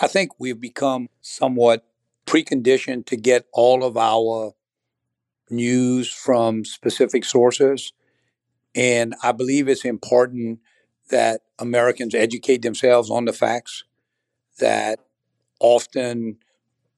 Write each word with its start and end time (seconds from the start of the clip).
I 0.00 0.06
think 0.06 0.32
we've 0.38 0.60
become 0.60 1.08
somewhat 1.20 1.84
preconditioned 2.26 3.06
to 3.06 3.16
get 3.16 3.46
all 3.52 3.84
of 3.84 3.96
our 3.98 4.52
news 5.50 6.10
from 6.10 6.64
specific 6.64 7.24
sources. 7.24 7.92
And 8.74 9.14
I 9.22 9.32
believe 9.32 9.68
it's 9.68 9.84
important 9.84 10.60
that 11.10 11.42
Americans 11.58 12.14
educate 12.14 12.62
themselves 12.62 13.10
on 13.10 13.26
the 13.26 13.32
facts, 13.32 13.84
that 14.58 15.00
often, 15.58 16.38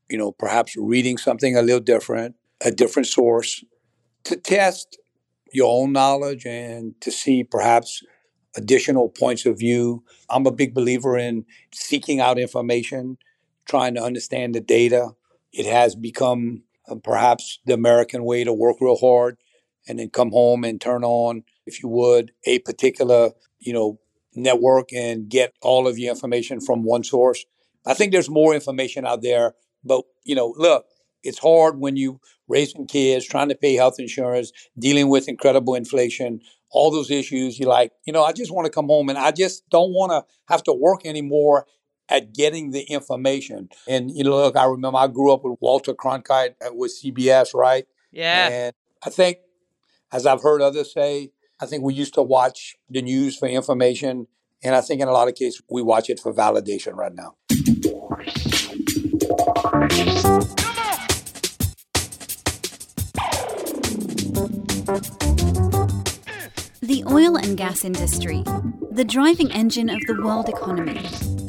you 0.08 0.18
know, 0.18 0.30
perhaps 0.30 0.76
reading 0.76 1.18
something 1.18 1.56
a 1.56 1.62
little 1.62 1.80
different, 1.80 2.36
a 2.64 2.70
different 2.70 3.08
source, 3.08 3.64
to 4.24 4.36
test 4.36 4.98
your 5.52 5.82
own 5.82 5.92
knowledge 5.92 6.46
and 6.46 7.00
to 7.00 7.10
see 7.10 7.42
perhaps 7.42 8.02
additional 8.56 9.08
points 9.08 9.46
of 9.46 9.58
view. 9.58 10.04
I'm 10.28 10.46
a 10.46 10.52
big 10.52 10.74
believer 10.74 11.16
in 11.16 11.44
seeking 11.72 12.20
out 12.20 12.38
information, 12.38 13.18
trying 13.66 13.94
to 13.94 14.02
understand 14.02 14.54
the 14.54 14.60
data. 14.60 15.10
It 15.52 15.66
has 15.66 15.94
become 15.94 16.62
uh, 16.88 16.96
perhaps 16.96 17.58
the 17.66 17.74
American 17.74 18.24
way 18.24 18.44
to 18.44 18.52
work 18.52 18.76
real 18.80 18.96
hard 18.96 19.36
and 19.88 19.98
then 19.98 20.10
come 20.10 20.30
home 20.30 20.64
and 20.64 20.80
turn 20.80 21.04
on, 21.04 21.44
if 21.66 21.82
you 21.82 21.88
would, 21.88 22.32
a 22.44 22.58
particular, 22.60 23.30
you 23.58 23.72
know, 23.72 23.98
network 24.34 24.92
and 24.92 25.28
get 25.28 25.54
all 25.60 25.86
of 25.86 25.98
your 25.98 26.10
information 26.10 26.60
from 26.60 26.84
one 26.84 27.04
source. 27.04 27.44
I 27.84 27.94
think 27.94 28.12
there's 28.12 28.30
more 28.30 28.54
information 28.54 29.04
out 29.04 29.22
there, 29.22 29.54
but 29.84 30.04
you 30.24 30.34
know, 30.34 30.54
look, 30.56 30.86
it's 31.22 31.38
hard 31.38 31.78
when 31.78 31.96
you 31.96 32.20
raising 32.48 32.86
kids, 32.86 33.26
trying 33.26 33.48
to 33.48 33.54
pay 33.54 33.74
health 33.74 33.98
insurance, 33.98 34.52
dealing 34.78 35.08
with 35.08 35.28
incredible 35.28 35.74
inflation, 35.74 36.40
all 36.72 36.90
those 36.90 37.10
issues. 37.10 37.58
You're 37.58 37.68
like, 37.68 37.92
you 38.04 38.12
know, 38.12 38.24
I 38.24 38.32
just 38.32 38.52
want 38.52 38.66
to 38.66 38.70
come 38.70 38.86
home 38.86 39.08
and 39.08 39.18
I 39.18 39.30
just 39.30 39.68
don't 39.70 39.92
want 39.92 40.10
to 40.12 40.24
have 40.48 40.62
to 40.64 40.72
work 40.72 41.06
anymore 41.06 41.66
at 42.08 42.34
getting 42.34 42.70
the 42.70 42.82
information. 42.82 43.68
And 43.88 44.10
you 44.10 44.24
know, 44.24 44.36
look, 44.36 44.56
I 44.56 44.64
remember 44.64 44.98
I 44.98 45.06
grew 45.06 45.32
up 45.32 45.44
with 45.44 45.58
Walter 45.60 45.94
Cronkite 45.94 46.54
uh, 46.64 46.72
with 46.72 46.92
CBS, 46.92 47.54
right? 47.54 47.86
Yeah. 48.10 48.48
And 48.48 48.74
I 49.04 49.10
think, 49.10 49.38
as 50.12 50.26
I've 50.26 50.42
heard 50.42 50.60
others 50.60 50.92
say, 50.92 51.30
I 51.60 51.66
think 51.66 51.84
we 51.84 51.94
used 51.94 52.14
to 52.14 52.22
watch 52.22 52.76
the 52.90 53.02
news 53.02 53.36
for 53.36 53.48
information, 53.48 54.26
and 54.62 54.74
I 54.74 54.80
think 54.80 55.00
in 55.00 55.08
a 55.08 55.12
lot 55.12 55.28
of 55.28 55.34
cases 55.34 55.62
we 55.70 55.80
watch 55.80 56.10
it 56.10 56.20
for 56.20 56.34
validation 56.34 56.94
right 56.94 57.14
now. 57.14 57.36
The 66.84 67.04
oil 67.08 67.36
and 67.36 67.56
gas 67.56 67.84
industry, 67.84 68.42
the 68.90 69.04
driving 69.04 69.52
engine 69.52 69.88
of 69.88 70.00
the 70.08 70.20
world 70.20 70.48
economy, 70.48 71.00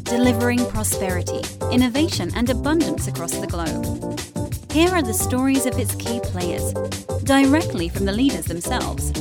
delivering 0.03 0.63
prosperity, 0.67 1.41
innovation, 1.71 2.29
and 2.35 2.51
abundance 2.51 3.07
across 3.07 3.31
the 3.31 3.47
globe. 3.47 3.83
Here 4.71 4.91
are 4.91 5.01
the 5.01 5.11
stories 5.11 5.65
of 5.65 5.79
its 5.79 5.95
key 5.95 6.19
players, 6.19 6.71
directly 7.23 7.89
from 7.89 8.05
the 8.05 8.11
leaders 8.11 8.45
themselves. 8.45 9.11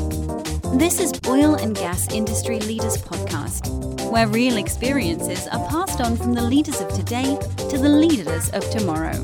This 0.77 1.00
is 1.00 1.18
Oil 1.27 1.55
and 1.55 1.74
Gas 1.74 2.12
Industry 2.12 2.60
Leaders 2.60 2.98
Podcast, 2.98 3.70
where 4.10 4.28
real 4.28 4.58
experiences 4.58 5.48
are 5.48 5.66
passed 5.70 6.02
on 6.02 6.18
from 6.18 6.34
the 6.34 6.42
leaders 6.42 6.78
of 6.83 6.92
today 6.92 7.38
to 7.70 7.78
the 7.78 7.88
leaders 7.88 8.50
of 8.50 8.68
tomorrow. 8.68 9.16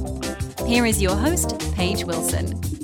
Here 0.64 0.86
is 0.86 1.02
your 1.02 1.16
host, 1.16 1.60
Paige 1.74 2.04
Wilson. 2.04 2.77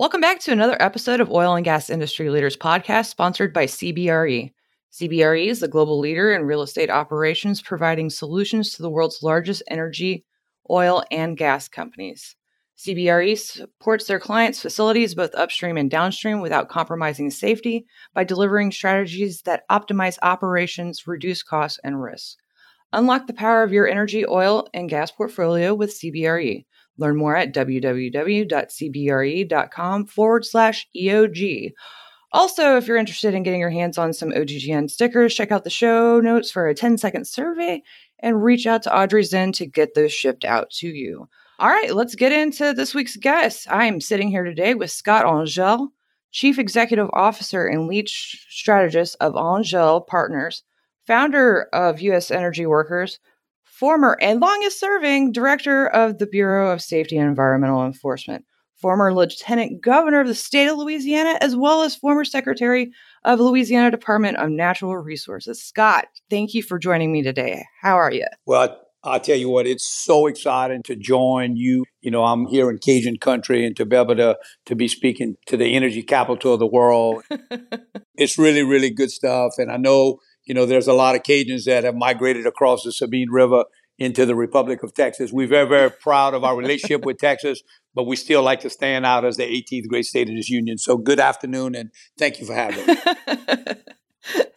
Welcome 0.00 0.22
back 0.22 0.40
to 0.40 0.52
another 0.52 0.78
episode 0.80 1.20
of 1.20 1.30
Oil 1.30 1.54
and 1.56 1.62
Gas 1.62 1.90
Industry 1.90 2.30
Leaders 2.30 2.56
Podcast, 2.56 3.10
sponsored 3.10 3.52
by 3.52 3.66
CBRE. 3.66 4.50
CBRE 4.90 5.46
is 5.46 5.60
the 5.60 5.68
global 5.68 5.98
leader 5.98 6.32
in 6.32 6.44
real 6.44 6.62
estate 6.62 6.88
operations, 6.88 7.60
providing 7.60 8.08
solutions 8.08 8.72
to 8.72 8.80
the 8.80 8.88
world's 8.88 9.22
largest 9.22 9.62
energy, 9.68 10.24
oil, 10.70 11.04
and 11.10 11.36
gas 11.36 11.68
companies. 11.68 12.34
CBRE 12.78 13.36
supports 13.36 14.06
their 14.06 14.18
clients' 14.18 14.62
facilities 14.62 15.14
both 15.14 15.34
upstream 15.34 15.76
and 15.76 15.90
downstream 15.90 16.40
without 16.40 16.70
compromising 16.70 17.30
safety 17.30 17.84
by 18.14 18.24
delivering 18.24 18.72
strategies 18.72 19.42
that 19.42 19.64
optimize 19.70 20.16
operations, 20.22 21.06
reduce 21.06 21.42
costs, 21.42 21.78
and 21.84 22.02
risks. 22.02 22.38
Unlock 22.94 23.26
the 23.26 23.34
power 23.34 23.62
of 23.62 23.72
your 23.74 23.86
energy, 23.86 24.26
oil, 24.26 24.66
and 24.72 24.88
gas 24.88 25.10
portfolio 25.10 25.74
with 25.74 25.90
CBRE. 25.90 26.64
Learn 27.00 27.16
more 27.16 27.34
at 27.34 27.52
www.cbre.com 27.54 28.06
forward 30.06 30.44
slash 30.44 30.86
EOG. 30.94 31.72
Also, 32.32 32.76
if 32.76 32.86
you're 32.86 32.96
interested 32.96 33.34
in 33.34 33.42
getting 33.42 33.58
your 33.58 33.70
hands 33.70 33.98
on 33.98 34.12
some 34.12 34.30
OGGN 34.30 34.88
stickers, 34.88 35.34
check 35.34 35.50
out 35.50 35.64
the 35.64 35.70
show 35.70 36.20
notes 36.20 36.50
for 36.50 36.68
a 36.68 36.74
10 36.74 36.98
second 36.98 37.26
survey 37.26 37.82
and 38.20 38.44
reach 38.44 38.66
out 38.66 38.82
to 38.84 38.96
Audrey 38.96 39.24
Zen 39.24 39.50
to 39.52 39.66
get 39.66 39.94
those 39.94 40.12
shipped 40.12 40.44
out 40.44 40.70
to 40.70 40.86
you. 40.88 41.28
All 41.58 41.68
right, 41.68 41.94
let's 41.94 42.14
get 42.14 42.32
into 42.32 42.72
this 42.72 42.94
week's 42.94 43.16
guest. 43.16 43.66
I 43.70 43.86
am 43.86 44.00
sitting 44.00 44.28
here 44.28 44.44
today 44.44 44.74
with 44.74 44.90
Scott 44.90 45.26
Angelle, 45.26 45.92
Chief 46.30 46.58
Executive 46.58 47.08
Officer 47.12 47.66
and 47.66 47.88
Lead 47.88 48.08
Strategist 48.08 49.16
of 49.20 49.36
Angelle 49.36 50.02
Partners, 50.02 50.62
founder 51.06 51.68
of 51.72 52.00
U.S. 52.00 52.30
Energy 52.30 52.66
Workers, 52.66 53.18
former 53.80 54.18
and 54.20 54.40
longest 54.40 54.78
serving 54.78 55.32
director 55.32 55.86
of 55.86 56.18
the 56.18 56.26
Bureau 56.26 56.70
of 56.70 56.82
Safety 56.82 57.16
and 57.16 57.26
Environmental 57.26 57.86
Enforcement, 57.86 58.44
former 58.76 59.14
lieutenant 59.14 59.82
governor 59.82 60.20
of 60.20 60.28
the 60.28 60.34
state 60.34 60.68
of 60.68 60.76
Louisiana, 60.76 61.38
as 61.40 61.56
well 61.56 61.80
as 61.80 61.96
former 61.96 62.26
secretary 62.26 62.92
of 63.24 63.40
Louisiana 63.40 63.90
Department 63.90 64.36
of 64.36 64.50
Natural 64.50 64.98
Resources. 64.98 65.64
Scott, 65.64 66.04
thank 66.28 66.52
you 66.52 66.62
for 66.62 66.78
joining 66.78 67.10
me 67.10 67.22
today. 67.22 67.64
How 67.80 67.96
are 67.96 68.12
you? 68.12 68.26
Well, 68.44 68.78
I'll 69.02 69.18
tell 69.18 69.36
you 69.36 69.48
what, 69.48 69.66
it's 69.66 69.88
so 69.88 70.26
exciting 70.26 70.82
to 70.82 70.94
join 70.94 71.56
you. 71.56 71.86
You 72.02 72.10
know, 72.10 72.24
I'm 72.24 72.46
here 72.48 72.68
in 72.68 72.76
Cajun 72.76 73.16
country 73.16 73.64
and 73.64 73.74
to 73.76 73.86
be 73.86 73.96
able 73.96 74.16
to, 74.16 74.36
to 74.66 74.74
be 74.74 74.88
speaking 74.88 75.36
to 75.46 75.56
the 75.56 75.74
energy 75.74 76.02
capital 76.02 76.52
of 76.52 76.60
the 76.60 76.66
world. 76.66 77.24
it's 78.16 78.36
really, 78.36 78.62
really 78.62 78.90
good 78.90 79.10
stuff. 79.10 79.52
And 79.56 79.72
I 79.72 79.78
know 79.78 80.18
you 80.44 80.54
know, 80.54 80.66
there's 80.66 80.88
a 80.88 80.92
lot 80.92 81.14
of 81.14 81.22
Cajuns 81.22 81.64
that 81.64 81.84
have 81.84 81.94
migrated 81.94 82.46
across 82.46 82.82
the 82.82 82.92
Sabine 82.92 83.30
River 83.30 83.64
into 83.98 84.24
the 84.24 84.34
Republic 84.34 84.82
of 84.82 84.94
Texas. 84.94 85.30
We're 85.32 85.46
very, 85.46 85.68
very 85.68 85.90
proud 85.90 86.34
of 86.34 86.42
our 86.42 86.56
relationship 86.56 87.04
with 87.04 87.18
Texas, 87.18 87.62
but 87.94 88.04
we 88.04 88.16
still 88.16 88.42
like 88.42 88.60
to 88.60 88.70
stand 88.70 89.04
out 89.04 89.24
as 89.24 89.36
the 89.36 89.44
18th 89.44 89.88
great 89.88 90.06
state 90.06 90.28
of 90.28 90.34
this 90.34 90.48
union. 90.48 90.78
So 90.78 90.96
good 90.96 91.20
afternoon 91.20 91.74
and 91.74 91.90
thank 92.18 92.40
you 92.40 92.46
for 92.46 92.54
having 92.54 92.86
me. 92.86 92.96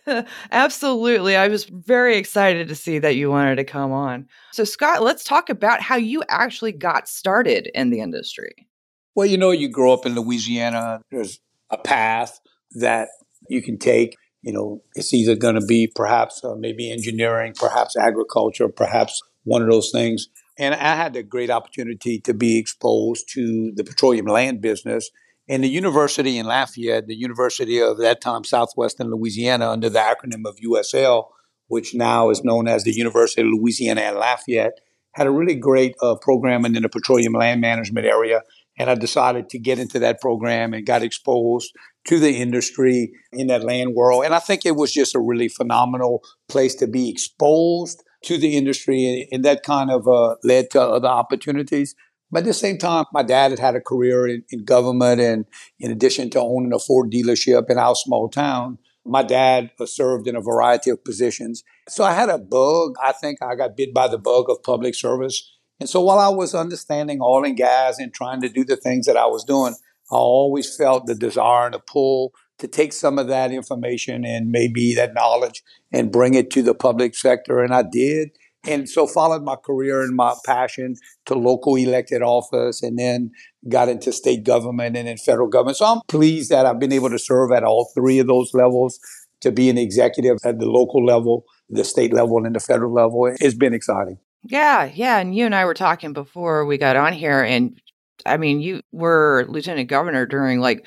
Absolutely. 0.52 1.36
I 1.36 1.48
was 1.48 1.66
very 1.66 2.18
excited 2.18 2.68
to 2.70 2.76
see 2.76 3.00
that 3.00 3.16
you 3.16 3.30
wanted 3.30 3.56
to 3.56 3.64
come 3.64 3.92
on. 3.92 4.28
So, 4.52 4.64
Scott, 4.64 5.02
let's 5.02 5.24
talk 5.24 5.50
about 5.50 5.82
how 5.82 5.96
you 5.96 6.24
actually 6.30 6.72
got 6.72 7.08
started 7.08 7.70
in 7.74 7.90
the 7.90 8.00
industry. 8.00 8.68
Well, 9.16 9.28
you 9.28 9.38
know, 9.38 9.52
you 9.52 9.70
grow 9.70 9.94
up 9.94 10.06
in 10.06 10.16
Louisiana, 10.16 11.02
there's 11.12 11.40
a 11.70 11.78
path 11.78 12.40
that 12.76 13.10
you 13.50 13.62
can 13.62 13.78
take 13.78 14.16
you 14.44 14.52
know, 14.52 14.84
it's 14.94 15.14
either 15.14 15.36
going 15.36 15.56
to 15.56 15.66
be 15.66 15.88
perhaps 15.88 16.44
uh, 16.44 16.54
maybe 16.56 16.92
engineering, 16.92 17.54
perhaps 17.56 17.96
agriculture, 17.96 18.68
perhaps 18.68 19.22
one 19.46 19.62
of 19.62 19.70
those 19.70 19.90
things. 19.92 20.28
And 20.60 20.76
I 20.76 20.96
had 20.96 21.14
the 21.14 21.24
great 21.24 21.50
opportunity 21.50 22.20
to 22.20 22.34
be 22.34 22.60
exposed 22.60 23.28
to 23.34 23.72
the 23.76 23.84
petroleum 23.84 24.28
land 24.28 24.62
business. 24.62 25.10
And 25.50 25.64
the 25.64 25.70
university 25.70 26.38
in 26.38 26.46
Lafayette, 26.46 27.08
the 27.08 27.16
University 27.16 27.82
of 27.82 27.98
that 28.00 28.22
time 28.22 28.44
Southwestern 28.44 29.10
Louisiana, 29.10 29.70
under 29.70 29.90
the 29.90 30.00
acronym 30.00 30.46
of 30.46 30.58
USL, 30.58 31.30
which 31.68 31.96
now 31.96 32.30
is 32.30 32.44
known 32.44 32.68
as 32.68 32.84
the 32.84 32.94
University 32.94 33.42
of 33.42 33.48
Louisiana 33.48 34.02
at 34.02 34.16
Lafayette, 34.16 34.80
had 35.14 35.28
a 35.28 35.32
really 35.32 35.56
great 35.56 35.96
uh, 36.02 36.16
program 36.22 36.66
in 36.66 36.74
the 36.74 36.90
petroleum 36.90 37.34
land 37.34 37.62
management 37.62 38.06
area. 38.06 38.42
And 38.78 38.90
I 38.90 38.96
decided 38.96 39.50
to 39.50 39.60
get 39.60 39.80
into 39.80 40.00
that 40.00 40.20
program 40.20 40.74
and 40.74 40.86
got 40.86 41.04
exposed 41.04 41.72
to 42.08 42.20
the 42.20 42.42
industry 42.42 43.12
in 43.32 43.48
that 43.48 43.64
land 43.64 43.94
world. 43.96 44.26
And 44.26 44.34
I 44.34 44.40
think 44.40 44.66
it 44.66 44.76
was 44.76 44.92
just 44.92 45.16
a 45.16 45.20
really 45.20 45.48
phenomenal 45.48 46.24
place 46.50 46.76
to 46.76 46.88
be 46.88 47.10
exposed 47.10 48.04
to 48.26 48.38
the 48.38 48.58
industry. 48.58 49.28
And, 49.32 49.46
that 49.46 49.64
kind 49.64 49.92
of 49.92 50.08
uh, 50.08 50.36
led 50.44 50.72
to 50.72 50.82
other 50.82 51.08
opportunities. 51.08 51.96
But 52.32 52.40
at 52.40 52.46
the 52.46 52.54
same 52.54 52.78
time, 52.78 53.06
my 53.14 53.22
dad 53.22 53.52
had 53.52 53.60
had 53.60 53.76
a 53.76 53.82
career 53.82 54.28
in, 54.28 54.44
in 54.50 54.66
government. 54.66 55.22
And 55.22 55.46
in 55.80 55.92
addition 55.92 56.30
to 56.32 56.42
owning 56.42 56.74
a 56.74 56.80
Ford 56.80 57.12
dealership 57.12 57.70
in 57.70 57.78
our 57.78 57.96
small 57.96 58.28
town, 58.28 58.80
my 59.06 59.22
dad 59.22 59.72
served 59.86 60.28
in 60.28 60.36
a 60.36 60.42
variety 60.42 60.90
of 60.90 61.04
positions. 61.04 61.64
So 61.90 62.04
I 62.04 62.14
had 62.14 62.30
a 62.30 62.38
bug. 62.38 62.96
I 63.04 63.12
think 63.12 63.40
I 63.42 63.56
got 63.56 63.78
bit 63.78 63.94
by 63.94 64.08
the 64.08 64.18
bug 64.18 64.46
of 64.50 64.64
public 64.64 64.96
service. 64.96 65.53
And 65.80 65.90
so 65.90 66.02
while 66.02 66.20
I 66.20 66.30
was 66.30 66.56
understanding 66.56 67.20
oil 67.22 67.46
and 67.46 67.58
gas 67.58 68.00
and 68.00 68.14
trying 68.14 68.42
to 68.42 68.50
do 68.50 68.64
the 68.64 68.78
things 68.78 69.06
that 69.06 69.18
I 69.18 69.26
was 69.26 69.44
doing, 69.44 69.74
I 70.12 70.16
always 70.16 70.76
felt 70.76 71.08
the 71.08 71.16
desire 71.16 71.66
and 71.66 71.74
the 71.74 71.80
pull 71.80 72.34
to 72.60 72.68
take 72.68 72.94
some 72.94 73.18
of 73.18 73.28
that 73.28 73.52
information 73.52 74.24
and 74.24 74.52
maybe 74.52 74.94
that 74.96 75.14
knowledge 75.14 75.64
and 75.92 76.12
bring 76.12 76.36
it 76.36 76.52
to 76.52 76.62
the 76.62 76.76
public 76.76 77.16
sector. 77.16 77.60
And 77.60 77.74
I 77.74 77.84
did. 77.84 78.30
And 78.66 78.88
so 78.88 79.08
followed 79.08 79.44
my 79.44 79.58
career 79.58 80.02
and 80.02 80.16
my 80.16 80.36
passion 80.46 80.96
to 81.26 81.34
local 81.34 81.76
elected 81.76 82.22
office 82.22 82.82
and 82.82 82.98
then 82.98 83.32
got 83.68 83.90
into 83.90 84.14
state 84.14 84.46
government 84.46 84.96
and 84.96 85.08
then 85.08 85.18
federal 85.18 85.50
government. 85.50 85.78
So 85.78 85.86
I'm 85.86 86.02
pleased 86.08 86.50
that 86.52 86.66
I've 86.66 86.80
been 86.80 86.94
able 86.94 87.10
to 87.10 87.20
serve 87.20 87.52
at 87.52 87.64
all 87.64 87.92
three 87.94 88.20
of 88.20 88.28
those 88.28 88.54
levels 88.54 89.00
to 89.42 89.52
be 89.52 89.70
an 89.70 89.78
executive 89.78 90.38
at 90.46 90.60
the 90.60 90.66
local 90.66 91.04
level, 91.04 91.44
the 91.70 91.84
state 91.84 92.14
level, 92.14 92.46
and 92.46 92.56
the 92.56 92.62
federal 92.62 92.94
level. 92.94 93.30
It's 93.42 93.56
been 93.56 93.74
exciting. 93.74 94.18
Yeah, 94.46 94.90
yeah. 94.94 95.20
And 95.20 95.36
you 95.36 95.46
and 95.46 95.56
I 95.56 95.66
were 95.66 95.74
talking 95.74 96.14
before 96.14 96.66
we 96.66 96.78
got 96.78 96.96
on 96.96 97.14
here, 97.14 97.44
and 97.44 97.80
I 98.26 98.38
mean, 98.38 98.60
you 98.60 98.82
were 98.92 99.46
lieutenant 99.48 99.90
governor 99.90 100.26
during 100.26 100.60
like 100.60 100.86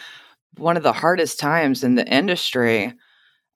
one 0.57 0.77
of 0.77 0.83
the 0.83 0.93
hardest 0.93 1.39
times 1.39 1.85
in 1.85 1.95
the 1.95 2.07
industry 2.07 2.93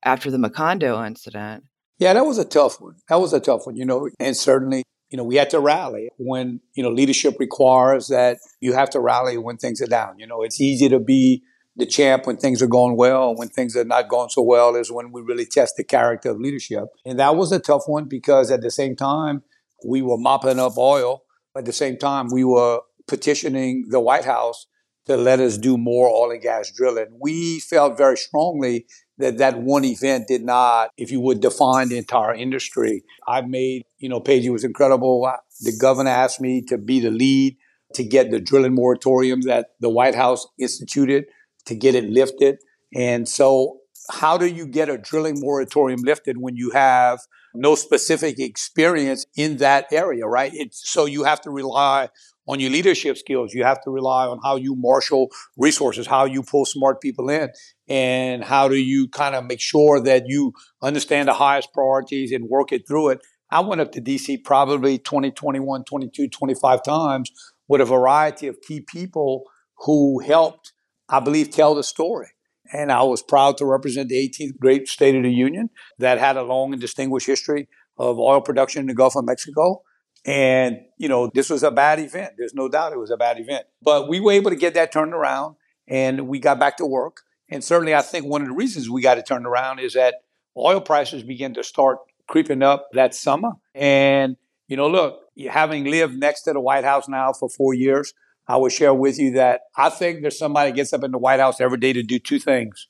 after 0.03 0.31
the 0.31 0.37
Macondo 0.37 1.05
incident. 1.05 1.63
Yeah, 1.99 2.13
that 2.13 2.25
was 2.25 2.37
a 2.37 2.45
tough 2.45 2.81
one. 2.81 2.95
That 3.09 3.19
was 3.19 3.33
a 3.33 3.39
tough 3.39 3.65
one, 3.65 3.75
you 3.75 3.85
know, 3.85 4.09
and 4.19 4.35
certainly, 4.35 4.83
you 5.11 5.17
know, 5.17 5.23
we 5.23 5.35
had 5.35 5.51
to 5.51 5.59
rally 5.59 6.09
when, 6.17 6.59
you 6.73 6.81
know, 6.81 6.89
leadership 6.89 7.35
requires 7.39 8.07
that 8.07 8.37
you 8.59 8.73
have 8.73 8.89
to 8.91 8.99
rally 8.99 9.37
when 9.37 9.57
things 9.57 9.81
are 9.81 9.87
down. 9.87 10.17
You 10.17 10.25
know, 10.25 10.41
it's 10.41 10.59
easy 10.59 10.89
to 10.89 10.99
be 10.99 11.43
the 11.75 11.85
champ 11.85 12.25
when 12.25 12.37
things 12.37 12.61
are 12.61 12.67
going 12.67 12.97
well. 12.97 13.35
When 13.35 13.49
things 13.49 13.75
are 13.75 13.83
not 13.83 14.09
going 14.09 14.29
so 14.29 14.41
well 14.41 14.75
is 14.75 14.91
when 14.91 15.11
we 15.11 15.21
really 15.21 15.45
test 15.45 15.75
the 15.77 15.83
character 15.83 16.31
of 16.31 16.39
leadership. 16.39 16.85
And 17.05 17.19
that 17.19 17.35
was 17.35 17.51
a 17.51 17.59
tough 17.59 17.83
one 17.85 18.05
because 18.05 18.49
at 18.49 18.61
the 18.61 18.71
same 18.71 18.95
time, 18.95 19.43
we 19.85 20.01
were 20.01 20.17
mopping 20.17 20.59
up 20.59 20.77
oil. 20.77 21.23
At 21.55 21.65
the 21.65 21.73
same 21.73 21.97
time, 21.97 22.29
we 22.31 22.43
were 22.43 22.81
petitioning 23.07 23.87
the 23.89 23.99
White 23.99 24.25
House 24.25 24.67
to 25.05 25.17
let 25.17 25.39
us 25.39 25.57
do 25.57 25.77
more 25.77 26.07
oil 26.07 26.31
and 26.31 26.41
gas 26.41 26.71
drilling. 26.71 27.07
We 27.19 27.59
felt 27.59 27.97
very 27.97 28.17
strongly 28.17 28.85
that 29.17 29.37
that 29.37 29.59
one 29.59 29.83
event 29.83 30.27
did 30.27 30.43
not, 30.43 30.91
if 30.97 31.11
you 31.11 31.19
would, 31.21 31.41
define 31.41 31.89
the 31.89 31.97
entire 31.97 32.33
industry. 32.33 33.03
I 33.27 33.41
made, 33.41 33.83
you 33.97 34.09
know, 34.09 34.19
Paige, 34.19 34.49
was 34.49 34.63
incredible. 34.63 35.31
The 35.61 35.75
governor 35.79 36.09
asked 36.09 36.41
me 36.41 36.61
to 36.63 36.77
be 36.77 36.99
the 36.99 37.11
lead 37.11 37.57
to 37.93 38.03
get 38.03 38.31
the 38.31 38.39
drilling 38.39 38.73
moratorium 38.73 39.41
that 39.41 39.71
the 39.79 39.89
White 39.89 40.15
House 40.15 40.47
instituted 40.57 41.25
to 41.65 41.75
get 41.75 41.95
it 41.95 42.05
lifted. 42.05 42.57
And 42.95 43.27
so, 43.27 43.77
how 44.09 44.37
do 44.37 44.45
you 44.45 44.65
get 44.65 44.89
a 44.89 44.97
drilling 44.97 45.39
moratorium 45.39 46.01
lifted 46.03 46.37
when 46.37 46.55
you 46.55 46.71
have 46.71 47.19
no 47.53 47.75
specific 47.75 48.39
experience 48.39 49.25
in 49.35 49.57
that 49.57 49.87
area, 49.91 50.25
right? 50.25 50.51
It's, 50.53 50.89
so 50.89 51.05
you 51.05 51.23
have 51.23 51.41
to 51.41 51.49
rely 51.49 52.09
on 52.47 52.59
your 52.59 52.69
leadership 52.69 53.17
skills. 53.17 53.53
You 53.53 53.63
have 53.63 53.81
to 53.83 53.91
rely 53.91 54.25
on 54.25 54.39
how 54.43 54.55
you 54.55 54.75
marshal 54.75 55.29
resources, 55.57 56.07
how 56.07 56.25
you 56.25 56.43
pull 56.43 56.65
smart 56.65 57.01
people 57.01 57.29
in, 57.29 57.49
and 57.87 58.43
how 58.43 58.67
do 58.67 58.75
you 58.75 59.07
kind 59.09 59.35
of 59.35 59.45
make 59.45 59.61
sure 59.61 59.99
that 60.01 60.23
you 60.27 60.53
understand 60.81 61.27
the 61.27 61.33
highest 61.33 61.73
priorities 61.73 62.31
and 62.31 62.49
work 62.49 62.71
it 62.71 62.87
through 62.87 63.09
it. 63.09 63.21
I 63.51 63.59
went 63.59 63.81
up 63.81 63.91
to 63.93 64.01
DC 64.01 64.43
probably 64.43 64.97
20, 64.97 65.31
21, 65.31 65.83
22, 65.83 66.29
25 66.29 66.83
times 66.83 67.31
with 67.67 67.81
a 67.81 67.85
variety 67.85 68.47
of 68.47 68.61
key 68.61 68.81
people 68.81 69.43
who 69.85 70.19
helped, 70.19 70.73
I 71.09 71.19
believe, 71.19 71.51
tell 71.51 71.75
the 71.75 71.83
story. 71.83 72.27
And 72.73 72.91
I 72.91 73.03
was 73.03 73.21
proud 73.21 73.57
to 73.57 73.65
represent 73.65 74.09
the 74.09 74.29
18th 74.29 74.57
great 74.59 74.87
state 74.87 75.15
of 75.15 75.23
the 75.23 75.31
Union 75.31 75.69
that 75.99 76.19
had 76.19 76.37
a 76.37 76.43
long 76.43 76.71
and 76.71 76.81
distinguished 76.81 77.27
history 77.27 77.67
of 77.97 78.17
oil 78.17 78.41
production 78.41 78.81
in 78.81 78.87
the 78.87 78.93
Gulf 78.93 79.15
of 79.15 79.25
Mexico. 79.25 79.83
And, 80.25 80.81
you 80.97 81.09
know, 81.09 81.29
this 81.33 81.49
was 81.49 81.63
a 81.63 81.71
bad 81.71 81.99
event. 81.99 82.33
There's 82.37 82.53
no 82.53 82.69
doubt 82.69 82.93
it 82.93 82.99
was 82.99 83.11
a 83.11 83.17
bad 83.17 83.39
event. 83.39 83.65
But 83.81 84.07
we 84.07 84.19
were 84.19 84.31
able 84.31 84.51
to 84.51 84.55
get 84.55 84.75
that 84.75 84.91
turned 84.91 85.13
around 85.13 85.55
and 85.87 86.27
we 86.27 86.39
got 86.39 86.59
back 86.59 86.77
to 86.77 86.85
work. 86.85 87.21
And 87.49 87.63
certainly, 87.63 87.93
I 87.93 88.01
think 88.01 88.25
one 88.25 88.41
of 88.41 88.47
the 88.47 88.53
reasons 88.53 88.89
we 88.89 89.01
got 89.01 89.17
it 89.17 89.25
turned 89.25 89.45
around 89.45 89.79
is 89.79 89.93
that 89.93 90.15
oil 90.55 90.79
prices 90.79 91.23
began 91.23 91.53
to 91.55 91.63
start 91.63 91.97
creeping 92.27 92.63
up 92.63 92.87
that 92.93 93.13
summer. 93.13 93.51
And, 93.75 94.37
you 94.67 94.77
know, 94.77 94.87
look, 94.87 95.19
having 95.49 95.85
lived 95.85 96.17
next 96.17 96.43
to 96.43 96.53
the 96.53 96.61
White 96.61 96.85
House 96.85 97.09
now 97.09 97.33
for 97.33 97.49
four 97.49 97.73
years, 97.73 98.13
I 98.51 98.57
will 98.57 98.67
share 98.67 98.93
with 98.93 99.17
you 99.17 99.31
that 99.31 99.61
I 99.77 99.89
think 99.89 100.21
there's 100.21 100.37
somebody 100.37 100.73
gets 100.73 100.91
up 100.91 101.05
in 101.05 101.11
the 101.11 101.17
White 101.17 101.39
House 101.39 101.61
every 101.61 101.77
day 101.77 101.93
to 101.93 102.03
do 102.03 102.19
two 102.19 102.37
things. 102.37 102.89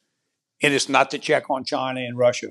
And 0.64 0.74
it's 0.74 0.90
not 0.90 1.12
to 1.12 1.20
check 1.20 1.52
on 1.52 1.66
China 1.66 2.00
and 2.00 2.18
Russia 2.18 2.48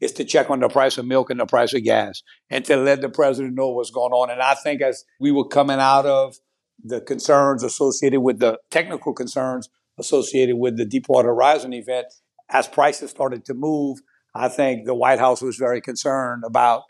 It's 0.00 0.14
to 0.14 0.24
check 0.24 0.50
on 0.50 0.58
the 0.58 0.68
price 0.68 0.98
of 0.98 1.06
milk 1.06 1.30
and 1.30 1.38
the 1.38 1.46
price 1.46 1.72
of 1.74 1.84
gas 1.84 2.24
and 2.48 2.64
to 2.64 2.76
let 2.76 3.02
the 3.02 3.08
president 3.08 3.54
know 3.54 3.68
what's 3.68 3.92
going 3.92 4.10
on. 4.10 4.30
And 4.30 4.42
I 4.42 4.54
think 4.54 4.82
as 4.82 5.04
we 5.20 5.30
were 5.30 5.46
coming 5.46 5.78
out 5.78 6.06
of 6.06 6.38
the 6.82 7.00
concerns 7.00 7.62
associated 7.62 8.20
with 8.20 8.40
the 8.40 8.58
technical 8.68 9.14
concerns 9.14 9.68
associated 9.96 10.56
with 10.56 10.76
the 10.76 10.84
Deepwater 10.84 11.28
Horizon 11.28 11.72
event, 11.72 12.06
as 12.48 12.66
prices 12.66 13.10
started 13.12 13.44
to 13.44 13.54
move, 13.54 14.00
I 14.34 14.48
think 14.48 14.86
the 14.86 14.94
White 14.94 15.20
House 15.20 15.40
was 15.40 15.56
very 15.56 15.80
concerned 15.80 16.42
about 16.44 16.82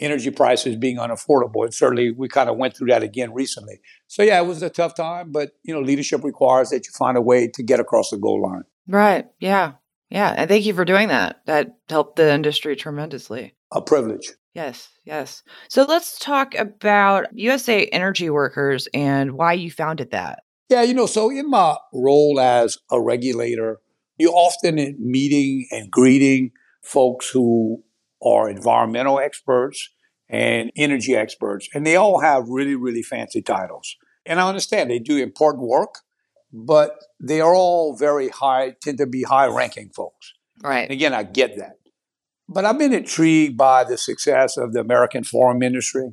energy 0.00 0.30
prices 0.30 0.76
being 0.76 0.96
unaffordable. 0.96 1.64
And 1.64 1.74
certainly 1.74 2.10
we 2.10 2.28
kind 2.28 2.50
of 2.50 2.56
went 2.56 2.76
through 2.76 2.88
that 2.88 3.02
again 3.02 3.32
recently. 3.32 3.80
So 4.06 4.22
yeah, 4.22 4.40
it 4.40 4.46
was 4.46 4.62
a 4.62 4.70
tough 4.70 4.94
time, 4.94 5.30
but 5.30 5.50
you 5.62 5.72
know, 5.72 5.80
leadership 5.80 6.24
requires 6.24 6.70
that 6.70 6.86
you 6.86 6.92
find 6.98 7.16
a 7.16 7.22
way 7.22 7.48
to 7.48 7.62
get 7.62 7.80
across 7.80 8.10
the 8.10 8.18
goal 8.18 8.42
line. 8.42 8.62
Right. 8.88 9.26
Yeah. 9.38 9.72
Yeah, 10.10 10.34
and 10.36 10.48
thank 10.48 10.66
you 10.66 10.74
for 10.74 10.84
doing 10.84 11.08
that. 11.08 11.40
That 11.46 11.76
helped 11.88 12.16
the 12.16 12.32
industry 12.34 12.74
tremendously. 12.74 13.54
A 13.72 13.80
privilege. 13.80 14.32
Yes, 14.54 14.88
yes. 15.04 15.44
So 15.68 15.84
let's 15.84 16.18
talk 16.18 16.56
about 16.56 17.26
USA 17.32 17.84
Energy 17.86 18.28
Workers 18.28 18.88
and 18.92 19.32
why 19.32 19.52
you 19.52 19.70
founded 19.70 20.10
that. 20.10 20.42
Yeah, 20.68 20.82
you 20.82 20.94
know, 20.94 21.06
so 21.06 21.30
in 21.30 21.48
my 21.48 21.76
role 21.92 22.40
as 22.40 22.78
a 22.90 23.00
regulator, 23.00 23.78
you 24.18 24.30
often 24.30 24.78
in 24.78 24.96
meeting 24.98 25.68
and 25.70 25.90
greeting 25.90 26.50
folks 26.82 27.30
who 27.30 27.82
are 28.22 28.48
environmental 28.48 29.18
experts 29.18 29.88
and 30.28 30.70
energy 30.76 31.16
experts, 31.16 31.68
and 31.74 31.86
they 31.86 31.96
all 31.96 32.20
have 32.20 32.48
really, 32.48 32.76
really 32.76 33.02
fancy 33.02 33.42
titles. 33.42 33.96
And 34.24 34.40
I 34.40 34.48
understand 34.48 34.90
they 34.90 34.98
do 34.98 35.16
important 35.16 35.66
work, 35.66 35.96
but 36.52 36.96
they 37.20 37.40
are 37.40 37.54
all 37.54 37.96
very 37.96 38.28
high, 38.28 38.76
tend 38.82 38.98
to 38.98 39.06
be 39.06 39.22
high 39.22 39.46
ranking 39.46 39.90
folks. 39.90 40.34
Right. 40.62 40.82
And 40.82 40.92
again, 40.92 41.14
I 41.14 41.24
get 41.24 41.56
that. 41.56 41.76
But 42.48 42.64
I've 42.64 42.78
been 42.78 42.92
intrigued 42.92 43.56
by 43.56 43.84
the 43.84 43.96
success 43.96 44.56
of 44.56 44.72
the 44.72 44.80
American 44.80 45.24
farm 45.24 45.62
industry. 45.62 46.10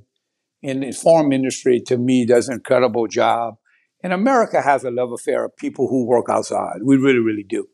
And 0.63 0.83
the 0.83 0.91
farm 0.91 1.31
industry, 1.31 1.81
to 1.87 1.97
me, 1.97 2.25
does 2.25 2.47
an 2.47 2.55
incredible 2.55 3.07
job. 3.07 3.57
And 4.03 4.13
America 4.13 4.61
has 4.61 4.83
a 4.83 4.91
love 4.91 5.11
affair 5.11 5.45
of 5.45 5.57
people 5.57 5.87
who 5.87 6.05
work 6.05 6.27
outside. 6.29 6.77
We 6.83 6.97
really, 6.97 7.19
really 7.19 7.43
do. 7.43 7.67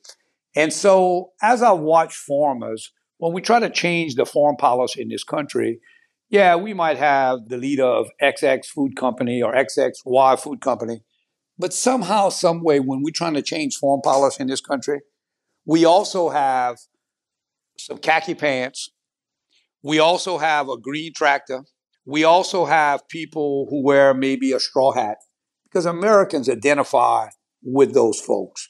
And 0.56 0.72
so, 0.72 1.32
as 1.42 1.62
I 1.62 1.72
watch 1.72 2.16
farmers, 2.16 2.92
when 3.18 3.34
we 3.34 3.42
try 3.42 3.60
to 3.60 3.70
change 3.70 4.16
the 4.16 4.26
foreign 4.26 4.58
policy 4.58 5.02
in 5.02 5.10
this 5.10 5.24
country, 5.24 5.80
yeah, 6.30 6.56
we 6.56 6.74
might 6.74 6.98
have 6.98 7.48
the 7.48 7.58
leader 7.58 7.86
of 7.86 8.08
XX 8.22 8.66
food 8.66 8.96
company 8.96 9.42
or 9.42 9.54
XXY 9.54 10.40
food 10.40 10.62
company 10.62 11.04
but 11.58 11.74
somehow, 11.74 12.30
some 12.30 12.64
way, 12.64 12.80
when 12.80 13.04
we're 13.04 13.12
trying 13.14 13.36
to 13.36 13.42
change 13.42 13.78
foreign 13.78 14.02
policy 14.02 14.42
in 14.42 14.48
this 14.48 14.62
country, 14.62 15.02
we 15.66 15.86
also 15.86 16.30
have 16.30 16.78
some 17.78 17.98
khaki 17.98 18.34
pants. 18.34 18.92
We 19.84 20.00
also 20.00 20.38
have 20.40 20.68
a 20.70 20.78
green 20.78 21.14
tractor. 21.14 21.64
We 22.06 22.24
also 22.24 22.66
have 22.66 23.08
people 23.08 23.68
who 23.70 23.84
wear 23.84 24.14
maybe 24.14 24.52
a 24.52 24.60
straw 24.60 24.92
hat 24.92 25.18
because 25.66 25.86
Americans 25.86 26.50
identify 26.50 27.28
with 27.62 27.94
those 27.94 28.20
folks. 28.20 28.70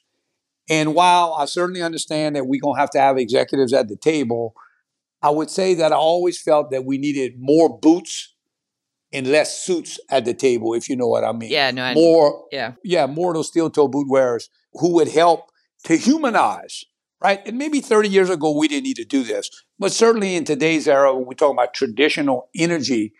And 0.69 0.95
while 0.95 1.35
I 1.37 1.45
certainly 1.45 1.81
understand 1.81 2.35
that 2.35 2.47
we're 2.47 2.61
going 2.61 2.75
to 2.75 2.79
have 2.79 2.89
to 2.91 2.99
have 2.99 3.17
executives 3.17 3.73
at 3.73 3.89
the 3.89 3.97
table, 3.97 4.53
I 5.21 5.29
would 5.29 5.49
say 5.49 5.73
that 5.75 5.91
I 5.91 5.95
always 5.95 6.41
felt 6.41 6.71
that 6.71 6.85
we 6.85 6.97
needed 6.97 7.33
more 7.37 7.77
boots 7.79 8.33
and 9.11 9.27
less 9.27 9.63
suits 9.63 9.99
at 10.09 10.25
the 10.25 10.33
table, 10.33 10.73
if 10.73 10.89
you 10.89 10.95
know 10.95 11.07
what 11.07 11.23
I 11.23 11.31
mean. 11.31 11.51
Yeah, 11.51 11.71
no, 11.71 11.83
I 11.83 11.93
more. 11.93 12.45
Yeah, 12.51 12.73
yeah, 12.83 13.05
more 13.05 13.29
of 13.29 13.35
those 13.35 13.47
steel 13.47 13.69
toe 13.69 13.87
boot 13.87 14.07
wearers 14.09 14.49
who 14.73 14.93
would 14.95 15.07
help 15.07 15.51
to 15.85 15.95
humanize, 15.95 16.83
right? 17.21 17.45
And 17.45 17.57
maybe 17.57 17.79
30 17.79 18.09
years 18.09 18.29
ago 18.29 18.57
we 18.57 18.67
didn't 18.67 18.85
need 18.85 18.95
to 18.97 19.05
do 19.05 19.23
this, 19.23 19.49
but 19.77 19.91
certainly 19.91 20.35
in 20.35 20.45
today's 20.45 20.87
era, 20.87 21.15
when 21.15 21.27
we 21.27 21.35
talk 21.35 21.53
about 21.53 21.73
traditional 21.73 22.49
energy, 22.55 23.13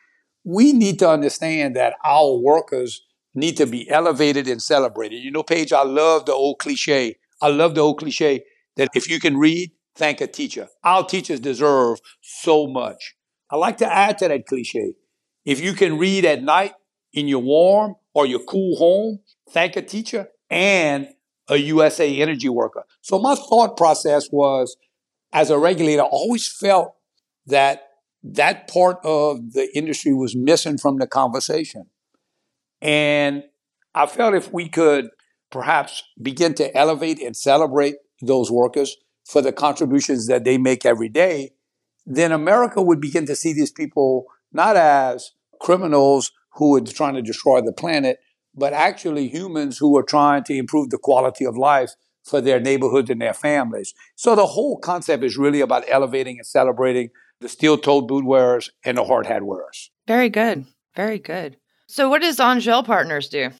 we 0.43 0.73
need 0.73 0.97
to 0.99 1.09
understand 1.09 1.75
that 1.75 1.95
our 2.03 2.37
workers 2.37 3.05
need 3.35 3.55
to 3.57 3.65
be 3.65 3.89
elevated 3.89 4.47
and 4.47 4.61
celebrated. 4.61 5.17
You 5.17 5.31
know, 5.31 5.43
Paige, 5.43 5.73
I 5.73 5.83
love 5.83 6.25
the 6.25 6.33
old 6.33 6.59
cliche. 6.59 7.17
I 7.43 7.49
love 7.49 7.75
the 7.75 7.81
old 7.81 7.99
cliche 7.99 8.45
that 8.77 8.87
if 8.95 9.09
you 9.09 9.19
can 9.19 9.37
read, 9.37 9.71
thank 9.95 10.21
a 10.21 10.27
teacher. 10.27 10.69
Our 10.81 11.05
teachers 11.05 11.41
deserve 11.41 11.99
so 12.21 12.67
much. 12.67 13.15
I 13.51 13.57
like 13.57 13.77
to 13.79 13.93
add 13.93 14.17
to 14.19 14.29
that 14.29 14.47
cliche. 14.47 14.93
If 15.43 15.59
you 15.59 15.73
can 15.73 15.97
read 15.97 16.23
at 16.23 16.41
night 16.41 16.71
in 17.11 17.27
your 17.27 17.41
warm 17.41 17.95
or 18.13 18.25
your 18.25 18.39
cool 18.39 18.77
home, 18.77 19.19
thank 19.49 19.75
a 19.75 19.81
teacher 19.81 20.29
and 20.49 21.09
a 21.49 21.57
USA 21.57 22.21
energy 22.21 22.47
worker. 22.47 22.85
So 23.01 23.19
my 23.19 23.35
thought 23.35 23.75
process 23.75 24.29
was, 24.31 24.77
as 25.33 25.49
a 25.49 25.59
regulator, 25.59 26.03
I 26.03 26.05
always 26.05 26.47
felt 26.47 26.95
that 27.47 27.89
that 28.23 28.69
part 28.69 28.99
of 29.03 29.51
the 29.51 29.69
industry 29.75 30.13
was 30.13 30.33
missing 30.33 30.77
from 30.77 30.97
the 30.97 31.07
conversation. 31.07 31.87
And 32.81 33.43
I 33.93 34.05
felt 34.05 34.33
if 34.33 34.53
we 34.53 34.69
could 34.69 35.09
perhaps 35.53 36.03
begin 36.21 36.55
to 36.55 36.75
elevate 36.75 37.21
and 37.21 37.37
celebrate 37.37 37.95
those 38.21 38.51
workers 38.51 38.97
for 39.23 39.41
the 39.41 39.53
contributions 39.53 40.27
that 40.27 40.43
they 40.43 40.57
make 40.57 40.85
every 40.85 41.07
day, 41.07 41.51
then 42.05 42.31
America 42.31 42.81
would 42.81 42.99
begin 42.99 43.25
to 43.27 43.35
see 43.35 43.53
these 43.53 43.71
people 43.71 44.25
not 44.51 44.75
as 44.75 45.31
criminals 45.61 46.31
who 46.55 46.75
are 46.75 46.81
trying 46.81 47.13
to 47.13 47.21
destroy 47.21 47.61
the 47.61 47.71
planet, 47.71 48.17
but 48.55 48.73
actually 48.73 49.27
humans 49.29 49.77
who 49.77 49.95
are 49.97 50.03
trying 50.03 50.43
to 50.43 50.53
improve 50.53 50.89
the 50.89 50.97
quality 50.97 51.45
of 51.45 51.55
life 51.55 51.91
for 52.23 52.41
their 52.41 52.59
neighborhoods 52.59 53.09
and 53.09 53.21
their 53.21 53.33
families. 53.33 53.93
So 54.15 54.35
the 54.35 54.47
whole 54.47 54.77
concept 54.79 55.23
is 55.23 55.37
really 55.37 55.61
about 55.61 55.85
elevating 55.87 56.37
and 56.37 56.45
celebrating 56.45 57.09
the 57.39 57.49
steel-toed 57.49 58.07
boot 58.07 58.25
wearers 58.25 58.71
and 58.83 58.97
the 58.97 59.03
hard 59.03 59.27
hat 59.27 59.43
wearers. 59.43 59.91
Very 60.07 60.29
good. 60.29 60.65
Very 60.95 61.19
good. 61.19 61.57
So 61.87 62.09
what 62.09 62.21
does 62.21 62.39
Angelle 62.39 62.83
Partners 62.83 63.29
do? 63.29 63.51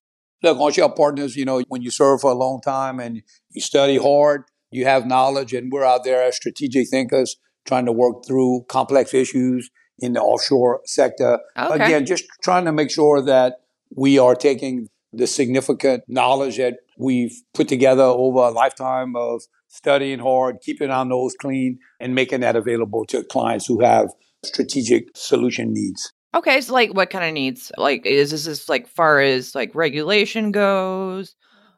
Look, 0.44 0.60
Angelle 0.60 0.90
Partners, 0.90 1.38
you 1.38 1.46
know, 1.46 1.64
when 1.70 1.82
you 1.82 1.90
serve 1.90 2.22
for 2.22 2.32
a 2.32 2.36
long 2.36 2.60
time 2.62 3.00
and 3.00 3.24
you 3.52 3.62
study 3.62 3.98
hard, 3.98 4.44
you 4.72 4.86
have 4.86 5.06
knowledge, 5.06 5.54
and 5.54 5.72
we're 5.72 5.86
out 5.86 6.04
there 6.04 6.22
as 6.22 6.36
strategic 6.36 6.90
thinkers 6.90 7.38
trying 7.66 7.86
to 7.86 7.94
work 7.94 8.26
through 8.28 8.66
complex 8.68 9.14
issues 9.14 9.70
in 10.00 10.14
the 10.14 10.20
offshore 10.20 10.82
sector. 10.86 11.40
Okay. 11.58 11.86
Again, 11.86 12.06
just 12.06 12.26
trying 12.42 12.66
to 12.66 12.74
make 12.74 12.92
sure 12.92 13.22
that 13.22 13.62
we 13.96 14.20
are 14.20 14.36
taking 14.36 14.90
the 15.14 15.28
significant 15.28 16.04
knowledge 16.08 16.58
that 16.58 16.80
we've 16.98 17.42
put 17.54 17.68
together 17.68 18.04
over 18.04 18.40
a 18.40 18.50
lifetime 18.50 19.16
of 19.16 19.44
studying 19.68 20.20
hard, 20.20 20.58
keeping 20.62 20.90
our 20.90 21.06
nose 21.06 21.36
clean, 21.40 21.80
and 22.00 22.14
making 22.14 22.42
that 22.42 22.56
available 22.56 23.06
to 23.06 23.24
clients 23.24 23.68
who 23.68 23.82
have 23.82 24.10
strategic 24.44 25.06
solution 25.16 25.72
needs. 25.72 26.12
Okay, 26.36 26.62
so 26.62 26.74
like 26.74 26.94
what 26.94 27.10
kind 27.10 27.26
of 27.26 27.34
needs? 27.34 27.72
Like 27.78 28.06
is 28.06 28.32
this 28.32 28.48
as 28.48 28.68
like 28.68 28.88
far 28.88 29.20
as 29.20 29.54
like 29.54 29.74
regulation 29.76 30.52
goes? 30.52 31.36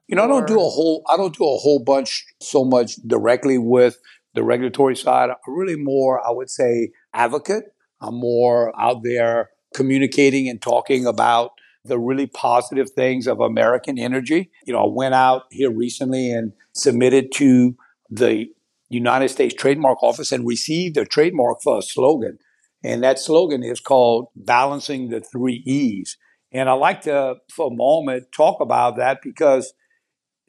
You 0.08 0.16
know, 0.16 0.24
I 0.24 0.28
don't 0.28 0.48
do 0.48 0.56
a 0.56 0.70
whole 0.70 1.04
I 1.10 1.18
don't 1.18 1.36
do 1.36 1.44
a 1.44 1.58
whole 1.58 1.84
bunch 1.84 2.26
so 2.42 2.64
much 2.64 2.96
directly 3.08 3.58
with 3.58 3.98
the 4.34 4.44
regulatory 4.44 4.96
side. 4.96 5.30
I'm 5.30 5.54
really 5.54 5.76
more, 5.82 6.26
I 6.26 6.32
would 6.32 6.50
say, 6.50 6.92
advocate. 7.14 7.64
I'm 8.02 8.16
more 8.16 8.72
out 8.80 9.02
there 9.04 9.50
communicating 9.74 10.48
and 10.48 10.62
talking 10.62 11.06
about 11.06 11.52
the 11.84 12.00
really 12.00 12.28
positive 12.28 12.90
things 12.92 13.28
of 13.28 13.40
American 13.40 13.98
energy. 13.98 14.52
You 14.66 14.74
know, 14.74 14.80
I 14.80 14.88
went 14.90 15.16
out 15.16 15.44
here 15.52 15.72
recently 15.72 16.32
and 16.32 16.54
submitted 16.74 17.32
to 17.34 17.76
the 18.10 18.48
United 18.90 19.30
States 19.30 19.54
Trademark 19.54 20.02
Office 20.02 20.32
and 20.32 20.48
received 20.48 20.98
a 20.98 21.06
trademark 21.06 21.62
for 21.64 21.80
a 21.80 21.82
slogan. 21.82 22.38
And 22.86 23.04
that 23.04 23.18
slogan 23.18 23.64
is 23.64 23.80
called 23.80 24.28
Balancing 24.36 25.10
the 25.10 25.20
Three 25.20 25.64
E's. 25.66 26.18
And 26.52 26.70
I 26.70 26.74
like 26.74 27.02
to, 27.02 27.38
for 27.52 27.72
a 27.72 27.76
moment, 27.76 28.32
talk 28.32 28.62
about 28.62 28.96
that 28.98 29.24
because 29.24 29.74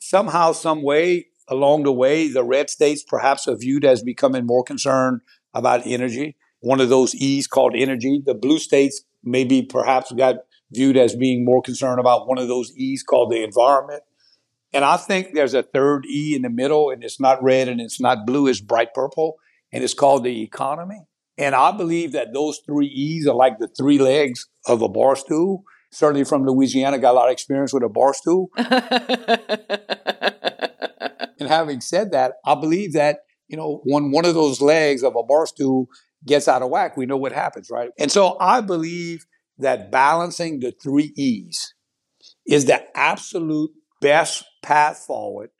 somehow, 0.02 0.52
some 0.52 0.82
way 0.82 1.28
along 1.48 1.84
the 1.84 1.92
way, 1.92 2.28
the 2.28 2.44
red 2.44 2.68
states 2.68 3.02
perhaps 3.02 3.48
are 3.48 3.56
viewed 3.56 3.86
as 3.86 4.02
becoming 4.02 4.44
more 4.44 4.62
concerned 4.62 5.22
about 5.54 5.86
energy. 5.86 6.36
One 6.60 6.78
of 6.78 6.90
those 6.90 7.14
E's 7.14 7.46
called 7.46 7.74
energy. 7.74 8.22
The 8.22 8.34
blue 8.34 8.58
states 8.58 9.02
maybe 9.24 9.62
perhaps 9.62 10.12
got 10.12 10.36
viewed 10.70 10.98
as 10.98 11.16
being 11.16 11.42
more 11.42 11.62
concerned 11.62 12.00
about 12.00 12.28
one 12.28 12.36
of 12.36 12.48
those 12.48 12.70
E's 12.76 13.02
called 13.02 13.32
the 13.32 13.42
environment. 13.42 14.02
And 14.74 14.84
I 14.84 14.98
think 14.98 15.32
there's 15.32 15.54
a 15.54 15.62
third 15.62 16.04
E 16.04 16.34
in 16.36 16.42
the 16.42 16.50
middle, 16.50 16.90
and 16.90 17.02
it's 17.02 17.18
not 17.18 17.42
red 17.42 17.66
and 17.66 17.80
it's 17.80 17.98
not 17.98 18.26
blue, 18.26 18.46
it's 18.46 18.60
bright 18.60 18.92
purple, 18.92 19.36
and 19.72 19.82
it's 19.82 19.94
called 19.94 20.22
the 20.22 20.42
economy. 20.42 21.00
And 21.38 21.54
I 21.54 21.70
believe 21.70 22.12
that 22.12 22.32
those 22.32 22.60
three 22.66 22.86
E's 22.86 23.26
are 23.26 23.34
like 23.34 23.58
the 23.58 23.68
three 23.68 23.98
legs 23.98 24.46
of 24.66 24.82
a 24.82 24.88
bar 24.88 25.16
stool. 25.16 25.64
Certainly 25.92 26.24
from 26.24 26.44
Louisiana, 26.44 26.98
got 26.98 27.12
a 27.12 27.18
lot 27.18 27.28
of 27.28 27.32
experience 27.32 27.72
with 27.72 27.82
a 27.82 27.88
bar 27.88 28.14
stool. 28.14 28.50
And 31.46 31.48
having 31.48 31.80
said 31.80 32.10
that, 32.10 32.34
I 32.44 32.56
believe 32.56 32.92
that, 32.94 33.20
you 33.46 33.56
know, 33.56 33.80
when 33.84 34.10
one 34.10 34.24
of 34.24 34.34
those 34.34 34.60
legs 34.60 35.04
of 35.04 35.14
a 35.14 35.22
bar 35.22 35.46
stool 35.46 35.86
gets 36.26 36.48
out 36.48 36.60
of 36.60 36.70
whack, 36.70 36.96
we 36.96 37.06
know 37.06 37.16
what 37.16 37.30
happens, 37.30 37.70
right? 37.70 37.90
And 38.00 38.10
so 38.10 38.36
I 38.40 38.60
believe 38.60 39.26
that 39.58 39.92
balancing 39.92 40.58
the 40.58 40.72
three 40.72 41.12
E's 41.16 41.74
is 42.46 42.64
the 42.64 42.82
absolute 42.96 43.70
best 44.00 44.44
path 44.62 45.04
forward 45.06 45.50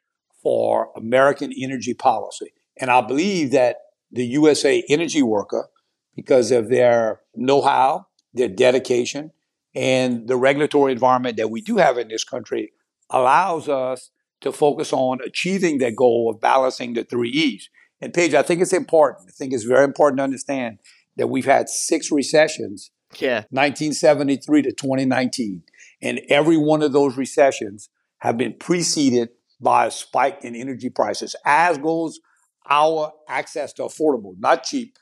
for 0.42 0.90
American 0.96 1.52
energy 1.56 1.94
policy. 1.94 2.52
And 2.80 2.90
I 2.90 3.00
believe 3.00 3.52
that 3.52 3.76
the 4.10 4.24
USA 4.26 4.82
energy 4.88 5.22
worker, 5.22 5.68
because 6.14 6.50
of 6.50 6.68
their 6.68 7.20
know 7.34 7.62
how, 7.62 8.06
their 8.32 8.48
dedication, 8.48 9.32
and 9.74 10.26
the 10.26 10.36
regulatory 10.36 10.92
environment 10.92 11.36
that 11.36 11.50
we 11.50 11.60
do 11.60 11.76
have 11.76 11.98
in 11.98 12.08
this 12.08 12.24
country, 12.24 12.72
allows 13.10 13.68
us 13.68 14.10
to 14.40 14.52
focus 14.52 14.92
on 14.92 15.18
achieving 15.24 15.78
that 15.78 15.96
goal 15.96 16.30
of 16.30 16.40
balancing 16.40 16.94
the 16.94 17.04
three 17.04 17.30
E's. 17.30 17.68
And 18.00 18.12
Paige, 18.12 18.34
I 18.34 18.42
think 18.42 18.60
it's 18.60 18.72
important. 18.72 19.28
I 19.28 19.32
think 19.32 19.52
it's 19.52 19.64
very 19.64 19.84
important 19.84 20.18
to 20.18 20.24
understand 20.24 20.78
that 21.16 21.28
we've 21.28 21.46
had 21.46 21.68
six 21.68 22.10
recessions 22.10 22.90
yeah. 23.20 23.44
1973 23.50 24.62
to 24.62 24.72
2019. 24.72 25.62
And 26.02 26.20
every 26.28 26.56
one 26.56 26.82
of 26.82 26.92
those 26.92 27.16
recessions 27.16 27.88
have 28.18 28.36
been 28.36 28.54
preceded 28.54 29.30
by 29.60 29.86
a 29.86 29.90
spike 29.90 30.38
in 30.42 30.54
energy 30.54 30.90
prices, 30.90 31.34
as 31.44 31.78
goes 31.78 32.20
our 32.68 33.12
access 33.28 33.72
to 33.74 33.82
affordable, 33.82 34.34
not 34.38 34.64
cheap, 34.64 34.96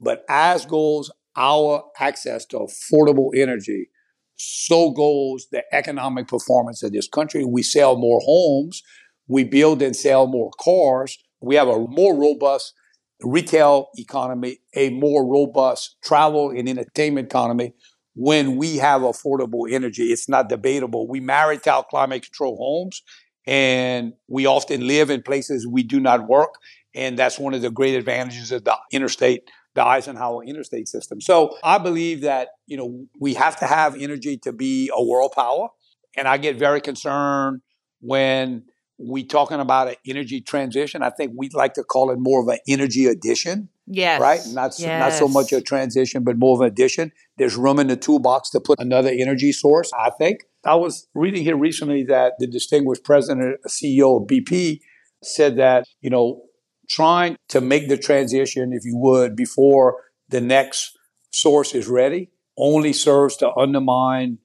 but 0.00 0.24
as 0.28 0.66
goes 0.66 1.10
our 1.36 1.84
access 1.98 2.44
to 2.46 2.58
affordable 2.58 3.30
energy, 3.34 3.88
so 4.36 4.90
goes 4.90 5.48
the 5.50 5.62
economic 5.72 6.28
performance 6.28 6.82
of 6.82 6.92
this 6.92 7.08
country. 7.08 7.44
We 7.44 7.62
sell 7.62 7.96
more 7.96 8.20
homes, 8.24 8.82
we 9.26 9.44
build 9.44 9.82
and 9.82 9.94
sell 9.94 10.26
more 10.26 10.50
cars, 10.60 11.18
we 11.40 11.56
have 11.56 11.68
a 11.68 11.78
more 11.78 12.16
robust 12.16 12.74
retail 13.20 13.88
economy, 13.96 14.58
a 14.74 14.90
more 14.90 15.26
robust 15.26 15.96
travel 16.02 16.50
and 16.50 16.68
entertainment 16.68 17.26
economy 17.26 17.74
when 18.14 18.56
we 18.56 18.76
have 18.76 19.02
affordable 19.02 19.70
energy. 19.70 20.12
It's 20.12 20.28
not 20.28 20.48
debatable. 20.48 21.08
We 21.08 21.20
maritile 21.20 21.84
climate 21.84 22.22
control 22.24 22.56
homes 22.56 23.02
and 23.46 24.12
we 24.28 24.46
often 24.46 24.86
live 24.86 25.10
in 25.10 25.22
places 25.22 25.66
we 25.66 25.82
do 25.82 26.00
not 26.00 26.28
work. 26.28 26.54
And 26.94 27.18
that's 27.18 27.38
one 27.38 27.54
of 27.54 27.62
the 27.62 27.70
great 27.70 27.94
advantages 27.94 28.50
of 28.52 28.64
the 28.64 28.76
interstate, 28.92 29.50
the 29.74 29.84
Eisenhower 29.84 30.44
interstate 30.44 30.88
system. 30.88 31.20
So 31.20 31.56
I 31.62 31.78
believe 31.78 32.22
that, 32.22 32.48
you 32.66 32.76
know, 32.76 33.06
we 33.20 33.34
have 33.34 33.58
to 33.60 33.66
have 33.66 33.94
energy 33.96 34.38
to 34.38 34.52
be 34.52 34.90
a 34.94 35.02
world 35.02 35.32
power. 35.34 35.68
And 36.16 36.26
I 36.26 36.38
get 36.38 36.56
very 36.56 36.80
concerned 36.80 37.60
when 38.00 38.64
we 38.98 39.24
talking 39.24 39.60
about 39.60 39.88
an 39.88 39.94
energy 40.06 40.40
transition. 40.40 41.02
I 41.02 41.10
think 41.10 41.32
we'd 41.36 41.54
like 41.54 41.74
to 41.74 41.84
call 41.84 42.10
it 42.10 42.16
more 42.18 42.42
of 42.42 42.48
an 42.48 42.58
energy 42.66 43.06
addition, 43.06 43.68
Yes. 43.86 44.20
right? 44.20 44.40
Not 44.48 44.74
so, 44.74 44.86
not 44.86 45.12
so 45.12 45.28
much 45.28 45.52
a 45.52 45.60
transition, 45.60 46.24
but 46.24 46.36
more 46.36 46.56
of 46.56 46.62
an 46.62 46.66
addition. 46.66 47.12
There's 47.36 47.56
room 47.56 47.78
in 47.78 47.86
the 47.86 47.96
toolbox 47.96 48.50
to 48.50 48.60
put 48.60 48.80
another 48.80 49.10
energy 49.10 49.52
source. 49.52 49.92
I 49.96 50.10
think 50.10 50.40
I 50.64 50.74
was 50.74 51.06
reading 51.14 51.44
here 51.44 51.56
recently 51.56 52.02
that 52.04 52.32
the 52.40 52.48
distinguished 52.48 53.04
president, 53.04 53.60
and 53.62 53.70
CEO 53.70 54.20
of 54.20 54.26
BP, 54.26 54.80
said 55.22 55.56
that 55.56 55.84
you 56.00 56.10
know 56.10 56.42
trying 56.88 57.36
to 57.48 57.60
make 57.60 57.88
the 57.88 57.98
transition, 57.98 58.72
if 58.72 58.84
you 58.84 58.96
would, 58.96 59.36
before 59.36 59.96
the 60.28 60.40
next 60.40 60.98
source 61.30 61.74
is 61.74 61.88
ready, 61.88 62.30
only 62.56 62.92
serves 62.92 63.36
to 63.36 63.54
undermine 63.56 64.38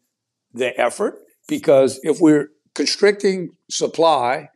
the 0.54 0.80
effort 0.80 1.20
because 1.48 2.00
if 2.04 2.20
we're 2.20 2.50
constricting 2.76 3.50
supply 3.70 4.50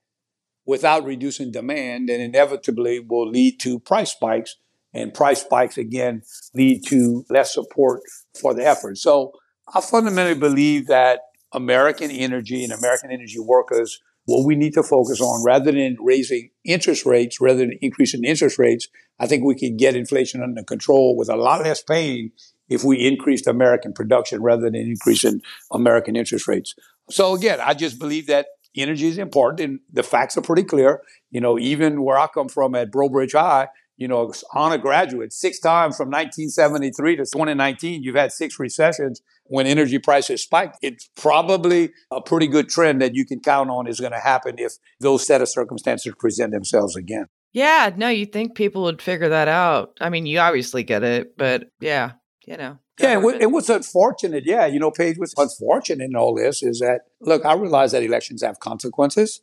without 0.65 1.05
reducing 1.05 1.51
demand, 1.51 2.09
then 2.09 2.19
inevitably 2.19 2.99
will 2.99 3.29
lead 3.29 3.59
to 3.61 3.79
price 3.79 4.11
spikes. 4.11 4.57
And 4.93 5.13
price 5.13 5.41
spikes 5.41 5.77
again 5.77 6.23
lead 6.55 6.85
to 6.87 7.25
less 7.29 7.53
support 7.53 8.01
for 8.39 8.53
the 8.53 8.65
effort. 8.65 8.97
So 8.97 9.31
I 9.73 9.81
fundamentally 9.81 10.39
believe 10.39 10.87
that 10.87 11.19
American 11.51 12.09
energy 12.09 12.63
and 12.63 12.73
American 12.73 13.11
energy 13.11 13.39
workers, 13.39 13.99
what 14.27 14.45
we 14.45 14.55
need 14.55 14.73
to 14.73 14.83
focus 14.83 15.21
on 15.21 15.43
rather 15.43 15.71
than 15.71 15.95
raising 16.01 16.49
interest 16.65 17.05
rates, 17.05 17.39
rather 17.39 17.59
than 17.59 17.79
increasing 17.81 18.25
interest 18.25 18.59
rates, 18.59 18.87
I 19.19 19.25
think 19.25 19.45
we 19.45 19.55
could 19.55 19.77
get 19.77 19.95
inflation 19.95 20.43
under 20.43 20.63
control 20.63 21.15
with 21.15 21.29
a 21.29 21.37
lot 21.37 21.63
less 21.63 21.81
pain 21.81 22.31
if 22.67 22.83
we 22.83 23.07
increased 23.07 23.47
American 23.47 23.93
production 23.93 24.41
rather 24.41 24.63
than 24.63 24.75
increasing 24.75 25.41
American 25.71 26.17
interest 26.17 26.45
rates. 26.45 26.75
So 27.09 27.35
again, 27.35 27.59
I 27.63 27.73
just 27.73 27.99
believe 27.99 28.27
that 28.27 28.47
energy 28.75 29.07
is 29.07 29.17
important 29.17 29.61
and 29.61 29.79
the 29.91 30.03
facts 30.03 30.37
are 30.37 30.41
pretty 30.41 30.63
clear. 30.63 31.01
You 31.31 31.39
know, 31.39 31.57
even 31.57 32.03
where 32.03 32.17
I 32.17 32.27
come 32.27 32.49
from 32.49 32.75
at 32.75 32.91
Breaux 32.91 33.07
Bridge 33.07 33.31
High, 33.31 33.69
you 33.95 34.09
know, 34.09 34.33
honor 34.53 34.77
graduate, 34.77 35.31
six 35.31 35.57
times 35.59 35.95
from 35.95 36.09
1973 36.09 37.15
to 37.15 37.23
2019, 37.23 38.03
you've 38.03 38.15
had 38.15 38.33
six 38.33 38.59
recessions 38.59 39.21
when 39.49 39.67
energy 39.67 39.99
prices 39.99 40.43
spiked. 40.43 40.77
It's 40.81 41.09
probably 41.15 41.91
a 42.11 42.21
pretty 42.21 42.47
good 42.47 42.69
trend 42.69 43.01
that 43.01 43.15
you 43.15 43.25
can 43.25 43.39
count 43.39 43.69
on 43.69 43.87
is 43.87 43.99
going 43.99 44.11
to 44.11 44.19
happen 44.19 44.55
if 44.57 44.73
those 44.99 45.25
set 45.25 45.41
of 45.41 45.49
circumstances 45.49 46.13
present 46.17 46.51
themselves 46.51 46.95
again. 46.95 47.27
Yeah, 47.53 47.91
no, 47.95 48.09
you 48.09 48.25
think 48.25 48.55
people 48.55 48.83
would 48.83 49.01
figure 49.01 49.29
that 49.29 49.47
out. 49.47 49.97
I 49.99 50.09
mean, 50.09 50.25
you 50.25 50.39
obviously 50.39 50.83
get 50.83 51.03
it, 51.03 51.37
but 51.37 51.69
yeah, 51.79 52.11
you 52.45 52.57
know. 52.57 52.77
Yeah, 52.99 53.13
and, 53.13 53.23
what, 53.23 53.41
and 53.41 53.53
what's 53.53 53.69
unfortunate, 53.69 54.43
yeah, 54.45 54.65
you 54.65 54.79
know, 54.79 54.89
Paige, 54.91 55.17
what's 55.17 55.33
unfortunate 55.37 56.05
in 56.05 56.15
all 56.15 56.33
this 56.33 56.63
is 56.63 56.79
that, 56.79 57.01
look, 57.21 57.45
I 57.45 57.53
realize 57.53 57.91
that 57.91 58.03
elections 58.03 58.41
have 58.41 58.59
consequences, 58.59 59.41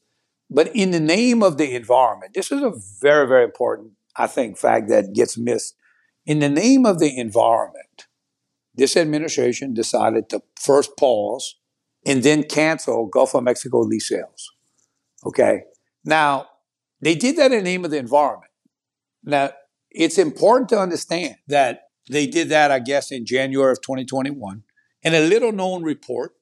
but 0.50 0.74
in 0.74 0.90
the 0.90 1.00
name 1.00 1.42
of 1.42 1.56
the 1.56 1.74
environment, 1.74 2.32
this 2.34 2.50
is 2.50 2.62
a 2.62 2.72
very, 3.00 3.28
very 3.28 3.44
important, 3.44 3.92
I 4.16 4.26
think, 4.26 4.58
fact 4.58 4.88
that 4.88 5.12
gets 5.14 5.38
missed. 5.38 5.76
In 6.26 6.40
the 6.40 6.48
name 6.48 6.84
of 6.84 6.98
the 6.98 7.16
environment, 7.16 8.06
this 8.74 8.96
administration 8.96 9.74
decided 9.74 10.28
to 10.30 10.42
first 10.60 10.96
pause 10.98 11.56
and 12.06 12.22
then 12.22 12.42
cancel 12.42 13.06
Gulf 13.06 13.34
of 13.34 13.44
Mexico 13.44 13.80
lease 13.80 14.08
sales. 14.08 14.52
Okay. 15.24 15.62
Now, 16.04 16.48
They 17.04 17.14
did 17.14 17.36
that 17.36 17.52
in 17.52 17.58
the 17.58 17.70
name 17.70 17.84
of 17.84 17.90
the 17.90 17.98
environment. 17.98 18.50
Now, 19.22 19.50
it's 19.90 20.16
important 20.16 20.70
to 20.70 20.80
understand 20.80 21.36
that 21.48 21.82
they 22.10 22.26
did 22.26 22.48
that, 22.48 22.70
I 22.70 22.78
guess, 22.78 23.12
in 23.12 23.26
January 23.26 23.72
of 23.72 23.82
2021. 23.82 24.62
And 25.02 25.14
a 25.14 25.20
little 25.20 25.52
known 25.52 25.82
report 25.82 26.32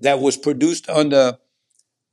that 0.00 0.18
was 0.18 0.38
produced 0.38 0.88
under 0.88 1.36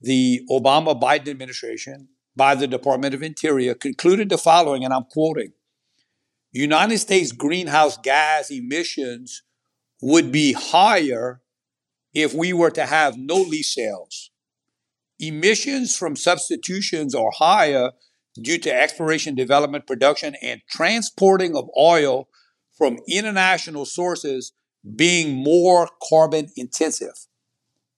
the 0.01 0.41
Obama 0.51 0.99
Biden 0.99 1.29
administration 1.29 2.09
by 2.35 2.53
the 2.53 2.67
Department 2.67 3.13
of 3.13 3.23
Interior 3.23 3.73
concluded 3.75 4.27
the 4.27 4.37
following, 4.37 4.83
and 4.83 4.93
I'm 4.93 5.05
quoting 5.05 5.53
United 6.51 6.97
States 6.97 7.31
greenhouse 7.31 7.97
gas 7.97 8.49
emissions 8.49 9.43
would 10.01 10.31
be 10.31 10.53
higher 10.53 11.41
if 12.13 12.33
we 12.33 12.53
were 12.53 12.71
to 12.71 12.85
have 12.85 13.17
no 13.17 13.35
lease 13.35 13.73
sales. 13.73 14.31
Emissions 15.19 15.95
from 15.95 16.15
substitutions 16.15 17.13
are 17.13 17.31
higher 17.35 17.91
due 18.41 18.57
to 18.57 18.73
exploration, 18.73 19.35
development, 19.35 19.85
production, 19.85 20.35
and 20.41 20.61
transporting 20.69 21.55
of 21.55 21.69
oil 21.77 22.27
from 22.77 22.97
international 23.07 23.85
sources 23.85 24.53
being 24.95 25.35
more 25.35 25.89
carbon 26.09 26.47
intensive. 26.55 27.27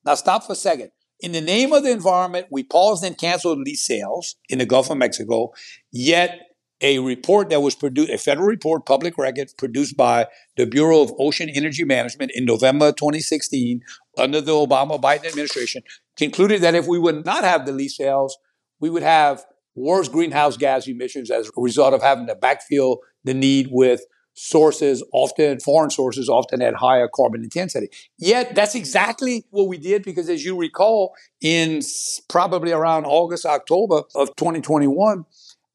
Now, 0.04 0.16
stop 0.16 0.44
for 0.44 0.54
a 0.54 0.56
second. 0.56 0.92
In 1.20 1.32
the 1.32 1.42
name 1.42 1.72
of 1.72 1.84
the 1.84 1.92
environment, 1.92 2.48
we 2.50 2.64
paused 2.64 3.04
and 3.04 3.16
canceled 3.16 3.60
lease 3.60 3.86
sales 3.86 4.36
in 4.50 4.58
the 4.58 4.66
Gulf 4.66 4.90
of 4.90 4.98
Mexico, 4.98 5.54
yet 5.92 6.40
a 6.82 7.00
report 7.00 7.50
that 7.50 7.62
was 7.62 7.76
produced, 7.76 8.10
a 8.10 8.18
federal 8.18 8.48
report, 8.48 8.86
public 8.86 9.18
record, 9.18 9.50
produced 9.58 9.96
by 9.96 10.28
the 10.58 10.66
Bureau 10.66 11.02
of 11.02 11.14
Ocean 11.20 11.50
Energy 11.50 11.84
Management 11.84 12.32
in 12.34 12.46
November 12.46 12.92
2016 12.92 13.82
under 14.18 14.42
the 14.42 14.52
Obama 14.52 15.00
Biden 15.00 15.26
administration, 15.26 15.84
concluded 16.18 16.62
that 16.62 16.76
if 16.76 16.88
we 16.88 17.00
would 17.00 17.26
not 17.26 17.44
have 17.44 17.66
the 17.66 17.72
lease 17.72 17.98
sales, 17.98 18.38
we 18.80 18.90
would 18.90 19.04
have 19.04 19.46
worse 19.76 20.08
greenhouse 20.10 20.58
gas 20.58 20.88
emissions 20.88 21.32
as 21.32 21.48
a 21.48 21.62
result 21.62 21.94
of 21.94 22.02
having 22.02 22.28
to 22.28 22.36
backfill 22.36 22.98
the 23.24 23.34
need 23.34 23.68
with 23.72 24.02
sources, 24.34 25.04
often 25.14 25.60
foreign 25.60 25.90
sources, 25.90 26.30
often 26.30 26.62
at 26.62 26.74
higher 26.76 27.08
carbon 27.14 27.44
intensity. 27.44 27.90
Yet 28.18 28.56
that's 28.56 28.76
exactly 28.76 29.46
what 29.50 29.68
we 29.68 29.78
did 29.78 30.04
because, 30.04 30.30
as 30.30 30.44
you 30.44 30.58
recall, 30.58 31.14
in 31.42 31.82
probably 32.30 32.72
around 32.72 33.06
August, 33.06 33.46
October 33.46 34.04
of 34.16 34.36
2021, 34.38 35.26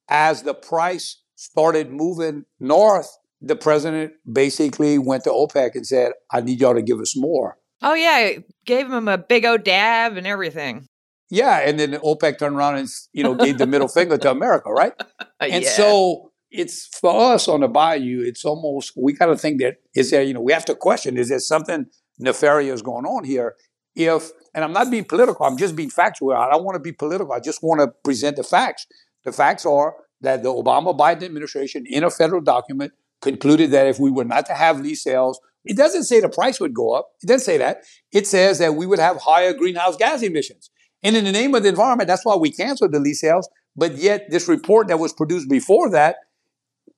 as 0.08 0.42
the 0.42 0.54
price 0.54 1.22
started 1.34 1.90
moving 1.90 2.44
north, 2.58 3.18
the 3.40 3.56
president 3.56 4.12
basically 4.30 4.98
went 4.98 5.24
to 5.24 5.30
OPEC 5.30 5.74
and 5.74 5.86
said, 5.86 6.12
I 6.32 6.40
need 6.40 6.60
y'all 6.60 6.74
to 6.74 6.82
give 6.82 7.00
us 7.00 7.16
more. 7.16 7.58
Oh, 7.82 7.94
yeah. 7.94 8.38
Gave 8.64 8.90
him 8.90 9.08
a 9.08 9.18
big 9.18 9.44
old 9.44 9.64
dab 9.64 10.16
and 10.16 10.26
everything. 10.26 10.88
Yeah. 11.30 11.58
And 11.58 11.78
then 11.78 11.92
OPEC 11.92 12.38
turned 12.38 12.56
around 12.56 12.76
and, 12.76 12.88
you 13.12 13.22
know, 13.22 13.34
gave 13.34 13.58
the 13.58 13.66
middle 13.66 13.88
finger 13.88 14.16
to 14.18 14.30
America, 14.30 14.70
right? 14.70 14.92
And 15.38 15.64
yeah. 15.64 15.70
so 15.70 16.32
it's 16.50 16.86
for 16.86 17.34
us 17.34 17.46
on 17.46 17.60
the 17.60 17.68
bayou, 17.68 18.22
it's 18.24 18.42
almost, 18.46 18.92
we 18.96 19.12
got 19.12 19.26
to 19.26 19.36
think 19.36 19.60
that, 19.60 19.76
is 19.94 20.10
there, 20.10 20.22
you 20.22 20.32
know, 20.32 20.40
we 20.40 20.52
have 20.52 20.64
to 20.64 20.74
question, 20.74 21.18
is 21.18 21.28
there 21.28 21.38
something 21.40 21.86
nefarious 22.18 22.80
going 22.80 23.04
on 23.04 23.24
here? 23.24 23.54
If, 23.94 24.30
and 24.54 24.64
I'm 24.64 24.72
not 24.72 24.90
being 24.90 25.04
political, 25.04 25.44
I'm 25.44 25.58
just 25.58 25.76
being 25.76 25.90
factual. 25.90 26.32
I 26.32 26.50
don't 26.50 26.64
want 26.64 26.76
to 26.76 26.80
be 26.80 26.92
political. 26.92 27.32
I 27.34 27.40
just 27.40 27.62
want 27.62 27.82
to 27.82 27.88
present 28.02 28.36
the 28.36 28.44
facts. 28.44 28.86
The 29.26 29.32
facts 29.32 29.66
are 29.66 29.96
that 30.20 30.44
the 30.44 30.48
Obama 30.48 30.96
Biden 30.96 31.24
administration, 31.24 31.84
in 31.84 32.04
a 32.04 32.10
federal 32.10 32.40
document, 32.40 32.92
concluded 33.20 33.72
that 33.72 33.88
if 33.88 33.98
we 33.98 34.10
were 34.10 34.24
not 34.24 34.46
to 34.46 34.54
have 34.54 34.80
lease 34.80 35.02
sales, 35.02 35.40
it 35.64 35.76
doesn't 35.76 36.04
say 36.04 36.20
the 36.20 36.28
price 36.28 36.60
would 36.60 36.72
go 36.72 36.92
up. 36.92 37.10
It 37.22 37.26
doesn't 37.26 37.44
say 37.44 37.58
that. 37.58 37.82
It 38.12 38.28
says 38.28 38.60
that 38.60 38.76
we 38.76 38.86
would 38.86 39.00
have 39.00 39.18
higher 39.18 39.52
greenhouse 39.52 39.96
gas 39.96 40.22
emissions. 40.22 40.70
And 41.02 41.16
in 41.16 41.24
the 41.24 41.32
name 41.32 41.56
of 41.56 41.64
the 41.64 41.68
environment, 41.68 42.06
that's 42.06 42.24
why 42.24 42.36
we 42.36 42.52
canceled 42.52 42.92
the 42.92 43.00
lease 43.00 43.20
sales. 43.20 43.48
But 43.74 43.96
yet, 43.96 44.30
this 44.30 44.46
report 44.48 44.86
that 44.88 45.00
was 45.00 45.12
produced 45.12 45.50
before 45.50 45.90
that 45.90 46.16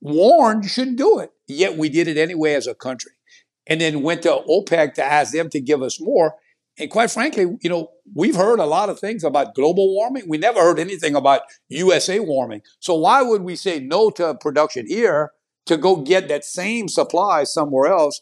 warned 0.03 0.65
you 0.65 0.69
shouldn't 0.69 0.99
do 0.99 1.19
it. 1.21 1.31
Yet 1.47 1.79
we 1.79 1.89
did 1.89 2.09
it 2.09 2.19
anyway 2.19 2.53
as 2.55 2.67
a 2.67 2.75
country. 2.75 3.13
And 3.67 3.81
then 3.81 4.03
went 4.03 4.23
to 4.23 4.43
OPEC 4.49 4.95
to 4.95 5.05
ask 5.05 5.33
them 5.33 5.49
to 5.49 5.61
give 5.61 5.83
us 5.83 5.99
more. 5.99 6.35
And 6.79 6.91
quite 6.91 7.11
frankly, 7.11 7.47
you 7.61 7.69
know, 7.69 7.91
we've 8.15 8.37
heard 8.37 8.61
a 8.61 8.67
lot 8.67 8.89
of 8.89 9.01
things 9.01 9.25
about 9.25 9.55
global 9.55 9.93
warming. 9.95 10.25
We 10.29 10.39
never 10.39 10.61
heard 10.61 10.79
anything 10.79 11.17
about 11.17 11.43
USA 11.69 12.21
warming. 12.21 12.63
So 12.79 12.95
why 12.95 13.23
would 13.23 13.43
we 13.43 13.57
say 13.57 13.81
no 13.81 14.11
to 14.11 14.35
production 14.35 14.87
here 14.87 15.33
to 15.67 15.77
go 15.77 15.97
get 15.97 16.29
that 16.29 16.45
same 16.45 16.89
supply 16.89 17.45
somewhere 17.45 17.93
else 17.93 18.21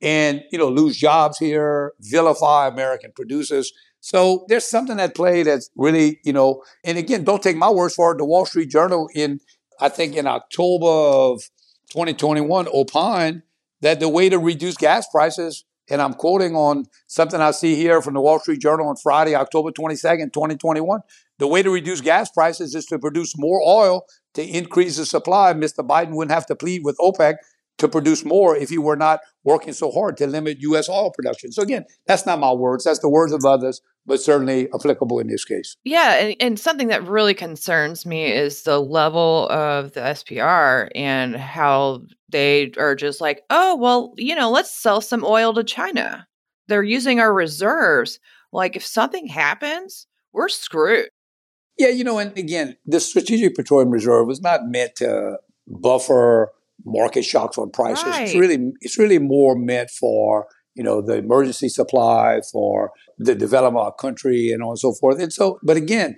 and, 0.00 0.42
you 0.50 0.58
know, 0.58 0.68
lose 0.68 0.96
jobs 0.96 1.38
here, 1.38 1.92
vilify 2.00 2.68
American 2.68 3.12
producers? 3.14 3.72
So 4.00 4.46
there's 4.48 4.64
something 4.64 4.98
at 5.00 5.14
play 5.14 5.42
that's 5.42 5.70
really, 5.76 6.20
you 6.24 6.32
know, 6.32 6.62
and 6.84 6.96
again, 6.96 7.24
don't 7.24 7.42
take 7.42 7.56
my 7.56 7.70
words 7.70 7.94
for 7.94 8.12
it. 8.12 8.18
The 8.18 8.24
Wall 8.24 8.46
Street 8.46 8.70
Journal 8.70 9.10
in, 9.14 9.40
I 9.80 9.90
think 9.90 10.16
in 10.16 10.26
October 10.26 10.86
of 10.86 11.42
2021 11.90 12.68
opined 12.72 13.42
that 13.80 14.00
the 14.00 14.08
way 14.08 14.28
to 14.28 14.38
reduce 14.38 14.76
gas 14.76 15.06
prices 15.08 15.64
and 15.90 16.02
I'm 16.02 16.14
quoting 16.14 16.54
on 16.54 16.84
something 17.06 17.40
I 17.40 17.50
see 17.52 17.74
here 17.74 18.02
from 18.02 18.14
the 18.14 18.20
Wall 18.20 18.38
Street 18.38 18.60
Journal 18.60 18.88
on 18.88 18.96
Friday, 18.96 19.34
October 19.34 19.70
22nd, 19.70 20.32
2021. 20.32 21.00
The 21.38 21.46
way 21.46 21.62
to 21.62 21.70
reduce 21.70 22.00
gas 22.00 22.30
prices 22.30 22.74
is 22.74 22.86
to 22.86 22.98
produce 22.98 23.38
more 23.38 23.60
oil 23.64 24.06
to 24.34 24.42
increase 24.42 24.96
the 24.96 25.06
supply. 25.06 25.52
Mr. 25.54 25.86
Biden 25.86 26.10
wouldn't 26.10 26.34
have 26.34 26.46
to 26.46 26.56
plead 26.56 26.82
with 26.84 26.96
OPEC 26.98 27.36
to 27.78 27.88
produce 27.88 28.24
more 28.24 28.56
if 28.56 28.70
you 28.70 28.82
were 28.82 28.96
not 28.96 29.20
working 29.44 29.72
so 29.72 29.90
hard 29.90 30.16
to 30.18 30.26
limit 30.26 30.58
U.S. 30.60 30.88
oil 30.88 31.10
production. 31.10 31.52
So, 31.52 31.62
again, 31.62 31.84
that's 32.06 32.26
not 32.26 32.38
my 32.38 32.52
words, 32.52 32.84
that's 32.84 32.98
the 32.98 33.08
words 33.08 33.32
of 33.32 33.44
others, 33.44 33.80
but 34.04 34.20
certainly 34.20 34.68
applicable 34.74 35.20
in 35.20 35.28
this 35.28 35.44
case. 35.44 35.76
Yeah. 35.84 36.14
And, 36.14 36.36
and 36.40 36.60
something 36.60 36.88
that 36.88 37.06
really 37.06 37.34
concerns 37.34 38.04
me 38.04 38.32
is 38.32 38.62
the 38.62 38.80
level 38.80 39.48
of 39.50 39.92
the 39.92 40.00
SPR 40.00 40.88
and 40.94 41.36
how 41.36 42.02
they 42.28 42.72
are 42.76 42.94
just 42.94 43.20
like, 43.20 43.42
oh, 43.48 43.76
well, 43.76 44.12
you 44.16 44.34
know, 44.34 44.50
let's 44.50 44.74
sell 44.74 45.00
some 45.00 45.24
oil 45.24 45.54
to 45.54 45.64
China. 45.64 46.26
They're 46.66 46.82
using 46.82 47.20
our 47.20 47.32
reserves. 47.32 48.18
Like, 48.52 48.76
if 48.76 48.84
something 48.84 49.26
happens, 49.26 50.06
we're 50.32 50.48
screwed. 50.48 51.08
Yeah, 51.78 51.88
you 51.88 52.02
know, 52.02 52.18
and 52.18 52.36
again, 52.36 52.76
the 52.86 52.98
Strategic 52.98 53.54
Petroleum 53.54 53.90
Reserve 53.90 54.26
was 54.26 54.40
not 54.40 54.62
meant 54.66 54.96
to 54.96 55.38
buffer 55.68 56.50
market 56.84 57.24
shocks 57.24 57.58
on 57.58 57.70
prices. 57.70 58.04
Right. 58.04 58.22
It's 58.22 58.34
really 58.34 58.72
it's 58.80 58.98
really 58.98 59.18
more 59.18 59.56
meant 59.56 59.90
for 59.90 60.46
you 60.74 60.82
know 60.82 61.00
the 61.00 61.16
emergency 61.16 61.68
supply 61.68 62.40
for 62.52 62.92
the 63.18 63.34
development 63.34 63.80
of 63.80 63.86
our 63.86 63.94
country 63.94 64.50
and 64.52 64.62
on 64.62 64.70
and 64.70 64.78
so 64.78 64.92
forth. 64.92 65.20
And 65.20 65.32
so, 65.32 65.58
but 65.62 65.76
again, 65.76 66.16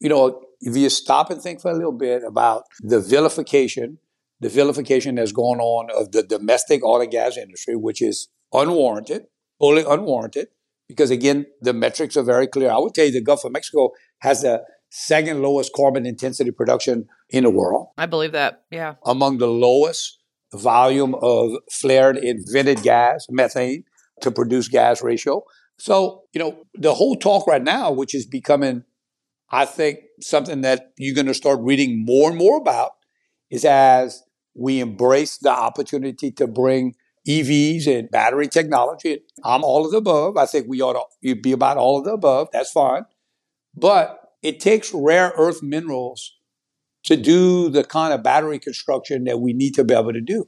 you 0.00 0.08
know, 0.08 0.42
if 0.60 0.76
you 0.76 0.88
stop 0.90 1.30
and 1.30 1.40
think 1.40 1.60
for 1.60 1.70
a 1.70 1.74
little 1.74 1.92
bit 1.92 2.22
about 2.24 2.64
the 2.80 3.00
vilification 3.00 3.98
the 4.40 4.48
vilification 4.48 5.14
that's 5.14 5.32
going 5.32 5.60
on 5.60 5.88
of 5.96 6.12
the 6.12 6.22
domestic 6.22 6.84
oil 6.84 7.00
and 7.00 7.10
gas 7.10 7.36
industry, 7.36 7.74
which 7.74 8.02
is 8.02 8.28
unwarranted, 8.52 9.24
fully 9.58 9.82
unwarranted, 9.82 10.48
because 10.88 11.10
again, 11.10 11.46
the 11.60 11.72
metrics 11.72 12.16
are 12.16 12.22
very 12.22 12.46
clear. 12.46 12.70
I 12.70 12.78
would 12.78 12.94
tell 12.94 13.06
you 13.06 13.12
the 13.12 13.22
Gulf 13.22 13.44
of 13.44 13.52
Mexico 13.52 13.90
has 14.20 14.42
the 14.42 14.62
second 14.90 15.42
lowest 15.42 15.72
carbon 15.74 16.06
intensity 16.06 16.50
production 16.50 17.06
in 17.30 17.44
the 17.44 17.50
world. 17.50 17.88
I 17.98 18.06
believe 18.06 18.32
that. 18.32 18.64
Yeah. 18.70 18.94
Among 19.04 19.38
the 19.38 19.48
lowest 19.48 20.18
volume 20.52 21.14
of 21.20 21.52
flared 21.70 22.16
invented 22.16 22.82
gas, 22.82 23.26
methane, 23.30 23.84
to 24.20 24.30
produce 24.30 24.68
gas 24.68 25.02
ratio. 25.02 25.42
So, 25.78 26.22
you 26.32 26.38
know, 26.38 26.58
the 26.74 26.94
whole 26.94 27.16
talk 27.16 27.46
right 27.46 27.62
now, 27.62 27.90
which 27.90 28.14
is 28.14 28.26
becoming, 28.26 28.84
I 29.50 29.64
think, 29.64 30.00
something 30.20 30.62
that 30.62 30.92
you're 30.96 31.14
going 31.14 31.26
to 31.26 31.34
start 31.34 31.60
reading 31.60 32.04
more 32.04 32.30
and 32.30 32.38
more 32.38 32.56
about, 32.56 32.92
is 33.50 33.64
as 33.64 34.22
we 34.54 34.80
embrace 34.80 35.36
the 35.38 35.50
opportunity 35.50 36.30
to 36.32 36.46
bring 36.46 36.94
EVs 37.28 37.86
and 37.86 38.10
battery 38.10 38.48
technology. 38.48 39.20
I'm 39.44 39.64
all 39.64 39.84
of 39.84 39.90
the 39.90 39.98
above. 39.98 40.36
I 40.36 40.46
think 40.46 40.66
we 40.68 40.80
ought 40.80 41.06
to 41.24 41.34
be 41.34 41.52
about 41.52 41.76
all 41.76 41.98
of 41.98 42.04
the 42.04 42.12
above. 42.12 42.48
That's 42.52 42.70
fine. 42.70 43.04
But 43.74 44.18
it 44.42 44.60
takes 44.60 44.94
rare 44.94 45.32
earth 45.36 45.62
minerals 45.62 46.32
to 47.06 47.16
do 47.16 47.68
the 47.68 47.84
kind 47.84 48.12
of 48.12 48.22
battery 48.22 48.58
construction 48.58 49.24
that 49.24 49.40
we 49.40 49.52
need 49.52 49.74
to 49.74 49.84
be 49.84 49.94
able 49.94 50.12
to 50.12 50.20
do. 50.20 50.46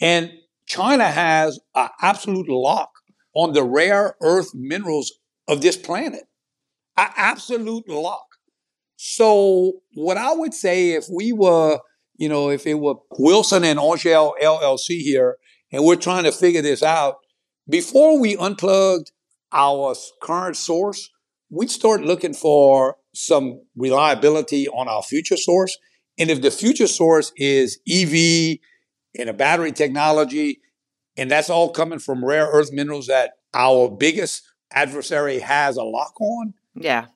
And 0.00 0.32
China 0.66 1.04
has 1.04 1.60
an 1.74 1.88
absolute 2.00 2.48
lock 2.48 2.90
on 3.34 3.52
the 3.52 3.62
rare 3.62 4.16
earth 4.20 4.50
minerals 4.54 5.12
of 5.48 5.62
this 5.62 5.76
planet. 5.76 6.24
An 6.96 7.08
absolute 7.16 7.88
lock. 7.88 8.26
So, 8.96 9.80
what 9.94 10.16
I 10.16 10.32
would 10.32 10.54
say 10.54 10.92
if 10.92 11.06
we 11.10 11.32
were 11.32 11.80
you 12.22 12.28
know, 12.28 12.50
if 12.50 12.66
it 12.68 12.74
were 12.74 12.94
Wilson 13.18 13.64
and 13.64 13.80
Angelle 13.80 14.36
LLC 14.40 15.00
here, 15.00 15.38
and 15.72 15.84
we're 15.84 15.96
trying 15.96 16.22
to 16.22 16.30
figure 16.30 16.62
this 16.62 16.82
out, 16.82 17.16
before 17.68 18.16
we 18.20 18.36
unplugged 18.36 19.10
our 19.52 19.94
current 20.20 20.56
source, 20.56 21.10
we'd 21.50 21.70
start 21.70 22.02
looking 22.02 22.32
for 22.34 22.96
some 23.14 23.60
reliability 23.76 24.68
on 24.68 24.88
our 24.88 25.02
future 25.02 25.36
source. 25.36 25.76
And 26.18 26.30
if 26.30 26.42
the 26.42 26.50
future 26.50 26.86
source 26.86 27.32
is 27.36 27.78
EV 27.88 28.58
and 29.18 29.28
a 29.28 29.32
battery 29.32 29.72
technology, 29.72 30.60
and 31.16 31.30
that's 31.30 31.50
all 31.50 31.70
coming 31.70 31.98
from 31.98 32.24
rare 32.24 32.46
earth 32.46 32.72
minerals 32.72 33.06
that 33.06 33.32
our 33.54 33.90
biggest 33.90 34.42
adversary 34.72 35.38
has 35.40 35.76
a 35.76 35.82
lock 35.82 36.18
on, 36.20 36.54
Yeah. 36.74 37.06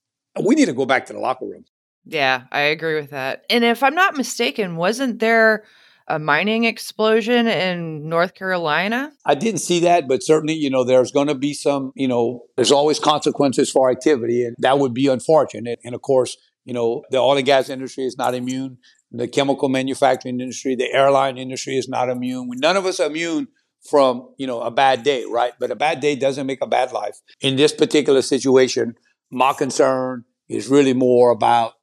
we 0.42 0.54
need 0.54 0.66
to 0.66 0.72
go 0.74 0.84
back 0.86 1.06
to 1.06 1.12
the 1.12 1.18
locker 1.18 1.46
room. 1.46 1.64
Yeah, 2.04 2.42
I 2.52 2.60
agree 2.60 2.94
with 3.00 3.10
that. 3.10 3.44
And 3.50 3.64
if 3.64 3.82
I'm 3.82 3.94
not 3.94 4.16
mistaken, 4.16 4.76
wasn't 4.76 5.18
there 5.18 5.64
a 6.08 6.18
mining 6.18 6.64
explosion 6.64 7.46
in 7.46 8.08
North 8.08 8.34
Carolina? 8.34 9.12
I 9.24 9.34
didn't 9.34 9.60
see 9.60 9.80
that, 9.80 10.06
but 10.06 10.22
certainly, 10.22 10.54
you 10.54 10.70
know, 10.70 10.84
there's 10.84 11.10
going 11.10 11.28
to 11.28 11.34
be 11.34 11.52
some, 11.52 11.92
you 11.94 12.08
know, 12.08 12.42
there's 12.56 12.72
always 12.72 12.98
consequences 12.98 13.70
for 13.70 13.90
activity, 13.90 14.44
and 14.44 14.56
that 14.58 14.78
would 14.78 14.94
be 14.94 15.08
unfortunate. 15.08 15.80
And 15.84 15.94
of 15.94 16.02
course, 16.02 16.36
you 16.64 16.72
know, 16.72 17.02
the 17.10 17.18
oil 17.18 17.36
and 17.36 17.46
gas 17.46 17.68
industry 17.68 18.04
is 18.04 18.16
not 18.16 18.34
immune. 18.34 18.78
The 19.12 19.28
chemical 19.28 19.68
manufacturing 19.68 20.40
industry, 20.40 20.74
the 20.74 20.92
airline 20.92 21.38
industry 21.38 21.76
is 21.76 21.88
not 21.88 22.08
immune. 22.08 22.50
None 22.56 22.76
of 22.76 22.86
us 22.86 23.00
are 23.00 23.06
immune 23.06 23.48
from, 23.88 24.28
you 24.36 24.46
know, 24.46 24.60
a 24.60 24.70
bad 24.70 25.02
day, 25.04 25.24
right? 25.24 25.52
But 25.58 25.70
a 25.70 25.76
bad 25.76 26.00
day 26.00 26.16
doesn't 26.16 26.46
make 26.46 26.60
a 26.60 26.66
bad 26.66 26.92
life. 26.92 27.20
In 27.40 27.56
this 27.56 27.72
particular 27.72 28.20
situation, 28.22 28.94
my 29.30 29.52
concern 29.52 30.24
is 30.48 30.68
really 30.68 30.92
more 30.92 31.30
about 31.30 31.74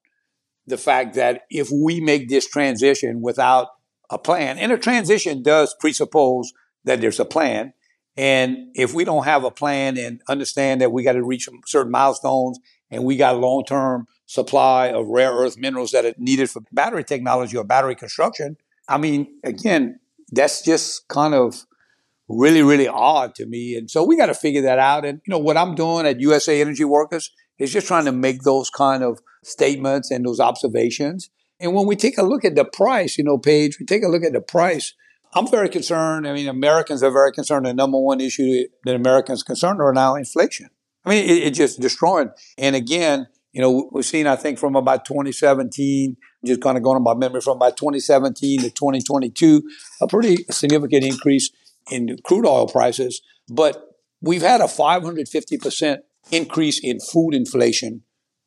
the 0.65 0.77
fact 0.77 1.15
that 1.15 1.41
if 1.49 1.69
we 1.71 1.99
make 1.99 2.29
this 2.29 2.47
transition 2.47 3.21
without 3.21 3.67
a 4.09 4.17
plan, 4.17 4.57
and 4.57 4.71
a 4.71 4.77
transition 4.77 5.43
does 5.43 5.75
presuppose 5.79 6.53
that 6.83 7.01
there's 7.01 7.19
a 7.19 7.25
plan. 7.25 7.73
And 8.15 8.67
if 8.75 8.93
we 8.93 9.05
don't 9.05 9.23
have 9.25 9.43
a 9.43 9.51
plan 9.51 9.97
and 9.97 10.21
understand 10.27 10.81
that 10.81 10.91
we 10.91 11.03
got 11.03 11.13
to 11.13 11.23
reach 11.23 11.49
certain 11.65 11.91
milestones 11.91 12.59
and 12.91 13.03
we 13.03 13.17
got 13.17 13.35
a 13.35 13.39
long 13.39 13.65
term 13.65 14.05
supply 14.25 14.87
of 14.87 15.07
rare 15.07 15.31
earth 15.31 15.57
minerals 15.57 15.91
that 15.91 16.05
are 16.05 16.13
needed 16.17 16.49
for 16.49 16.61
battery 16.71 17.03
technology 17.03 17.57
or 17.57 17.63
battery 17.63 17.95
construction, 17.95 18.57
I 18.87 18.97
mean, 18.97 19.27
again, 19.43 19.99
that's 20.31 20.63
just 20.63 21.07
kind 21.07 21.33
of 21.33 21.65
really, 22.27 22.61
really 22.63 22.87
odd 22.87 23.35
to 23.35 23.45
me. 23.45 23.75
And 23.75 23.89
so 23.89 24.03
we 24.03 24.17
got 24.17 24.27
to 24.27 24.33
figure 24.33 24.61
that 24.61 24.79
out. 24.79 25.05
And, 25.05 25.21
you 25.25 25.31
know, 25.31 25.39
what 25.39 25.57
I'm 25.57 25.75
doing 25.75 26.05
at 26.05 26.19
USA 26.19 26.61
Energy 26.61 26.83
Workers 26.83 27.31
is 27.57 27.71
just 27.71 27.87
trying 27.87 28.05
to 28.05 28.11
make 28.11 28.43
those 28.43 28.69
kind 28.69 29.03
of 29.03 29.19
statements 29.43 30.11
and 30.11 30.25
those 30.25 30.39
observations. 30.39 31.29
And 31.63 31.73
when 31.73 31.87
we 31.87 31.95
take 31.95 32.17
a 32.17 32.23
look 32.23 32.43
at 32.43 32.55
the 32.55 32.65
price, 32.65 33.17
you 33.17 33.23
know, 33.23 33.37
Paige, 33.37 33.79
we 33.79 33.85
take 33.85 34.03
a 34.03 34.09
look 34.09 34.23
at 34.23 34.33
the 34.33 34.41
price. 34.41 34.93
I'm 35.33 35.49
very 35.49 35.69
concerned. 35.69 36.27
I 36.27 36.33
mean, 36.33 36.49
Americans 36.49 37.01
are 37.01 37.09
very 37.09 37.31
concerned. 37.31 37.65
The 37.65 37.73
number 37.73 37.97
one 37.97 38.19
issue 38.19 38.65
that 38.83 38.95
Americans 38.95 39.43
are 39.43 39.45
concerned 39.45 39.79
are 39.79 39.93
now 39.93 40.15
inflation. 40.15 40.69
I 41.05 41.09
mean, 41.09 41.23
it, 41.23 41.43
it 41.43 41.51
just 41.51 41.79
destroying. 41.79 42.31
And 42.57 42.75
again, 42.75 43.27
you 43.53 43.61
know, 43.61 43.89
we've 43.93 44.05
seen, 44.05 44.27
I 44.27 44.35
think, 44.35 44.59
from 44.59 44.75
about 44.75 45.05
2017, 45.05 46.17
just 46.45 46.61
kind 46.61 46.75
of 46.75 46.83
going 46.83 46.97
on 46.97 47.03
my 47.03 47.13
memory, 47.13 47.39
from 47.39 47.55
about 47.55 47.77
2017 47.77 48.59
to 48.59 48.69
2022, 48.69 49.63
a 50.01 50.07
pretty 50.07 50.43
significant 50.51 51.05
increase 51.05 51.49
in 51.89 52.17
crude 52.25 52.45
oil 52.45 52.67
prices. 52.67 53.21
But 53.47 53.95
we've 54.21 54.41
had 54.41 54.59
a 54.59 54.65
550% 54.65 55.99
increase 56.29 56.79
in 56.83 56.99
food 56.99 57.33
inflation 57.33 58.03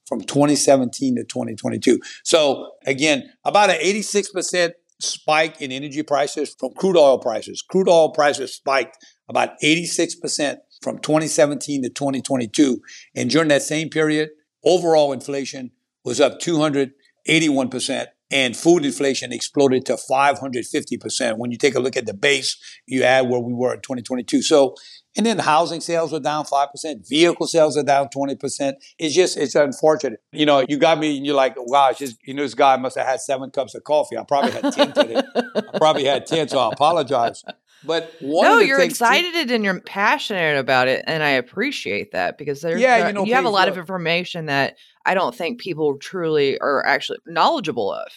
from 0.07 0.21
2017 0.21 1.17
to 1.17 1.25
2022. 1.25 2.01
So 2.25 2.73
again, 2.87 3.31
about 3.45 3.71
an 3.71 3.77
86% 3.77 4.73
spike 5.01 5.61
in 5.61 5.73
energy 5.73 6.03
prices 6.03 6.55
from 6.59 6.73
crude 6.75 6.97
oil 6.97 7.19
prices. 7.19 7.63
Crude 7.63 7.89
oil 7.89 8.13
prices 8.13 8.55
spiked 8.55 8.97
about 9.29 9.51
86% 9.63 10.59
from 10.83 10.99
2017 10.99 11.83
to 11.83 11.89
2022. 11.89 12.81
And 13.15 13.29
during 13.31 13.49
that 13.49 13.63
same 13.63 13.91
period, 13.91 14.31
overall 14.65 15.13
inflation 15.13 15.73
was 16.05 16.21
up 16.21 16.41
281% 16.41 18.07
and 18.31 18.57
food 18.57 18.85
inflation 18.85 19.33
exploded 19.33 19.87
to 19.87 19.95
550%. 19.95 21.39
When 21.39 21.51
you 21.51 21.59
take 21.59 21.75
a 21.75 21.81
look 21.81 21.97
at 21.97 22.07
the 22.07 22.15
base, 22.15 22.57
you 22.87 23.03
add 23.03 23.29
where 23.29 23.41
we 23.41 23.55
were 23.55 23.75
in 23.75 23.81
2022. 23.81 24.43
So, 24.43 24.75
and 25.17 25.25
then 25.25 25.39
housing 25.39 25.81
sales 25.81 26.13
are 26.13 26.21
down 26.21 26.45
5%, 26.45 27.09
vehicle 27.09 27.47
sales 27.47 27.77
are 27.77 27.83
down 27.83 28.09
20%. 28.09 28.75
It's 28.99 29.15
just, 29.15 29.37
it's 29.37 29.55
unfortunate. 29.55 30.21
You 30.33 30.45
know, 30.45 30.65
you 30.69 30.77
got 30.79 30.99
me 30.99 31.17
and 31.17 31.25
you're 31.25 31.37
like, 31.37 31.55
wow, 31.57 31.93
you 31.99 32.35
know, 32.35 32.43
this 32.43 32.55
guy 32.55 32.77
must 32.77 32.99
have 32.99 33.07
had 33.07 33.21
seven 33.21 33.51
cups 33.51 33.75
of 33.75 33.85
coffee. 33.85 34.19
I 34.19 34.25
probably 34.25 34.51
had 34.51 34.73
10 34.73 34.93
today. 34.93 35.23
I 35.35 35.79
probably 35.79 36.05
had 36.05 36.27
10, 36.27 36.49
so 36.49 36.59
I 36.59 36.73
apologize. 36.73 37.45
But 37.85 38.15
no, 38.21 38.59
you're 38.59 38.81
excited 38.81 39.51
and 39.51 39.65
you're 39.65 39.81
passionate 39.81 40.59
about 40.59 40.89
it, 40.89 41.05
and 41.07 41.23
I 41.23 41.31
appreciate 41.31 42.13
that 42.13 42.39
because 42.39 42.61
there's 42.61 42.81
yeah, 42.81 43.07
you, 43.07 43.13
know, 43.13 43.25
you 43.25 43.35
have 43.35 43.45
a 43.45 43.51
lot 43.51 43.69
look. 43.69 43.75
of 43.75 43.79
information 43.79 44.47
that 44.47 44.77
I 45.05 45.15
don't 45.15 45.35
think 45.35 45.61
people 45.61 45.97
truly 45.99 46.59
are 46.59 46.85
actually 46.85 47.19
knowledgeable 47.27 47.93
of. 47.93 48.09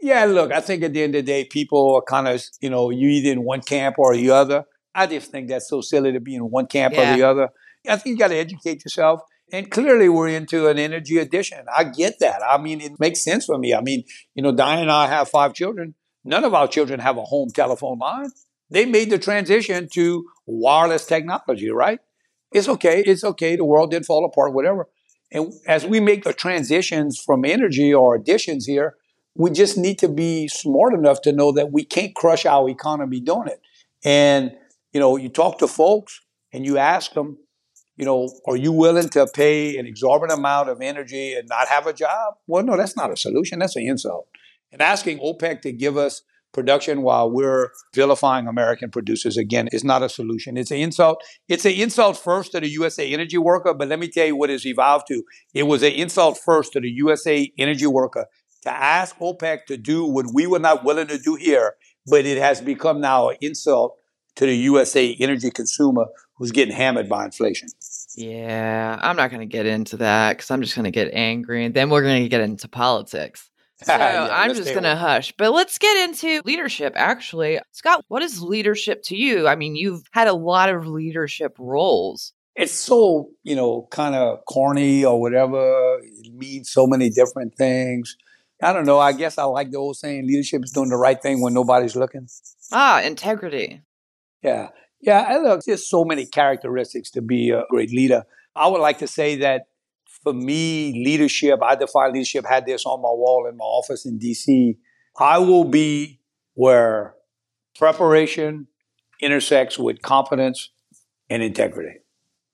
Yeah, 0.00 0.24
look, 0.26 0.52
I 0.52 0.60
think 0.60 0.82
at 0.82 0.92
the 0.92 1.02
end 1.02 1.14
of 1.14 1.24
the 1.24 1.32
day, 1.32 1.44
people 1.44 1.94
are 1.96 2.02
kind 2.02 2.28
of, 2.28 2.42
you 2.60 2.70
know, 2.70 2.90
you 2.90 3.08
either 3.08 3.32
in 3.32 3.42
one 3.42 3.60
camp 3.60 3.96
or 3.98 4.14
the 4.14 4.30
other. 4.30 4.64
I 4.94 5.06
just 5.06 5.30
think 5.30 5.48
that's 5.48 5.68
so 5.68 5.80
silly 5.80 6.12
to 6.12 6.20
be 6.20 6.34
in 6.34 6.42
one 6.42 6.66
camp 6.66 6.94
yeah. 6.94 7.12
or 7.12 7.16
the 7.16 7.22
other. 7.24 7.48
I 7.88 7.96
think 7.96 8.14
you 8.14 8.18
got 8.18 8.28
to 8.28 8.36
educate 8.36 8.84
yourself. 8.84 9.22
And 9.50 9.70
clearly, 9.70 10.08
we're 10.08 10.28
into 10.28 10.68
an 10.68 10.78
energy 10.78 11.18
addition. 11.18 11.64
I 11.74 11.84
get 11.84 12.20
that. 12.20 12.42
I 12.48 12.58
mean, 12.58 12.80
it 12.80 13.00
makes 13.00 13.24
sense 13.24 13.46
for 13.46 13.58
me. 13.58 13.74
I 13.74 13.80
mean, 13.80 14.04
you 14.34 14.42
know, 14.42 14.52
Diane 14.52 14.82
and 14.82 14.90
I 14.90 15.06
have 15.06 15.28
five 15.28 15.54
children. 15.54 15.94
None 16.24 16.44
of 16.44 16.54
our 16.54 16.68
children 16.68 17.00
have 17.00 17.16
a 17.16 17.22
home 17.22 17.48
telephone 17.54 17.98
line. 17.98 18.30
They 18.70 18.84
made 18.84 19.10
the 19.10 19.18
transition 19.18 19.88
to 19.94 20.26
wireless 20.46 21.06
technology, 21.06 21.70
right? 21.70 22.00
It's 22.52 22.68
okay. 22.68 23.02
It's 23.04 23.24
okay. 23.24 23.56
The 23.56 23.64
world 23.64 23.90
did 23.90 24.06
fall 24.06 24.24
apart, 24.24 24.54
whatever. 24.54 24.88
And 25.30 25.52
as 25.66 25.86
we 25.86 26.00
make 26.00 26.24
the 26.24 26.32
transitions 26.32 27.20
from 27.20 27.44
energy 27.44 27.92
or 27.92 28.14
additions 28.14 28.66
here, 28.66 28.96
we 29.34 29.50
just 29.50 29.76
need 29.76 29.98
to 30.00 30.08
be 30.08 30.48
smart 30.48 30.94
enough 30.94 31.20
to 31.22 31.32
know 31.32 31.52
that 31.52 31.70
we 31.70 31.84
can't 31.84 32.14
crush 32.14 32.46
our 32.46 32.68
economy 32.68 33.20
doing 33.20 33.48
it. 33.48 33.60
And, 34.04 34.52
you 34.92 35.00
know, 35.00 35.16
you 35.16 35.28
talk 35.28 35.58
to 35.58 35.68
folks 35.68 36.20
and 36.52 36.64
you 36.64 36.78
ask 36.78 37.12
them, 37.12 37.38
you 37.96 38.04
know, 38.04 38.30
are 38.46 38.56
you 38.56 38.72
willing 38.72 39.08
to 39.10 39.26
pay 39.26 39.76
an 39.76 39.86
exorbitant 39.86 40.38
amount 40.38 40.70
of 40.70 40.80
energy 40.80 41.34
and 41.34 41.48
not 41.48 41.68
have 41.68 41.86
a 41.86 41.92
job? 41.92 42.34
Well, 42.46 42.62
no, 42.64 42.76
that's 42.76 42.96
not 42.96 43.12
a 43.12 43.16
solution. 43.16 43.58
That's 43.58 43.76
an 43.76 43.82
insult. 43.82 44.28
And 44.72 44.80
asking 44.80 45.18
OPEC 45.18 45.62
to 45.62 45.72
give 45.72 45.96
us 45.96 46.22
production 46.52 47.02
while 47.02 47.30
we're 47.30 47.70
vilifying 47.94 48.46
American 48.46 48.90
producers 48.90 49.36
again 49.36 49.68
is 49.72 49.84
not 49.84 50.02
a 50.02 50.08
solution. 50.08 50.56
It's 50.56 50.70
an 50.70 50.78
insult. 50.78 51.22
It's 51.48 51.64
an 51.64 51.72
insult 51.72 52.16
first 52.16 52.52
to 52.52 52.60
the 52.60 52.68
USA 52.68 53.12
energy 53.12 53.38
worker, 53.38 53.74
but 53.74 53.88
let 53.88 53.98
me 53.98 54.08
tell 54.08 54.26
you 54.26 54.36
what 54.36 54.50
it's 54.50 54.66
evolved 54.66 55.06
to. 55.08 55.22
It 55.54 55.64
was 55.64 55.82
an 55.82 55.92
insult 55.92 56.38
first 56.38 56.72
to 56.72 56.80
the 56.80 56.90
USA 56.90 57.50
energy 57.58 57.86
worker 57.86 58.26
to 58.62 58.70
ask 58.70 59.16
OPEC 59.18 59.66
to 59.66 59.76
do 59.76 60.04
what 60.04 60.26
we 60.32 60.46
were 60.46 60.58
not 60.58 60.84
willing 60.84 61.06
to 61.08 61.18
do 61.18 61.36
here, 61.36 61.74
but 62.06 62.26
it 62.26 62.38
has 62.38 62.60
become 62.60 63.00
now 63.00 63.28
an 63.28 63.36
insult 63.40 63.94
to 64.36 64.46
the 64.46 64.56
USA 64.56 65.16
energy 65.18 65.50
consumer 65.50 66.06
who's 66.36 66.52
getting 66.52 66.74
hammered 66.74 67.08
by 67.08 67.24
inflation. 67.24 67.68
Yeah, 68.16 68.98
I'm 69.00 69.16
not 69.16 69.30
going 69.30 69.40
to 69.40 69.46
get 69.46 69.66
into 69.66 69.96
that 69.98 70.36
because 70.36 70.50
I'm 70.50 70.62
just 70.62 70.74
going 70.74 70.84
to 70.84 70.90
get 70.90 71.12
angry 71.12 71.64
and 71.64 71.74
then 71.74 71.90
we're 71.90 72.02
going 72.02 72.22
to 72.22 72.28
get 72.28 72.40
into 72.40 72.68
politics. 72.68 73.47
So 73.82 73.92
yeah, 73.96 74.28
I'm 74.30 74.54
just 74.54 74.70
going 74.70 74.82
to 74.82 74.96
hush. 74.96 75.32
But 75.36 75.52
let's 75.52 75.78
get 75.78 76.08
into 76.08 76.42
leadership, 76.44 76.94
actually. 76.96 77.60
Scott, 77.72 78.04
what 78.08 78.22
is 78.22 78.42
leadership 78.42 79.02
to 79.04 79.16
you? 79.16 79.46
I 79.46 79.54
mean, 79.54 79.76
you've 79.76 80.02
had 80.12 80.28
a 80.28 80.32
lot 80.32 80.68
of 80.68 80.86
leadership 80.86 81.56
roles. 81.58 82.32
It's 82.56 82.72
so, 82.72 83.30
you 83.44 83.54
know, 83.54 83.86
kind 83.92 84.16
of 84.16 84.44
corny 84.46 85.04
or 85.04 85.20
whatever. 85.20 85.98
It 86.02 86.34
means 86.34 86.70
so 86.70 86.88
many 86.88 87.08
different 87.08 87.54
things. 87.54 88.16
I 88.60 88.72
don't 88.72 88.86
know. 88.86 88.98
I 88.98 89.12
guess 89.12 89.38
I 89.38 89.44
like 89.44 89.70
the 89.70 89.78
old 89.78 89.96
saying 89.96 90.26
leadership 90.26 90.64
is 90.64 90.72
doing 90.72 90.88
the 90.88 90.96
right 90.96 91.20
thing 91.22 91.40
when 91.40 91.54
nobody's 91.54 91.94
looking. 91.94 92.26
Ah, 92.72 93.00
integrity. 93.00 93.82
Yeah. 94.42 94.70
Yeah. 95.00 95.24
I 95.28 95.38
look, 95.38 95.62
there's 95.64 95.88
so 95.88 96.04
many 96.04 96.26
characteristics 96.26 97.12
to 97.12 97.22
be 97.22 97.50
a 97.50 97.62
great 97.70 97.92
leader. 97.92 98.24
I 98.56 98.66
would 98.66 98.80
like 98.80 98.98
to 98.98 99.06
say 99.06 99.36
that 99.36 99.66
for 100.28 100.34
me, 100.34 100.92
leadership, 101.04 101.60
I 101.62 101.74
define 101.74 102.12
leadership, 102.12 102.44
had 102.46 102.66
this 102.66 102.84
on 102.84 103.00
my 103.00 103.08
wall 103.08 103.46
in 103.48 103.56
my 103.56 103.64
office 103.64 104.04
in 104.04 104.18
DC. 104.18 104.76
I 105.18 105.38
will 105.38 105.64
be 105.64 106.20
where 106.54 107.14
preparation 107.76 108.66
intersects 109.22 109.78
with 109.78 110.02
competence 110.02 110.70
and 111.30 111.42
integrity 111.42 112.00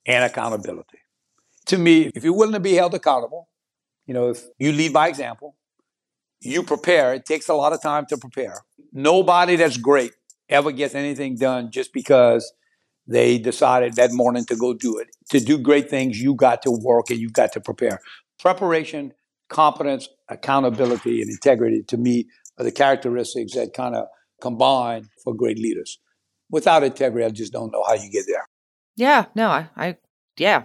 and 0.06 0.24
accountability. 0.24 0.98
To 1.66 1.78
me, 1.78 2.12
if 2.14 2.22
you're 2.22 2.37
willing 2.37 2.52
to 2.52 2.60
be 2.60 2.74
held 2.74 2.94
accountable, 2.94 3.48
you 4.06 4.14
know, 4.14 4.30
if 4.30 4.44
you 4.58 4.70
lead 4.70 4.92
by 4.92 5.08
example, 5.08 5.56
you 6.40 6.62
prepare. 6.62 7.14
It 7.14 7.24
takes 7.24 7.48
a 7.48 7.54
lot 7.54 7.72
of 7.72 7.82
time 7.82 8.06
to 8.10 8.18
prepare. 8.18 8.60
Nobody 8.92 9.56
that's 9.56 9.78
great 9.78 10.12
ever 10.48 10.70
gets 10.70 10.94
anything 10.94 11.37
done 11.37 11.70
just 11.72 11.92
because 11.92 12.52
they 13.06 13.38
decided 13.38 13.94
that 13.96 14.12
morning 14.12 14.44
to 14.46 14.56
go 14.56 14.74
do 14.74 14.98
it. 14.98 15.08
To 15.30 15.40
do 15.40 15.58
great 15.58 15.90
things, 15.90 16.20
you 16.20 16.34
got 16.34 16.62
to 16.62 16.70
work 16.70 17.10
and 17.10 17.18
you 17.18 17.30
got 17.30 17.52
to 17.52 17.60
prepare. 17.60 18.00
Preparation, 18.38 19.12
competence, 19.48 20.08
accountability, 20.28 21.20
and 21.20 21.30
integrity 21.30 21.82
to 21.88 21.96
me 21.96 22.26
are 22.58 22.64
the 22.64 22.72
characteristics 22.72 23.54
that 23.54 23.74
kind 23.74 23.94
of 23.94 24.06
combine 24.40 25.08
for 25.22 25.34
great 25.34 25.58
leaders. 25.58 25.98
Without 26.50 26.82
integrity, 26.84 27.24
I 27.24 27.30
just 27.30 27.52
don't 27.52 27.72
know 27.72 27.82
how 27.86 27.94
you 27.94 28.10
get 28.10 28.24
there. 28.26 28.46
Yeah, 28.96 29.26
no, 29.34 29.48
I, 29.48 29.68
I 29.76 29.96
yeah, 30.36 30.64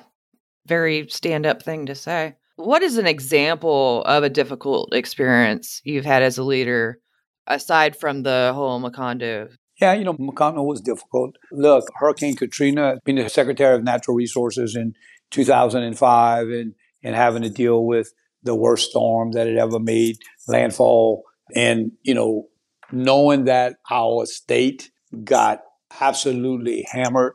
very 0.65 1.08
stand 1.10 1.45
up 1.45 1.63
thing 1.63 1.88
to 1.88 1.95
say. 1.95 2.36
What 2.56 2.84
is 2.84 2.97
an 2.97 3.08
example 3.08 4.04
of 4.04 4.23
a 4.23 4.30
difficult 4.30 4.93
experience 4.93 5.82
you've 5.84 6.06
had 6.06 6.21
as 6.21 6.38
a 6.38 6.43
leader, 6.43 6.99
aside 7.47 7.95
from 7.95 8.23
the 8.23 8.52
whole 8.54 8.82
Macondo 8.82 9.49
yeah, 9.82 9.94
you 9.94 10.04
know, 10.04 10.13
Macondo 10.13 10.65
was 10.65 10.82
difficult. 10.82 11.38
Look, 11.52 11.86
Hurricane 11.96 12.36
Katrina, 12.36 12.98
being 13.06 13.18
the 13.18 13.30
Secretary 13.30 13.76
of 13.76 13.84
Natural 13.84 14.15
Resources 14.15 14.76
in 14.76 14.94
2005 15.32 16.50
and, 16.50 16.74
and 17.04 17.15
having 17.15 17.44
to 17.44 17.50
deal 17.50 17.86
with 17.86 18.12
the 18.44 18.56
worst 18.56 18.89
storm 18.89 19.32
that 19.32 19.48
had 19.48 19.58
ever 19.58 19.80
made 19.80 20.18
landfall. 20.48 21.24
And, 21.56 21.94
you 22.04 22.13
know, 22.13 22.48
knowing 22.92 23.46
that 23.46 23.78
our 23.89 24.26
state 24.26 24.92
got 25.24 25.62
absolutely 26.02 26.86
hammered 26.92 27.34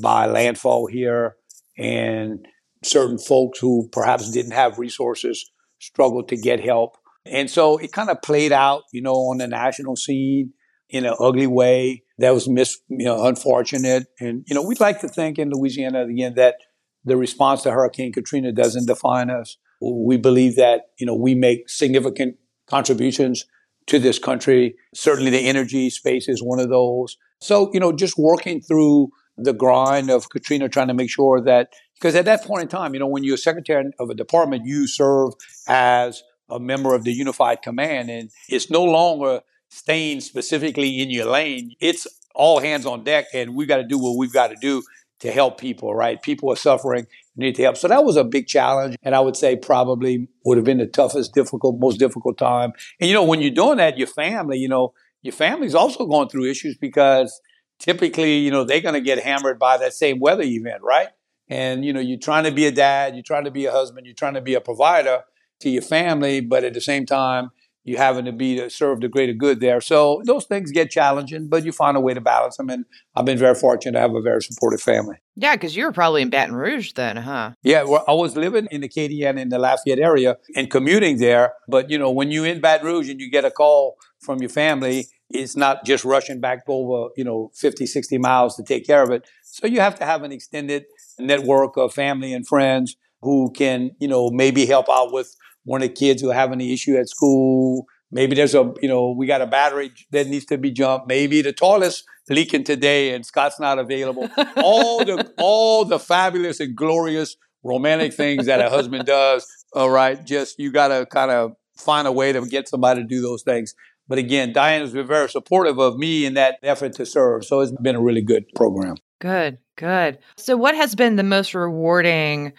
by 0.00 0.26
landfall 0.26 0.86
here 0.86 1.36
and 1.76 2.46
certain 2.82 3.18
folks 3.18 3.58
who 3.58 3.88
perhaps 3.92 4.30
didn't 4.30 4.52
have 4.52 4.78
resources 4.78 5.50
struggled 5.78 6.28
to 6.28 6.36
get 6.36 6.60
help. 6.60 6.96
And 7.26 7.50
so 7.50 7.76
it 7.78 7.92
kind 7.92 8.10
of 8.10 8.22
played 8.22 8.52
out, 8.52 8.82
you 8.92 9.02
know, 9.02 9.14
on 9.14 9.38
the 9.38 9.46
national 9.46 9.96
scene 9.96 10.52
in 10.92 11.06
an 11.06 11.14
ugly 11.18 11.46
way 11.46 12.04
that 12.18 12.32
was 12.32 12.48
mis, 12.48 12.78
you 12.88 13.06
know, 13.06 13.24
unfortunate. 13.24 14.06
And, 14.20 14.44
you 14.46 14.54
know, 14.54 14.62
we'd 14.62 14.78
like 14.78 15.00
to 15.00 15.08
think 15.08 15.38
in 15.38 15.50
Louisiana 15.50 16.04
again 16.04 16.34
that 16.34 16.56
the 17.04 17.16
response 17.16 17.62
to 17.62 17.72
Hurricane 17.72 18.12
Katrina 18.12 18.52
doesn't 18.52 18.86
define 18.86 19.30
us. 19.30 19.56
We 19.80 20.18
believe 20.18 20.54
that, 20.56 20.82
you 21.00 21.06
know, 21.06 21.16
we 21.16 21.34
make 21.34 21.68
significant 21.68 22.36
contributions 22.68 23.46
to 23.88 23.98
this 23.98 24.18
country. 24.18 24.76
Certainly 24.94 25.32
the 25.32 25.48
energy 25.48 25.90
space 25.90 26.28
is 26.28 26.40
one 26.42 26.60
of 26.60 26.68
those. 26.68 27.16
So, 27.40 27.70
you 27.72 27.80
know, 27.80 27.90
just 27.90 28.16
working 28.16 28.60
through 28.60 29.08
the 29.36 29.54
grind 29.54 30.10
of 30.10 30.28
Katrina, 30.28 30.68
trying 30.68 30.88
to 30.88 30.94
make 30.94 31.10
sure 31.10 31.40
that, 31.40 31.72
because 31.98 32.14
at 32.14 32.26
that 32.26 32.44
point 32.44 32.62
in 32.62 32.68
time, 32.68 32.94
you 32.94 33.00
know, 33.00 33.08
when 33.08 33.24
you're 33.24 33.38
secretary 33.38 33.90
of 33.98 34.10
a 34.10 34.14
department, 34.14 34.66
you 34.66 34.86
serve 34.86 35.32
as 35.66 36.22
a 36.50 36.60
member 36.60 36.94
of 36.94 37.02
the 37.04 37.12
unified 37.12 37.62
command, 37.62 38.10
and 38.10 38.30
it's 38.48 38.70
no 38.70 38.84
longer 38.84 39.40
staying 39.72 40.20
specifically 40.20 41.00
in 41.00 41.08
your 41.08 41.24
lane. 41.24 41.74
It's 41.80 42.06
all 42.34 42.60
hands 42.60 42.84
on 42.84 43.04
deck, 43.04 43.26
and 43.32 43.54
we've 43.54 43.68
got 43.68 43.78
to 43.78 43.84
do 43.84 43.98
what 43.98 44.18
we've 44.18 44.32
got 44.32 44.48
to 44.48 44.56
do 44.60 44.82
to 45.20 45.32
help 45.32 45.58
people, 45.58 45.94
right? 45.94 46.20
People 46.20 46.52
are 46.52 46.56
suffering, 46.56 47.06
need 47.36 47.54
to 47.54 47.62
help. 47.62 47.78
So 47.78 47.88
that 47.88 48.04
was 48.04 48.16
a 48.16 48.24
big 48.24 48.46
challenge. 48.48 48.96
And 49.02 49.14
I 49.14 49.20
would 49.20 49.36
say 49.36 49.56
probably 49.56 50.28
would 50.44 50.58
have 50.58 50.64
been 50.64 50.78
the 50.78 50.86
toughest, 50.86 51.32
difficult, 51.32 51.78
most 51.78 51.98
difficult 51.98 52.36
time. 52.36 52.72
And, 53.00 53.08
you 53.08 53.14
know, 53.14 53.24
when 53.24 53.40
you're 53.40 53.50
doing 53.50 53.78
that, 53.78 53.96
your 53.96 54.08
family, 54.08 54.58
you 54.58 54.68
know, 54.68 54.92
your 55.22 55.32
family's 55.32 55.74
also 55.74 56.06
going 56.06 56.28
through 56.28 56.50
issues 56.50 56.76
because 56.76 57.40
typically, 57.78 58.38
you 58.38 58.50
know, 58.50 58.64
they're 58.64 58.80
going 58.80 58.94
to 58.94 59.00
get 59.00 59.20
hammered 59.20 59.58
by 59.58 59.78
that 59.78 59.94
same 59.94 60.18
weather 60.18 60.42
event, 60.42 60.82
right? 60.82 61.08
And, 61.48 61.84
you 61.84 61.92
know, 61.92 62.00
you're 62.00 62.18
trying 62.18 62.44
to 62.44 62.52
be 62.52 62.66
a 62.66 62.72
dad, 62.72 63.14
you're 63.14 63.22
trying 63.22 63.44
to 63.44 63.50
be 63.50 63.66
a 63.66 63.72
husband, 63.72 64.06
you're 64.06 64.14
trying 64.14 64.34
to 64.34 64.40
be 64.40 64.54
a 64.54 64.60
provider 64.60 65.22
to 65.60 65.70
your 65.70 65.82
family, 65.82 66.40
but 66.40 66.64
at 66.64 66.74
the 66.74 66.80
same 66.80 67.06
time, 67.06 67.52
you 67.84 67.96
having 67.96 68.24
to 68.24 68.32
be 68.32 68.60
uh, 68.60 68.64
to 68.64 68.70
serve 68.70 69.00
the 69.00 69.08
greater 69.08 69.32
good 69.32 69.60
there. 69.60 69.80
So 69.80 70.22
those 70.24 70.44
things 70.44 70.70
get 70.70 70.90
challenging, 70.90 71.48
but 71.48 71.64
you 71.64 71.72
find 71.72 71.96
a 71.96 72.00
way 72.00 72.14
to 72.14 72.20
balance 72.20 72.56
them. 72.56 72.70
And 72.70 72.84
I've 73.16 73.24
been 73.24 73.38
very 73.38 73.54
fortunate 73.54 73.92
to 73.92 74.00
have 74.00 74.14
a 74.14 74.20
very 74.20 74.42
supportive 74.42 74.80
family. 74.80 75.16
Yeah, 75.34 75.56
because 75.56 75.74
you 75.76 75.84
were 75.84 75.92
probably 75.92 76.22
in 76.22 76.30
Baton 76.30 76.54
Rouge 76.54 76.92
then, 76.92 77.16
huh? 77.16 77.52
Yeah, 77.62 77.84
well, 77.84 78.04
I 78.06 78.12
was 78.12 78.36
living 78.36 78.68
in 78.70 78.82
Acadiana 78.82 79.30
and 79.30 79.38
in 79.40 79.48
the 79.48 79.58
Lafayette 79.58 79.98
area 79.98 80.36
and 80.54 80.70
commuting 80.70 81.18
there. 81.18 81.54
But 81.68 81.90
you 81.90 81.98
know, 81.98 82.10
when 82.10 82.30
you're 82.30 82.46
in 82.46 82.60
Baton 82.60 82.86
Rouge 82.86 83.08
and 83.08 83.20
you 83.20 83.30
get 83.30 83.44
a 83.44 83.50
call 83.50 83.96
from 84.20 84.40
your 84.40 84.50
family, 84.50 85.06
it's 85.30 85.56
not 85.56 85.84
just 85.84 86.04
rushing 86.04 86.40
back 86.40 86.60
over, 86.68 87.10
you 87.16 87.24
know, 87.24 87.50
50, 87.54 87.86
60 87.86 88.18
miles 88.18 88.54
to 88.56 88.62
take 88.62 88.86
care 88.86 89.02
of 89.02 89.10
it. 89.10 89.26
So 89.42 89.66
you 89.66 89.80
have 89.80 89.98
to 89.98 90.04
have 90.04 90.22
an 90.22 90.32
extended 90.32 90.84
network 91.18 91.76
of 91.76 91.92
family 91.94 92.32
and 92.32 92.46
friends 92.46 92.96
who 93.22 93.50
can, 93.52 93.92
you 93.98 94.08
know, 94.08 94.30
maybe 94.30 94.66
help 94.66 94.88
out 94.90 95.12
with 95.12 95.34
one 95.64 95.82
of 95.82 95.88
the 95.88 95.94
kids 95.94 96.22
who 96.22 96.30
have 96.30 96.52
any 96.52 96.72
issue 96.72 96.96
at 96.96 97.08
school. 97.08 97.86
Maybe 98.10 98.36
there's 98.36 98.54
a, 98.54 98.72
you 98.82 98.88
know, 98.88 99.12
we 99.12 99.26
got 99.26 99.40
a 99.40 99.46
battery 99.46 99.92
that 100.10 100.26
needs 100.26 100.44
to 100.46 100.58
be 100.58 100.70
jumped. 100.70 101.08
Maybe 101.08 101.40
the 101.40 101.52
toilet's 101.52 102.04
leaking 102.28 102.64
today 102.64 103.14
and 103.14 103.24
Scott's 103.24 103.58
not 103.58 103.78
available. 103.78 104.28
all 104.56 105.04
the, 105.04 105.32
all 105.38 105.84
the 105.84 105.98
fabulous 105.98 106.60
and 106.60 106.76
glorious 106.76 107.36
romantic 107.62 108.12
things 108.12 108.46
that 108.46 108.60
a 108.60 108.68
husband 108.68 109.06
does. 109.06 109.46
All 109.72 109.90
right. 109.90 110.22
Just, 110.24 110.58
you 110.58 110.70
got 110.72 110.88
to 110.88 111.06
kind 111.06 111.30
of 111.30 111.52
find 111.76 112.06
a 112.06 112.12
way 112.12 112.32
to 112.32 112.44
get 112.46 112.68
somebody 112.68 113.00
to 113.00 113.06
do 113.06 113.22
those 113.22 113.42
things. 113.42 113.74
But 114.08 114.18
again, 114.18 114.52
Diane 114.52 114.82
has 114.82 114.92
been 114.92 115.06
very 115.06 115.28
supportive 115.28 115.78
of 115.78 115.96
me 115.96 116.26
in 116.26 116.34
that 116.34 116.58
effort 116.62 116.92
to 116.94 117.06
serve. 117.06 117.44
So 117.44 117.60
it's 117.60 117.72
been 117.72 117.96
a 117.96 118.02
really 118.02 118.20
good 118.20 118.44
program. 118.54 118.96
Good, 119.20 119.58
good. 119.76 120.18
So, 120.36 120.56
what 120.56 120.74
has 120.74 120.94
been 120.94 121.16
the 121.16 121.22
most 121.22 121.54
rewarding 121.54 122.52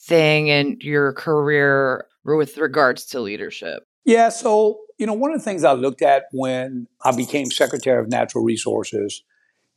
thing 0.00 0.46
in 0.48 0.78
your 0.80 1.12
career 1.12 2.06
with 2.34 2.56
regards 2.56 3.04
to 3.06 3.20
leadership? 3.20 3.86
Yeah, 4.04 4.30
so, 4.30 4.80
you 4.98 5.06
know, 5.06 5.12
one 5.12 5.32
of 5.32 5.38
the 5.38 5.44
things 5.44 5.64
I 5.64 5.72
looked 5.72 6.02
at 6.02 6.24
when 6.32 6.88
I 7.04 7.14
became 7.14 7.50
Secretary 7.50 8.00
of 8.00 8.08
Natural 8.08 8.42
Resources 8.42 9.22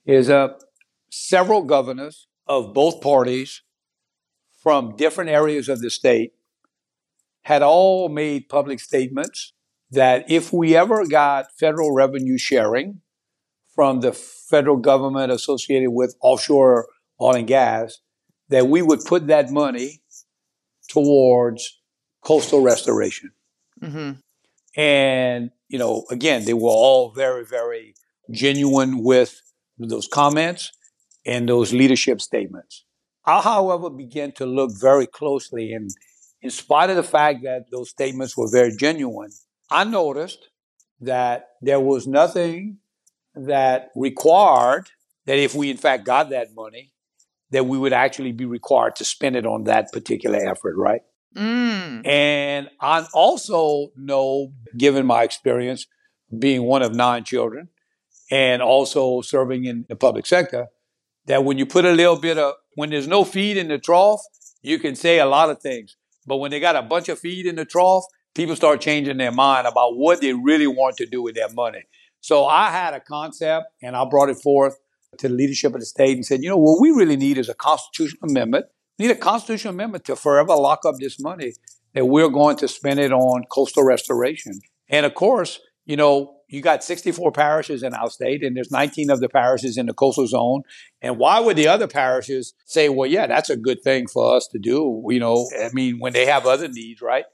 is 0.05 0.29
uh, 0.29 0.49
several 1.11 1.63
governors 1.63 2.27
of 2.47 2.73
both 2.73 3.01
parties 3.01 3.61
from 4.63 4.95
different 4.95 5.29
areas 5.29 5.69
of 5.69 5.81
the 5.81 5.89
state 5.89 6.33
had 7.43 7.61
all 7.61 8.09
made 8.09 8.49
public 8.49 8.79
statements 8.79 9.53
that 9.91 10.29
if 10.29 10.53
we 10.53 10.75
ever 10.75 11.05
got 11.05 11.47
federal 11.57 11.93
revenue 11.93 12.37
sharing 12.37 13.01
from 13.73 14.01
the 14.01 14.11
federal 14.11 14.77
government 14.77 15.31
associated 15.31 15.89
with 15.91 16.15
offshore 16.21 16.87
oil 17.21 17.35
and 17.35 17.47
gas, 17.47 17.99
that 18.49 18.67
we 18.67 18.81
would 18.81 18.99
put 19.05 19.27
that 19.27 19.51
money 19.51 20.01
towards 20.89 21.78
coastal 22.23 22.61
restoration. 22.61 23.31
Mm-hmm. 23.81 24.11
And, 24.79 25.51
you 25.67 25.79
know, 25.79 26.05
again, 26.11 26.45
they 26.45 26.53
were 26.53 26.69
all 26.69 27.11
very, 27.11 27.45
very 27.45 27.95
genuine 28.31 29.03
with 29.03 29.41
those 29.77 30.07
comments 30.07 30.71
and 31.25 31.47
those 31.47 31.73
leadership 31.73 32.21
statements. 32.21 32.85
I, 33.25 33.41
however, 33.41 33.89
began 33.89 34.31
to 34.33 34.45
look 34.45 34.71
very 34.79 35.05
closely, 35.05 35.73
and 35.73 35.89
in 36.41 36.49
spite 36.49 36.89
of 36.89 36.95
the 36.95 37.03
fact 37.03 37.43
that 37.43 37.65
those 37.71 37.89
statements 37.89 38.37
were 38.37 38.49
very 38.49 38.75
genuine, 38.75 39.31
I 39.69 39.83
noticed 39.83 40.49
that 41.01 41.49
there 41.61 41.79
was 41.79 42.07
nothing 42.07 42.77
that 43.35 43.89
required 43.95 44.89
that 45.25 45.37
if 45.37 45.53
we 45.53 45.69
in 45.69 45.77
fact 45.77 46.05
got 46.05 46.29
that 46.31 46.55
money, 46.55 46.91
that 47.51 47.65
we 47.65 47.77
would 47.77 47.93
actually 47.93 48.31
be 48.31 48.45
required 48.45 48.95
to 48.97 49.05
spend 49.05 49.35
it 49.35 49.45
on 49.45 49.65
that 49.65 49.91
particular 49.91 50.39
effort, 50.39 50.75
right? 50.77 51.01
Mm. 51.35 52.05
And 52.07 52.69
I 52.81 53.05
also 53.13 53.91
know, 53.95 54.53
given 54.77 55.05
my 55.05 55.23
experience 55.23 55.85
being 56.37 56.63
one 56.63 56.81
of 56.81 56.93
nine 56.93 57.23
children 57.23 57.69
and 58.31 58.61
also 58.61 59.21
serving 59.21 59.65
in 59.65 59.85
the 59.89 59.95
public 59.95 60.25
sector, 60.25 60.67
that 61.25 61.43
when 61.43 61.57
you 61.57 61.65
put 61.65 61.85
a 61.85 61.91
little 61.91 62.19
bit 62.19 62.37
of, 62.37 62.55
when 62.75 62.89
there's 62.89 63.07
no 63.07 63.23
feed 63.23 63.57
in 63.57 63.67
the 63.67 63.77
trough, 63.77 64.21
you 64.61 64.79
can 64.79 64.95
say 64.95 65.19
a 65.19 65.25
lot 65.25 65.49
of 65.49 65.61
things. 65.61 65.95
But 66.25 66.37
when 66.37 66.51
they 66.51 66.59
got 66.59 66.75
a 66.75 66.81
bunch 66.81 67.09
of 67.09 67.19
feed 67.19 67.45
in 67.45 67.55
the 67.55 67.65
trough, 67.65 68.03
people 68.35 68.55
start 68.55 68.81
changing 68.81 69.17
their 69.17 69.31
mind 69.31 69.67
about 69.67 69.97
what 69.97 70.21
they 70.21 70.33
really 70.33 70.67
want 70.67 70.97
to 70.97 71.05
do 71.05 71.21
with 71.21 71.35
their 71.35 71.49
money. 71.49 71.83
So 72.21 72.45
I 72.45 72.69
had 72.69 72.93
a 72.93 72.99
concept 72.99 73.67
and 73.81 73.95
I 73.95 74.05
brought 74.05 74.29
it 74.29 74.37
forth 74.37 74.77
to 75.17 75.27
the 75.27 75.33
leadership 75.33 75.73
of 75.73 75.79
the 75.79 75.85
state 75.85 76.15
and 76.15 76.25
said, 76.25 76.43
you 76.43 76.49
know, 76.49 76.57
what 76.57 76.81
we 76.81 76.91
really 76.91 77.17
need 77.17 77.37
is 77.37 77.49
a 77.49 77.53
constitutional 77.53 78.29
amendment 78.29 78.65
need 78.99 79.11
a 79.11 79.15
constitutional 79.15 79.73
amendment 79.73 80.05
to 80.05 80.15
forever 80.15 80.55
lock 80.55 80.81
up 80.85 80.95
this 80.99 81.19
money 81.19 81.53
that 81.93 82.05
we're 82.05 82.29
going 82.29 82.57
to 82.57 82.67
spend 82.67 82.99
it 82.99 83.11
on 83.11 83.43
coastal 83.49 83.83
restoration. 83.83 84.59
And 84.89 85.05
of 85.05 85.15
course, 85.15 85.59
you 85.85 85.95
know, 85.95 86.35
you 86.47 86.61
got 86.61 86.83
64 86.83 87.31
parishes 87.31 87.83
in 87.83 87.93
our 87.93 88.09
state, 88.09 88.43
and 88.43 88.55
there's 88.55 88.71
19 88.71 89.09
of 89.11 89.19
the 89.19 89.29
parishes 89.29 89.77
in 89.77 89.85
the 89.85 89.93
coastal 89.93 90.27
zone. 90.27 90.63
And 91.01 91.17
why 91.17 91.39
would 91.39 91.57
the 91.57 91.67
other 91.67 91.87
parishes 91.87 92.53
say, 92.65 92.89
well, 92.89 93.09
yeah, 93.09 93.27
that's 93.27 93.49
a 93.49 93.57
good 93.57 93.83
thing 93.83 94.07
for 94.07 94.35
us 94.35 94.47
to 94.47 94.59
do? 94.59 95.03
You 95.09 95.19
know, 95.19 95.47
I 95.59 95.69
mean, 95.73 95.99
when 95.99 96.13
they 96.13 96.25
have 96.25 96.45
other 96.45 96.67
needs, 96.67 97.01
right? 97.01 97.25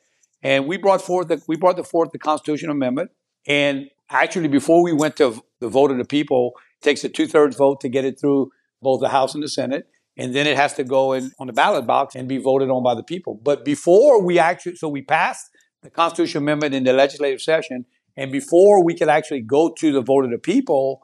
And 0.44 0.68
we 0.68 0.78
brought 0.78 1.02
forth 1.02 1.30
the, 1.30 1.42
we 1.48 1.56
brought 1.56 1.78
the 1.78 1.84
forth 1.84 2.12
the 2.12 2.20
constitutional 2.20 2.74
amendment. 2.74 3.12
And 3.48 3.90
actually, 4.10 4.50
before 4.50 4.84
we 4.84 4.94
went 4.94 5.16
to 5.18 5.42
the 5.60 5.70
vote 5.70 5.92
of 5.92 5.98
the 5.98 6.06
people, 6.06 6.54
it 6.82 6.84
takes 6.84 7.04
a 7.04 7.10
two 7.10 7.28
thirds 7.28 7.56
vote 7.56 7.80
to 7.82 7.90
get 7.90 8.06
it 8.06 8.20
through 8.20 8.52
both 8.82 9.00
the 9.00 9.10
House 9.10 9.34
and 9.34 9.44
the 9.44 9.50
Senate 9.50 9.88
and 10.18 10.34
then 10.34 10.48
it 10.48 10.56
has 10.56 10.74
to 10.74 10.84
go 10.84 11.14
in 11.14 11.32
on 11.40 11.48
the 11.48 11.54
ballot 11.54 11.86
box 11.86 12.16
and 12.16 12.28
be 12.28 12.38
voted 12.38 12.70
on 12.70 12.84
by 12.84 12.96
the 12.96 13.04
people. 13.04 13.40
But 13.44 13.66
before 13.66 14.22
we 14.22 14.40
actually, 14.40 14.76
so 14.76 14.88
we 14.88 15.02
passed 15.02 15.50
the 15.84 15.90
constitutional 15.90 16.44
amendment 16.44 16.74
in 16.74 16.84
the 16.84 16.94
legislative 16.94 17.42
session, 17.42 17.86
and 18.18 18.32
before 18.32 18.84
we 18.84 18.96
could 18.96 19.10
actually 19.10 19.42
go 19.42 19.74
to 19.78 19.92
the 19.92 20.02
vote 20.02 20.26
of 20.26 20.32
the 20.32 20.38
people, 20.38 21.02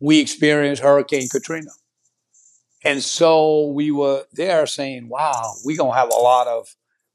we 0.00 0.20
experienced 0.20 0.82
Hurricane 0.82 1.28
Katrina. 1.28 1.70
And 2.84 3.02
so 3.02 3.68
we 3.68 3.90
were 3.90 4.24
there 4.32 4.66
saying, 4.66 5.08
wow, 5.08 5.54
we're 5.64 5.76
going 5.76 5.92
to 5.92 5.96
have 5.96 6.10
a 6.10 6.16
lot 6.16 6.46
of, 6.46 6.68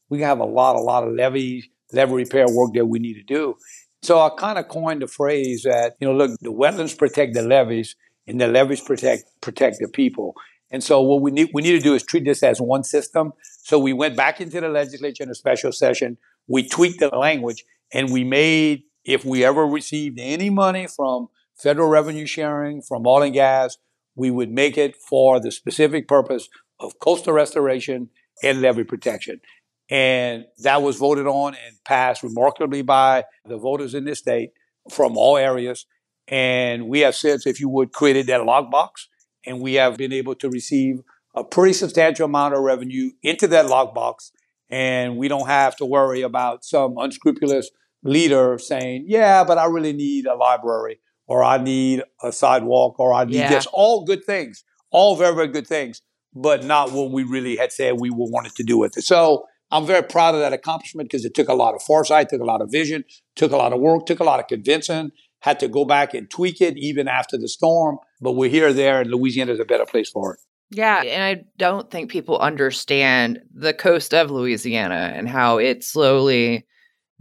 we 0.09 0.17
gonna 0.17 0.27
have 0.27 0.39
a 0.39 0.45
lot, 0.45 0.75
a 0.75 0.81
lot 0.81 1.03
of 1.03 1.13
levee, 1.13 1.71
levee 1.93 2.13
repair 2.13 2.47
work 2.49 2.73
that 2.73 2.87
we 2.87 2.99
need 2.99 3.13
to 3.13 3.23
do. 3.23 3.55
So 4.01 4.19
I 4.19 4.29
kind 4.35 4.57
of 4.57 4.67
coined 4.67 5.01
the 5.01 5.07
phrase 5.07 5.63
that, 5.63 5.95
you 5.99 6.07
know, 6.07 6.15
look, 6.15 6.31
the 6.39 6.51
wetlands 6.51 6.97
protect 6.97 7.33
the 7.33 7.43
levees 7.43 7.95
and 8.27 8.41
the 8.41 8.47
levees 8.47 8.81
protect, 8.81 9.25
protect 9.41 9.77
the 9.79 9.87
people. 9.87 10.33
And 10.71 10.83
so 10.83 11.01
what 11.01 11.21
we 11.21 11.31
need 11.31 11.49
we 11.53 11.61
need 11.61 11.71
to 11.71 11.79
do 11.79 11.95
is 11.95 12.03
treat 12.03 12.25
this 12.25 12.43
as 12.43 12.61
one 12.61 12.83
system. 12.83 13.33
So 13.63 13.79
we 13.79 13.93
went 13.93 14.15
back 14.15 14.39
into 14.39 14.61
the 14.61 14.69
legislature 14.69 15.23
in 15.23 15.29
a 15.29 15.35
special 15.35 15.71
session. 15.71 16.17
We 16.47 16.67
tweaked 16.67 16.99
the 16.99 17.09
language 17.09 17.65
and 17.93 18.11
we 18.11 18.23
made 18.23 18.83
if 19.03 19.25
we 19.25 19.43
ever 19.43 19.65
received 19.65 20.19
any 20.19 20.49
money 20.49 20.87
from 20.87 21.29
federal 21.55 21.89
revenue 21.89 22.25
sharing 22.25 22.81
from 22.81 23.07
oil 23.07 23.23
and 23.23 23.33
gas, 23.33 23.77
we 24.15 24.29
would 24.29 24.51
make 24.51 24.77
it 24.77 24.95
for 24.95 25.39
the 25.39 25.51
specific 25.51 26.07
purpose 26.07 26.49
of 26.79 26.99
coastal 26.99 27.33
restoration 27.33 28.09
and 28.43 28.61
levee 28.61 28.83
protection. 28.83 29.41
And 29.89 30.45
that 30.59 30.81
was 30.81 30.97
voted 30.97 31.25
on 31.25 31.55
and 31.55 31.77
passed 31.83 32.21
remarkably 32.21 32.81
by 32.83 33.25
the 33.45 33.57
voters 33.57 33.95
in 33.95 34.05
this 34.05 34.19
state 34.19 34.51
from 34.91 35.17
all 35.17 35.37
areas. 35.37 35.85
And 36.27 36.87
we 36.87 36.99
have 36.99 37.15
since, 37.15 37.47
if 37.47 37.59
you 37.59 37.69
would, 37.69 37.91
created 37.91 38.27
that 38.27 38.41
lockbox. 38.41 39.07
And 39.45 39.61
we 39.61 39.75
have 39.75 39.97
been 39.97 40.13
able 40.13 40.35
to 40.35 40.49
receive 40.49 41.01
a 41.35 41.43
pretty 41.43 41.73
substantial 41.73 42.25
amount 42.25 42.53
of 42.53 42.61
revenue 42.61 43.11
into 43.23 43.47
that 43.47 43.65
lockbox. 43.67 44.31
And 44.69 45.17
we 45.17 45.27
don't 45.27 45.47
have 45.47 45.75
to 45.77 45.85
worry 45.85 46.21
about 46.21 46.63
some 46.63 46.97
unscrupulous 46.97 47.71
leader 48.03 48.57
saying, 48.59 49.05
yeah, 49.07 49.43
but 49.43 49.57
I 49.57 49.65
really 49.65 49.93
need 49.93 50.25
a 50.25 50.35
library 50.35 50.99
or 51.27 51.43
I 51.43 51.57
need 51.57 52.03
a 52.23 52.31
sidewalk 52.31 52.99
or 52.99 53.13
I 53.13 53.25
need 53.25 53.37
Yeah. 53.37 53.49
this. 53.49 53.67
All 53.71 54.05
good 54.05 54.23
things, 54.25 54.63
all 54.91 55.15
very, 55.15 55.35
very 55.35 55.47
good 55.47 55.67
things, 55.67 56.01
but 56.33 56.63
not 56.63 56.91
what 56.91 57.11
we 57.11 57.23
really 57.23 57.55
had 57.55 57.71
said 57.71 57.99
we 57.99 58.09
were 58.09 58.29
wanted 58.29 58.55
to 58.55 58.63
do 58.63 58.77
with 58.77 58.97
it. 58.97 59.03
So 59.03 59.45
I'm 59.71 59.85
very 59.85 60.03
proud 60.03 60.33
of 60.33 60.41
that 60.41 60.53
accomplishment 60.53 61.09
because 61.09 61.25
it 61.25 61.33
took 61.33 61.47
a 61.49 61.53
lot 61.53 61.75
of 61.75 61.83
foresight, 61.83 62.29
took 62.29 62.41
a 62.41 62.45
lot 62.45 62.61
of 62.61 62.71
vision, 62.71 63.03
took 63.35 63.51
a 63.51 63.57
lot 63.57 63.73
of 63.73 63.79
work, 63.79 64.05
took 64.05 64.19
a 64.19 64.23
lot 64.23 64.39
of 64.39 64.47
convincing, 64.47 65.11
had 65.39 65.59
to 65.59 65.67
go 65.67 65.85
back 65.85 66.13
and 66.13 66.29
tweak 66.29 66.61
it 66.61 66.77
even 66.77 67.07
after 67.07 67.37
the 67.37 67.47
storm. 67.47 67.97
But 68.21 68.33
we're 68.33 68.49
here, 68.49 68.73
there, 68.73 69.01
and 69.01 69.09
Louisiana 69.09 69.53
is 69.53 69.59
a 69.59 69.65
better 69.65 69.85
place 69.85 70.09
for 70.09 70.33
it. 70.33 70.39
Yeah, 70.71 71.01
and 71.01 71.23
I 71.23 71.45
don't 71.57 71.89
think 71.89 72.11
people 72.11 72.37
understand 72.37 73.39
the 73.53 73.73
coast 73.73 74.13
of 74.13 74.29
Louisiana 74.29 75.13
and 75.15 75.27
how 75.27 75.57
it's 75.57 75.87
slowly 75.87 76.67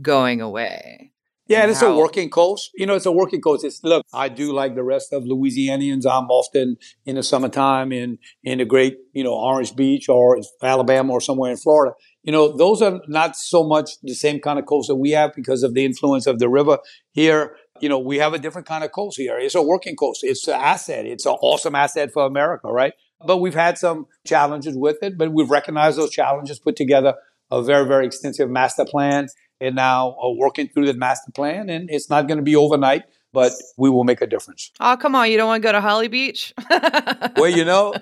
going 0.02 0.40
away. 0.40 1.12
Yeah, 1.48 1.62
and 1.62 1.70
it's 1.70 1.80
a 1.80 1.94
working 1.94 2.28
coast. 2.28 2.70
You 2.74 2.84
know, 2.84 2.94
it's 2.94 3.06
a 3.06 3.12
working 3.12 3.40
coast. 3.40 3.64
It's 3.64 3.82
look, 3.82 4.04
I 4.12 4.28
do 4.28 4.52
like 4.52 4.74
the 4.74 4.82
rest 4.82 5.14
of 5.14 5.22
Louisianians. 5.22 6.04
I'm 6.04 6.28
often 6.28 6.76
in 7.06 7.16
the 7.16 7.22
summertime 7.22 7.90
in 7.90 8.18
in 8.44 8.58
the 8.58 8.66
great, 8.66 8.98
you 9.14 9.24
know, 9.24 9.32
Orange 9.32 9.74
Beach 9.74 10.10
or 10.10 10.38
Alabama 10.62 11.14
or 11.14 11.22
somewhere 11.22 11.50
in 11.50 11.56
Florida. 11.56 11.94
You 12.22 12.32
know, 12.32 12.54
those 12.54 12.82
are 12.82 13.00
not 13.08 13.34
so 13.34 13.66
much 13.66 13.92
the 14.02 14.14
same 14.14 14.40
kind 14.40 14.58
of 14.58 14.66
coast 14.66 14.88
that 14.88 14.96
we 14.96 15.12
have 15.12 15.34
because 15.34 15.62
of 15.62 15.72
the 15.72 15.86
influence 15.86 16.26
of 16.26 16.38
the 16.38 16.50
river 16.50 16.80
here. 17.12 17.56
You 17.80 17.88
know, 17.88 17.98
we 17.98 18.18
have 18.18 18.34
a 18.34 18.38
different 18.38 18.66
kind 18.66 18.84
of 18.84 18.92
coast 18.92 19.16
here. 19.16 19.38
It's 19.38 19.54
a 19.54 19.62
working 19.62 19.96
coast. 19.96 20.20
It's 20.22 20.46
an 20.48 20.54
asset. 20.60 21.06
It's 21.06 21.26
an 21.26 21.36
awesome 21.40 21.74
asset 21.74 22.12
for 22.12 22.24
America, 22.26 22.68
right? 22.68 22.92
But 23.26 23.38
we've 23.38 23.54
had 23.54 23.78
some 23.78 24.06
challenges 24.26 24.76
with 24.76 24.98
it, 25.02 25.18
but 25.18 25.32
we've 25.32 25.50
recognized 25.50 25.98
those 25.98 26.10
challenges, 26.10 26.58
put 26.58 26.76
together 26.76 27.14
a 27.50 27.62
very, 27.62 27.86
very 27.86 28.06
extensive 28.06 28.50
master 28.50 28.84
plan 28.84 29.28
and 29.60 29.74
now 29.74 30.16
uh, 30.22 30.30
working 30.30 30.68
through 30.68 30.86
the 30.86 30.94
master 30.94 31.32
plan. 31.32 31.68
And 31.68 31.90
it's 31.90 32.08
not 32.08 32.28
going 32.28 32.38
to 32.38 32.44
be 32.44 32.54
overnight, 32.54 33.02
but 33.32 33.52
we 33.76 33.90
will 33.90 34.04
make 34.04 34.20
a 34.20 34.26
difference. 34.26 34.70
Oh, 34.80 34.96
come 34.96 35.14
on, 35.14 35.30
you 35.30 35.36
don't 35.36 35.48
want 35.48 35.62
to 35.62 35.66
go 35.66 35.72
to 35.72 35.80
Holly 35.80 36.08
Beach? 36.08 36.54
Well, 37.36 37.50
you 37.50 37.64
know, 37.64 37.94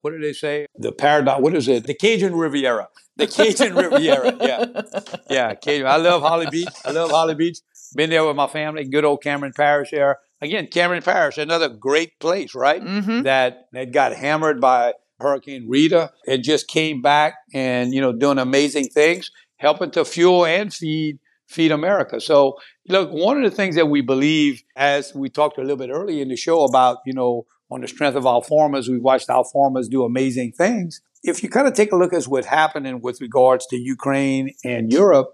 what 0.00 0.12
do 0.12 0.18
they 0.20 0.32
say? 0.32 0.66
The 0.76 0.90
paradox. 0.90 1.42
What 1.42 1.54
is 1.54 1.68
it? 1.68 1.86
The 1.86 1.92
Cajun 1.92 2.34
Riviera. 2.34 2.88
The 3.16 3.26
Cajun 3.26 3.74
Riviera. 3.74 4.34
Yeah, 4.40 4.82
yeah. 5.28 5.54
Cajun. 5.54 5.86
I 5.86 5.96
love 5.96 6.22
Holly 6.22 6.46
Beach. 6.50 6.68
I 6.84 6.92
love 6.92 7.10
Holly 7.10 7.34
Beach. 7.34 7.58
Been 7.94 8.10
there 8.10 8.24
with 8.24 8.36
my 8.36 8.46
family. 8.46 8.84
Good 8.84 9.04
old 9.04 9.22
Cameron 9.22 9.52
Parish 9.56 9.90
there. 9.90 10.18
Again, 10.40 10.68
Cameron 10.68 11.02
Parish, 11.02 11.36
another 11.38 11.68
great 11.68 12.18
place, 12.20 12.54
right? 12.54 12.82
hmm 12.82 13.22
that 13.22 13.66
that 13.72 13.92
got 13.92 14.14
hammered 14.14 14.60
by 14.60 14.94
Hurricane 15.20 15.66
Rita 15.68 16.10
and 16.26 16.42
just 16.42 16.68
came 16.68 17.02
back 17.02 17.34
and 17.52 17.92
you 17.92 18.00
know 18.00 18.12
doing 18.12 18.38
amazing 18.38 18.88
things, 18.88 19.30
helping 19.58 19.90
to 19.92 20.04
fuel 20.04 20.46
and 20.46 20.72
feed 20.72 21.18
feed 21.48 21.72
America. 21.72 22.20
So 22.20 22.56
look, 22.88 23.10
one 23.10 23.36
of 23.42 23.50
the 23.50 23.54
things 23.54 23.74
that 23.74 23.86
we 23.88 24.00
believe, 24.00 24.62
as 24.76 25.12
we 25.14 25.28
talked 25.28 25.58
a 25.58 25.62
little 25.62 25.76
bit 25.76 25.90
earlier 25.90 26.22
in 26.22 26.28
the 26.28 26.36
show 26.36 26.64
about 26.64 26.98
you 27.04 27.12
know 27.12 27.44
on 27.70 27.82
the 27.82 27.88
strength 27.88 28.16
of 28.16 28.26
our 28.26 28.42
farmers, 28.42 28.88
we've 28.88 29.02
watched 29.02 29.30
our 29.30 29.44
farmers 29.52 29.88
do 29.88 30.04
amazing 30.04 30.52
things. 30.52 31.00
If 31.22 31.42
you 31.42 31.50
kind 31.50 31.68
of 31.68 31.74
take 31.74 31.92
a 31.92 31.96
look 31.96 32.14
at 32.14 32.24
what's 32.24 32.46
happening 32.46 33.00
with 33.02 33.20
regards 33.20 33.66
to 33.66 33.76
Ukraine 33.76 34.54
and 34.64 34.90
Europe, 34.90 35.32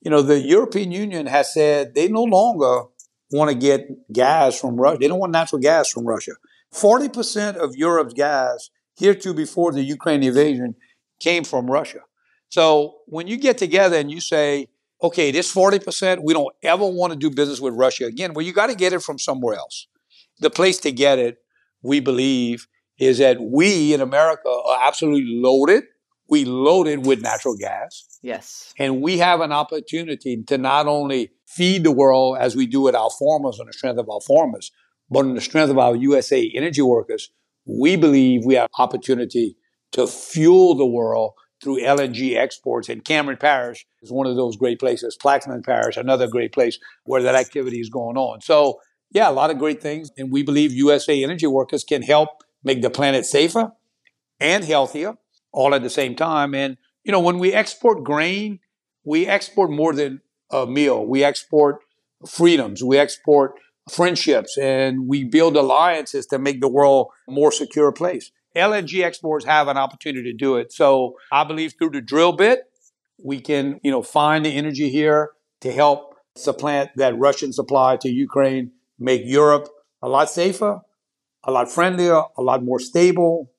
you 0.00 0.10
know 0.10 0.22
the 0.22 0.40
European 0.40 0.92
Union 0.92 1.26
has 1.26 1.52
said 1.52 1.94
they 1.94 2.08
no 2.08 2.22
longer 2.22 2.84
want 3.30 3.50
to 3.50 3.56
get 3.56 3.88
gas 4.12 4.58
from 4.58 4.76
Russia. 4.76 4.98
They 5.00 5.08
don't 5.08 5.18
want 5.18 5.32
natural 5.32 5.60
gas 5.60 5.90
from 5.90 6.06
Russia. 6.06 6.32
40% 6.74 7.56
of 7.56 7.76
Europe's 7.76 8.14
gas, 8.14 8.70
hereto 8.98 9.32
before 9.32 9.72
the 9.72 9.82
Ukraine 9.82 10.22
invasion, 10.22 10.74
came 11.20 11.44
from 11.44 11.66
Russia. 11.70 12.00
So 12.48 12.98
when 13.06 13.26
you 13.26 13.36
get 13.36 13.58
together 13.58 13.96
and 13.96 14.10
you 14.10 14.20
say, 14.20 14.68
okay, 15.02 15.30
this 15.30 15.52
40%, 15.52 16.22
we 16.22 16.32
don't 16.32 16.54
ever 16.62 16.86
want 16.86 17.12
to 17.12 17.18
do 17.18 17.30
business 17.30 17.60
with 17.60 17.74
Russia 17.74 18.06
again, 18.06 18.32
well, 18.34 18.44
you 18.44 18.52
got 18.52 18.68
to 18.68 18.74
get 18.74 18.92
it 18.92 19.02
from 19.02 19.18
somewhere 19.18 19.56
else. 19.56 19.86
The 20.40 20.50
place 20.50 20.78
to 20.80 20.92
get 20.92 21.18
it, 21.18 21.38
we 21.82 22.00
believe, 22.00 22.66
is 22.98 23.18
that 23.18 23.40
we 23.40 23.92
in 23.94 24.00
America 24.00 24.48
are 24.48 24.86
absolutely 24.86 25.24
loaded. 25.26 25.84
We 26.28 26.44
loaded 26.44 27.06
with 27.06 27.22
natural 27.22 27.56
gas. 27.56 28.18
Yes. 28.22 28.74
And 28.78 29.00
we 29.00 29.18
have 29.18 29.40
an 29.40 29.52
opportunity 29.52 30.42
to 30.44 30.58
not 30.58 30.86
only 30.86 31.30
feed 31.46 31.84
the 31.84 31.92
world 31.92 32.36
as 32.38 32.54
we 32.54 32.66
do 32.66 32.80
with 32.82 32.94
our 32.94 33.10
farmers 33.10 33.58
on 33.58 33.66
the 33.66 33.72
strength 33.72 33.98
of 33.98 34.10
our 34.10 34.20
farmers, 34.20 34.70
but 35.10 35.20
on 35.20 35.34
the 35.34 35.40
strength 35.40 35.70
of 35.70 35.78
our 35.78 35.96
USA 35.96 36.50
energy 36.54 36.82
workers, 36.82 37.30
we 37.64 37.96
believe 37.96 38.44
we 38.44 38.54
have 38.54 38.68
opportunity 38.78 39.56
to 39.92 40.06
fuel 40.06 40.74
the 40.74 40.86
world 40.86 41.32
through 41.62 41.80
LNG 41.80 42.36
exports. 42.36 42.88
And 42.88 43.04
Cameron 43.04 43.38
Parish 43.38 43.86
is 44.02 44.12
one 44.12 44.26
of 44.26 44.36
those 44.36 44.56
great 44.56 44.78
places. 44.78 45.16
Plaquemine 45.20 45.64
Parish, 45.64 45.96
another 45.96 46.28
great 46.28 46.52
place 46.52 46.78
where 47.04 47.22
that 47.22 47.34
activity 47.34 47.80
is 47.80 47.88
going 47.88 48.16
on. 48.16 48.40
So, 48.40 48.80
yeah, 49.10 49.30
a 49.30 49.32
lot 49.32 49.50
of 49.50 49.58
great 49.58 49.80
things. 49.80 50.10
And 50.16 50.30
we 50.30 50.42
believe 50.42 50.72
USA 50.72 51.22
energy 51.22 51.46
workers 51.46 51.84
can 51.84 52.02
help 52.02 52.28
make 52.62 52.82
the 52.82 52.90
planet 52.90 53.24
safer 53.24 53.72
and 54.40 54.64
healthier 54.64 55.14
all 55.52 55.74
at 55.74 55.82
the 55.82 55.90
same 55.90 56.14
time. 56.14 56.54
And, 56.54 56.76
you 57.04 57.12
know, 57.12 57.20
when 57.20 57.38
we 57.38 57.52
export 57.52 58.04
grain, 58.04 58.60
we 59.04 59.26
export 59.26 59.70
more 59.70 59.92
than 59.92 60.20
a 60.50 60.66
meal. 60.66 61.06
We 61.06 61.24
export 61.24 61.80
freedoms. 62.26 62.82
We 62.82 62.98
export 62.98 63.52
friendships 63.90 64.58
and 64.58 65.08
we 65.08 65.24
build 65.24 65.56
alliances 65.56 66.26
to 66.26 66.38
make 66.38 66.60
the 66.60 66.68
world 66.68 67.08
a 67.28 67.32
more 67.32 67.52
secure 67.52 67.92
place. 67.92 68.30
LNG 68.56 69.02
exports 69.02 69.44
have 69.44 69.68
an 69.68 69.76
opportunity 69.76 70.32
to 70.32 70.36
do 70.36 70.56
it. 70.56 70.72
So 70.72 71.16
I 71.32 71.44
believe 71.44 71.74
through 71.78 71.90
the 71.90 72.00
drill 72.00 72.32
bit, 72.32 72.60
we 73.22 73.40
can, 73.40 73.80
you 73.82 73.90
know, 73.90 74.02
find 74.02 74.44
the 74.44 74.54
energy 74.54 74.90
here 74.90 75.30
to 75.60 75.72
help 75.72 76.14
supplant 76.36 76.90
that 76.96 77.18
Russian 77.18 77.52
supply 77.52 77.96
to 77.96 78.08
Ukraine, 78.08 78.72
make 78.98 79.22
Europe 79.24 79.68
a 80.02 80.08
lot 80.08 80.30
safer, 80.30 80.80
a 81.44 81.50
lot 81.50 81.70
friendlier, 81.70 82.22
a 82.36 82.42
lot 82.42 82.62
more 82.62 82.78
stable, 82.78 83.50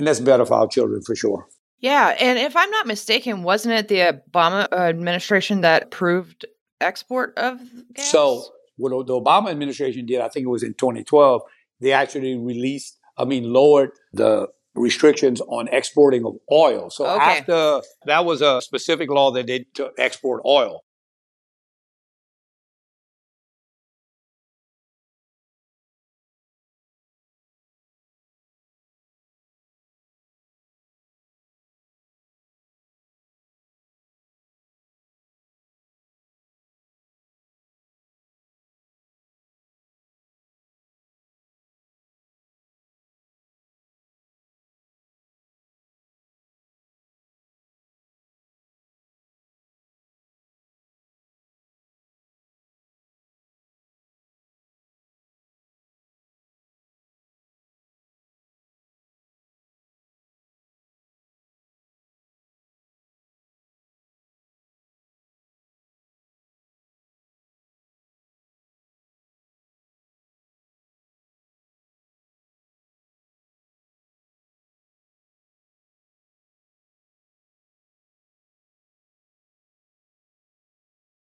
and 0.00 0.06
that's 0.08 0.18
better 0.18 0.44
for 0.44 0.54
our 0.54 0.66
children 0.66 1.02
for 1.02 1.14
sure. 1.14 1.46
Yeah, 1.78 2.08
and 2.18 2.38
if 2.38 2.56
I'm 2.56 2.70
not 2.70 2.86
mistaken, 2.86 3.42
wasn't 3.42 3.74
it 3.74 3.88
the 3.88 4.20
Obama 4.30 4.70
administration 4.72 5.60
that 5.60 5.84
approved 5.84 6.44
export 6.80 7.32
of 7.38 7.60
gas? 7.94 8.10
So 8.10 8.44
what 8.76 9.06
the 9.06 9.14
Obama 9.14 9.50
administration 9.50 10.06
did, 10.06 10.20
I 10.20 10.28
think 10.28 10.44
it 10.44 10.50
was 10.50 10.62
in 10.62 10.74
2012, 10.74 11.42
they 11.80 11.92
actually 11.92 12.36
released, 12.36 12.98
I 13.16 13.24
mean, 13.24 13.52
lowered 13.52 13.92
the 14.12 14.48
restrictions 14.74 15.40
on 15.42 15.68
exporting 15.68 16.24
of 16.24 16.36
oil. 16.52 16.90
So 16.90 17.06
Okay. 17.06 17.38
after 17.38 17.80
that 18.06 18.24
was 18.24 18.42
a 18.42 18.60
specific 18.60 19.10
law 19.10 19.30
that 19.32 19.46
they 19.46 19.66
to 19.74 19.90
export 19.98 20.42
oil. 20.46 20.84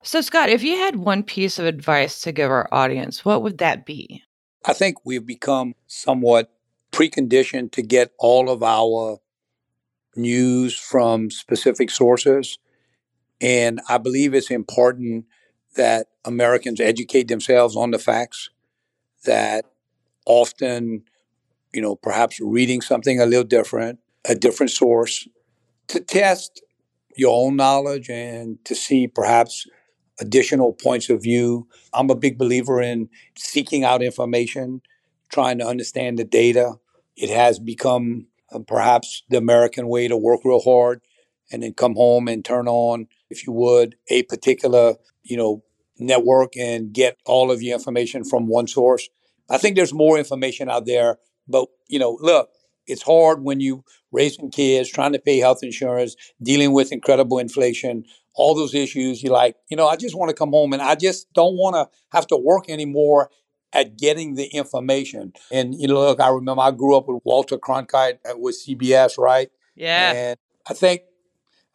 So, 0.07 0.21
Scott, 0.21 0.47
if 0.47 0.63
you 0.63 0.77
had 0.77 0.95
one 0.95 1.21
piece 1.21 1.59
of 1.59 1.65
advice 1.65 2.21
to 2.21 2.31
give 2.31 2.49
our 2.49 2.69
audience, 2.71 3.25
what 3.25 3.43
would 3.43 3.57
that 3.57 3.85
be? 3.85 4.23
I 4.63 4.71
think 4.71 5.05
we've 5.05 5.25
become 5.25 5.75
somewhat 5.85 6.49
preconditioned 6.93 7.73
to 7.73 7.81
get 7.81 8.13
all 8.17 8.49
of 8.49 8.63
our 8.63 9.17
news 10.15 10.79
from 10.79 11.29
specific 11.29 11.89
sources. 11.89 12.57
And 13.41 13.81
I 13.89 13.97
believe 13.97 14.33
it's 14.33 14.49
important 14.49 15.25
that 15.75 16.07
Americans 16.23 16.79
educate 16.79 17.27
themselves 17.27 17.75
on 17.75 17.91
the 17.91 17.99
facts, 17.99 18.49
that 19.25 19.65
often, 20.25 21.03
you 21.73 21.81
know, 21.81 21.97
perhaps 21.97 22.39
reading 22.39 22.79
something 22.79 23.19
a 23.19 23.25
little 23.25 23.43
different, 23.43 23.99
a 24.23 24.35
different 24.35 24.71
source, 24.71 25.27
to 25.89 25.99
test 25.99 26.61
your 27.17 27.45
own 27.45 27.57
knowledge 27.57 28.09
and 28.09 28.63
to 28.63 28.73
see 28.73 29.05
perhaps 29.05 29.67
additional 30.19 30.73
points 30.73 31.09
of 31.09 31.21
view. 31.21 31.67
I'm 31.93 32.09
a 32.09 32.15
big 32.15 32.37
believer 32.37 32.81
in 32.81 33.09
seeking 33.37 33.83
out 33.83 34.01
information, 34.01 34.81
trying 35.29 35.59
to 35.59 35.65
understand 35.65 36.19
the 36.19 36.23
data. 36.23 36.75
It 37.15 37.29
has 37.29 37.59
become 37.59 38.27
uh, 38.51 38.59
perhaps 38.59 39.23
the 39.29 39.37
American 39.37 39.87
way 39.87 40.07
to 40.07 40.17
work 40.17 40.41
real 40.43 40.61
hard 40.61 41.01
and 41.51 41.63
then 41.63 41.73
come 41.73 41.95
home 41.95 42.27
and 42.27 42.43
turn 42.43 42.67
on, 42.67 43.07
if 43.29 43.45
you 43.45 43.53
would, 43.53 43.95
a 44.09 44.23
particular, 44.23 44.95
you 45.23 45.37
know, 45.37 45.63
network 45.99 46.55
and 46.57 46.93
get 46.93 47.17
all 47.25 47.51
of 47.51 47.61
your 47.61 47.75
information 47.75 48.23
from 48.23 48.47
one 48.47 48.67
source. 48.67 49.09
I 49.49 49.57
think 49.57 49.75
there's 49.75 49.93
more 49.93 50.17
information 50.17 50.69
out 50.69 50.85
there, 50.85 51.17
but 51.47 51.67
you 51.87 51.99
know, 51.99 52.17
look, 52.21 52.49
it's 52.87 53.03
hard 53.03 53.43
when 53.43 53.59
you 53.59 53.83
raising 54.11 54.49
kids, 54.49 54.89
trying 54.89 55.13
to 55.13 55.19
pay 55.19 55.39
health 55.39 55.59
insurance, 55.61 56.15
dealing 56.41 56.71
with 56.73 56.91
incredible 56.91 57.39
inflation, 57.39 58.05
all 58.35 58.55
those 58.55 58.73
issues. 58.73 59.21
You're 59.21 59.33
like, 59.33 59.55
you 59.69 59.77
know, 59.77 59.87
I 59.87 59.95
just 59.95 60.15
want 60.15 60.29
to 60.29 60.35
come 60.35 60.51
home 60.51 60.73
and 60.73 60.81
I 60.81 60.95
just 60.95 61.31
don't 61.33 61.55
want 61.55 61.75
to 61.75 61.89
have 62.09 62.27
to 62.27 62.37
work 62.37 62.69
anymore 62.69 63.29
at 63.73 63.97
getting 63.97 64.35
the 64.35 64.45
information. 64.47 65.33
And 65.51 65.75
you 65.75 65.87
know, 65.87 65.99
look, 65.99 66.19
I 66.19 66.29
remember 66.29 66.61
I 66.61 66.71
grew 66.71 66.95
up 66.95 67.07
with 67.07 67.21
Walter 67.25 67.57
Cronkite 67.57 68.19
uh, 68.29 68.37
with 68.37 68.55
CBS, 68.55 69.17
right? 69.17 69.49
Yeah. 69.75 70.13
And 70.13 70.37
I 70.69 70.73
think, 70.73 71.01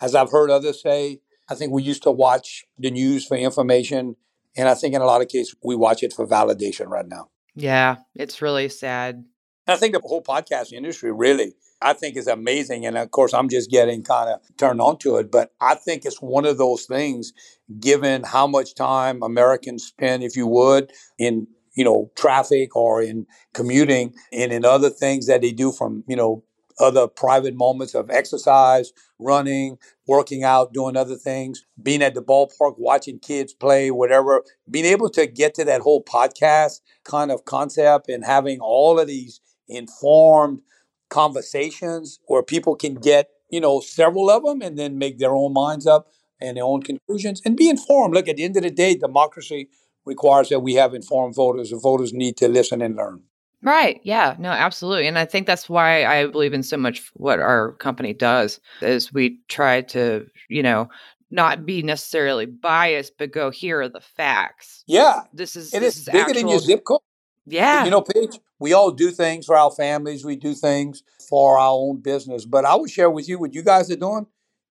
as 0.01 0.15
I've 0.15 0.31
heard 0.31 0.51
others 0.51 0.83
say, 0.83 1.21
I 1.49 1.55
think 1.55 1.73
we 1.73 1.83
used 1.83 2.03
to 2.05 2.11
watch 2.11 2.65
the 2.79 2.91
news 2.91 3.27
for 3.27 3.37
information. 3.37 4.17
And 4.57 4.69
I 4.69 4.75
think 4.75 4.95
in 4.95 5.01
a 5.01 5.07
lot 5.07 5.23
of 5.23 5.29
cases, 5.29 5.55
we 5.63 5.77
watch 5.77 6.03
it 6.03 6.13
for 6.13 6.27
validation 6.27 6.89
right 6.89 7.07
now. 7.07 7.29
Yeah. 7.55 7.97
It's 8.15 8.43
really 8.43 8.69
sad. 8.69 9.25
I 9.69 9.77
think 9.77 9.95
the 9.95 10.01
whole 10.01 10.23
podcast 10.23 10.73
industry 10.73 11.13
really, 11.13 11.55
I 11.81 11.93
think 11.93 12.17
is 12.17 12.27
amazing. 12.27 12.85
And 12.85 12.99
of 12.99 13.11
course, 13.11 13.33
I'm 13.33 13.49
just 13.49 13.71
getting 13.71 14.03
kind 14.03 14.31
of 14.31 14.41
turned 14.57 14.81
on 14.81 14.99
to 14.99 15.17
it. 15.17 15.31
But 15.31 15.53
I 15.61 15.75
think 15.75 16.05
it's 16.05 16.21
one 16.21 16.45
of 16.45 16.59
those 16.59 16.85
things, 16.85 17.33
given 17.79 18.25
how 18.25 18.47
much 18.47 18.75
time 18.75 19.23
Americans 19.23 19.85
spend, 19.85 20.23
if 20.25 20.37
you 20.37 20.47
would, 20.47 20.93
in 21.19 21.47
you 21.75 21.85
know 21.85 22.11
traffic 22.17 22.75
or 22.77 23.03
in 23.03 23.27
commuting 23.55 24.15
and 24.33 24.53
in 24.53 24.65
other 24.65 24.91
things 24.91 25.27
that 25.27 25.41
they 25.41 25.53
do 25.53 25.73
from 25.73 26.05
you 26.07 26.17
know 26.17 26.43
other 26.81 27.07
private 27.07 27.55
moments 27.55 27.95
of 27.95 28.11
exercise, 28.11 28.93
running, 29.19 29.79
working 30.07 30.43
out, 30.43 30.73
doing 30.73 30.97
other 30.97 31.17
things, 31.17 31.65
being 31.83 32.03
at 32.03 32.15
the 32.15 32.23
ballpark, 32.23 32.75
watching 32.79 33.19
kids 33.19 33.53
play, 33.53 33.91
whatever, 33.91 34.43
being 34.71 34.87
able 34.87 35.09
to 35.11 35.27
get 35.27 35.55
to 35.55 35.65
that 35.65 35.83
whole 35.83 36.03
podcast 36.03 36.81
kind 37.05 37.31
of 37.31 37.45
concept 37.45 38.09
and 38.09 38.25
having 38.25 38.59
all 38.61 38.99
of 38.99 39.07
these 39.07 39.41
informed 39.69 40.61
conversations 41.09 42.19
where 42.27 42.43
people 42.43 42.75
can 42.75 42.95
get, 42.95 43.29
you 43.51 43.61
know, 43.61 43.81
several 43.81 44.31
of 44.31 44.43
them 44.43 44.63
and 44.63 44.79
then 44.79 44.99
make 44.99 45.19
their 45.19 45.35
own 45.35 45.53
minds 45.53 45.87
up 45.87 46.09
and 46.41 46.57
their 46.57 46.65
own 46.65 46.83
conclusions 46.83 47.41
and 47.45 47.57
be 47.57 47.69
informed. 47.69 48.15
Look, 48.15 48.29
at 48.29 48.37
the 48.37 48.45
end 48.45 48.57
of 48.57 48.63
the 48.63 48.71
day, 48.71 48.97
democracy 48.97 49.69
requires 50.05 50.49
that 50.49 50.61
we 50.61 50.75
have 50.75 50.95
informed 50.95 51.35
voters. 51.35 51.71
The 51.71 51.79
voters 51.79 52.13
need 52.13 52.37
to 52.39 52.49
listen 52.49 52.83
and 52.83 52.97
learn. 52.97 53.23
Right. 53.63 54.01
Yeah. 54.03 54.35
No, 54.41 54.49
absolutely. 54.49 55.07
And 55.07 55.17
I 55.19 55.25
think 55.25 55.47
that's 55.47 55.69
why 55.69 56.05
I 56.05 56.27
believe 56.27 56.53
in 56.53 56.65
so 56.65 56.77
much 56.77 57.11
what 57.15 57.39
our 57.39 57.73
company 57.75 58.13
does 58.13 58.59
is 58.81 59.13
we 59.13 59.39
try 59.49 59.83
to, 59.83 60.27
you 60.49 60.65
know, 60.65 60.89
not 61.31 61.65
be 61.65 61.83
necessarily 61.83 62.47
biased, 62.47 63.17
but 63.19 63.33
go 63.33 63.51
here 63.51 63.81
are 63.81 63.89
the 63.89 64.01
facts. 64.01 64.83
Yeah. 64.87 65.23
This 65.33 65.55
is 65.55 65.73
It 65.73 65.81
this 65.81 65.97
is 65.97 66.09
is 66.09 66.13
bigger 66.13 66.35
than 66.35 66.49
your 66.49 66.59
zip 66.59 66.85
code. 66.85 67.01
Yeah. 67.47 67.85
You 67.85 67.91
know, 67.91 68.03
Paige, 68.03 68.41
we 68.63 68.73
all 68.73 68.91
do 68.91 69.11
things 69.11 69.47
for 69.47 69.57
our 69.57 69.71
families. 69.71 70.25
We 70.25 70.37
do 70.37 70.55
things 70.55 71.03
for 71.29 71.59
our 71.59 71.71
own 71.71 72.01
business. 72.01 72.45
But 72.47 72.65
I 72.65 72.75
will 72.77 72.87
share 72.87 73.11
with 73.11 73.29
you 73.29 73.39
what 73.39 73.55
you 73.55 73.63
guys 73.63 73.91
are 73.91 73.97
doing. 73.97 74.27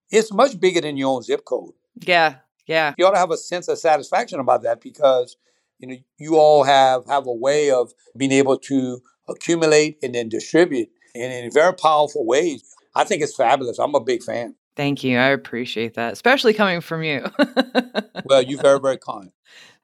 It's 0.09 0.33
much 0.33 0.59
bigger 0.59 0.81
than 0.81 0.97
your 0.97 1.15
own 1.15 1.21
zip 1.23 1.45
code. 1.45 1.71
yeah. 1.95 2.35
Yeah. 2.67 2.93
You 2.97 3.05
ought 3.05 3.11
to 3.11 3.17
have 3.17 3.31
a 3.31 3.37
sense 3.37 3.67
of 3.67 3.79
satisfaction 3.79 4.39
about 4.39 4.61
that 4.63 4.81
because 4.81 5.35
you 5.79 5.87
know 5.87 5.95
you 6.19 6.37
all 6.37 6.63
have 6.63 7.05
have 7.07 7.25
a 7.27 7.33
way 7.33 7.71
of 7.71 7.91
being 8.15 8.31
able 8.31 8.57
to 8.59 9.01
accumulate 9.27 9.97
and 10.03 10.15
then 10.15 10.29
distribute 10.29 10.89
and 11.15 11.33
in 11.33 11.51
very 11.51 11.73
powerful 11.73 12.25
ways. 12.25 12.63
I 12.95 13.03
think 13.03 13.23
it's 13.23 13.35
fabulous. 13.35 13.79
I'm 13.79 13.95
a 13.95 13.99
big 13.99 14.23
fan. 14.23 14.55
Thank 14.75 15.03
you. 15.03 15.17
I 15.17 15.29
appreciate 15.29 15.95
that, 15.95 16.13
especially 16.13 16.53
coming 16.53 16.81
from 16.81 17.03
you. 17.03 17.25
Well, 18.25 18.43
you're 18.43 18.61
very, 18.61 18.79
very 18.79 18.97
kind. 18.99 19.31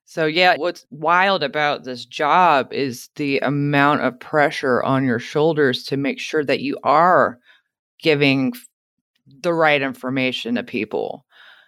So, 0.09 0.25
yeah, 0.25 0.55
what's 0.55 0.85
wild 0.89 1.43
about 1.43 1.83
this 1.83 2.05
job 2.05 2.71
is 2.71 3.09
the 3.17 3.39
amount 3.39 4.03
of 4.03 4.17
pressure 4.21 4.81
on 4.81 5.03
your 5.03 5.19
shoulders 5.19 5.83
to 5.87 5.97
make 5.97 6.21
sure 6.21 6.45
that 6.45 6.61
you 6.61 6.77
are 6.81 7.39
giving 8.01 8.53
the 9.41 9.53
right 9.53 9.81
information 9.81 10.55
to 10.55 10.63
people. 10.63 11.25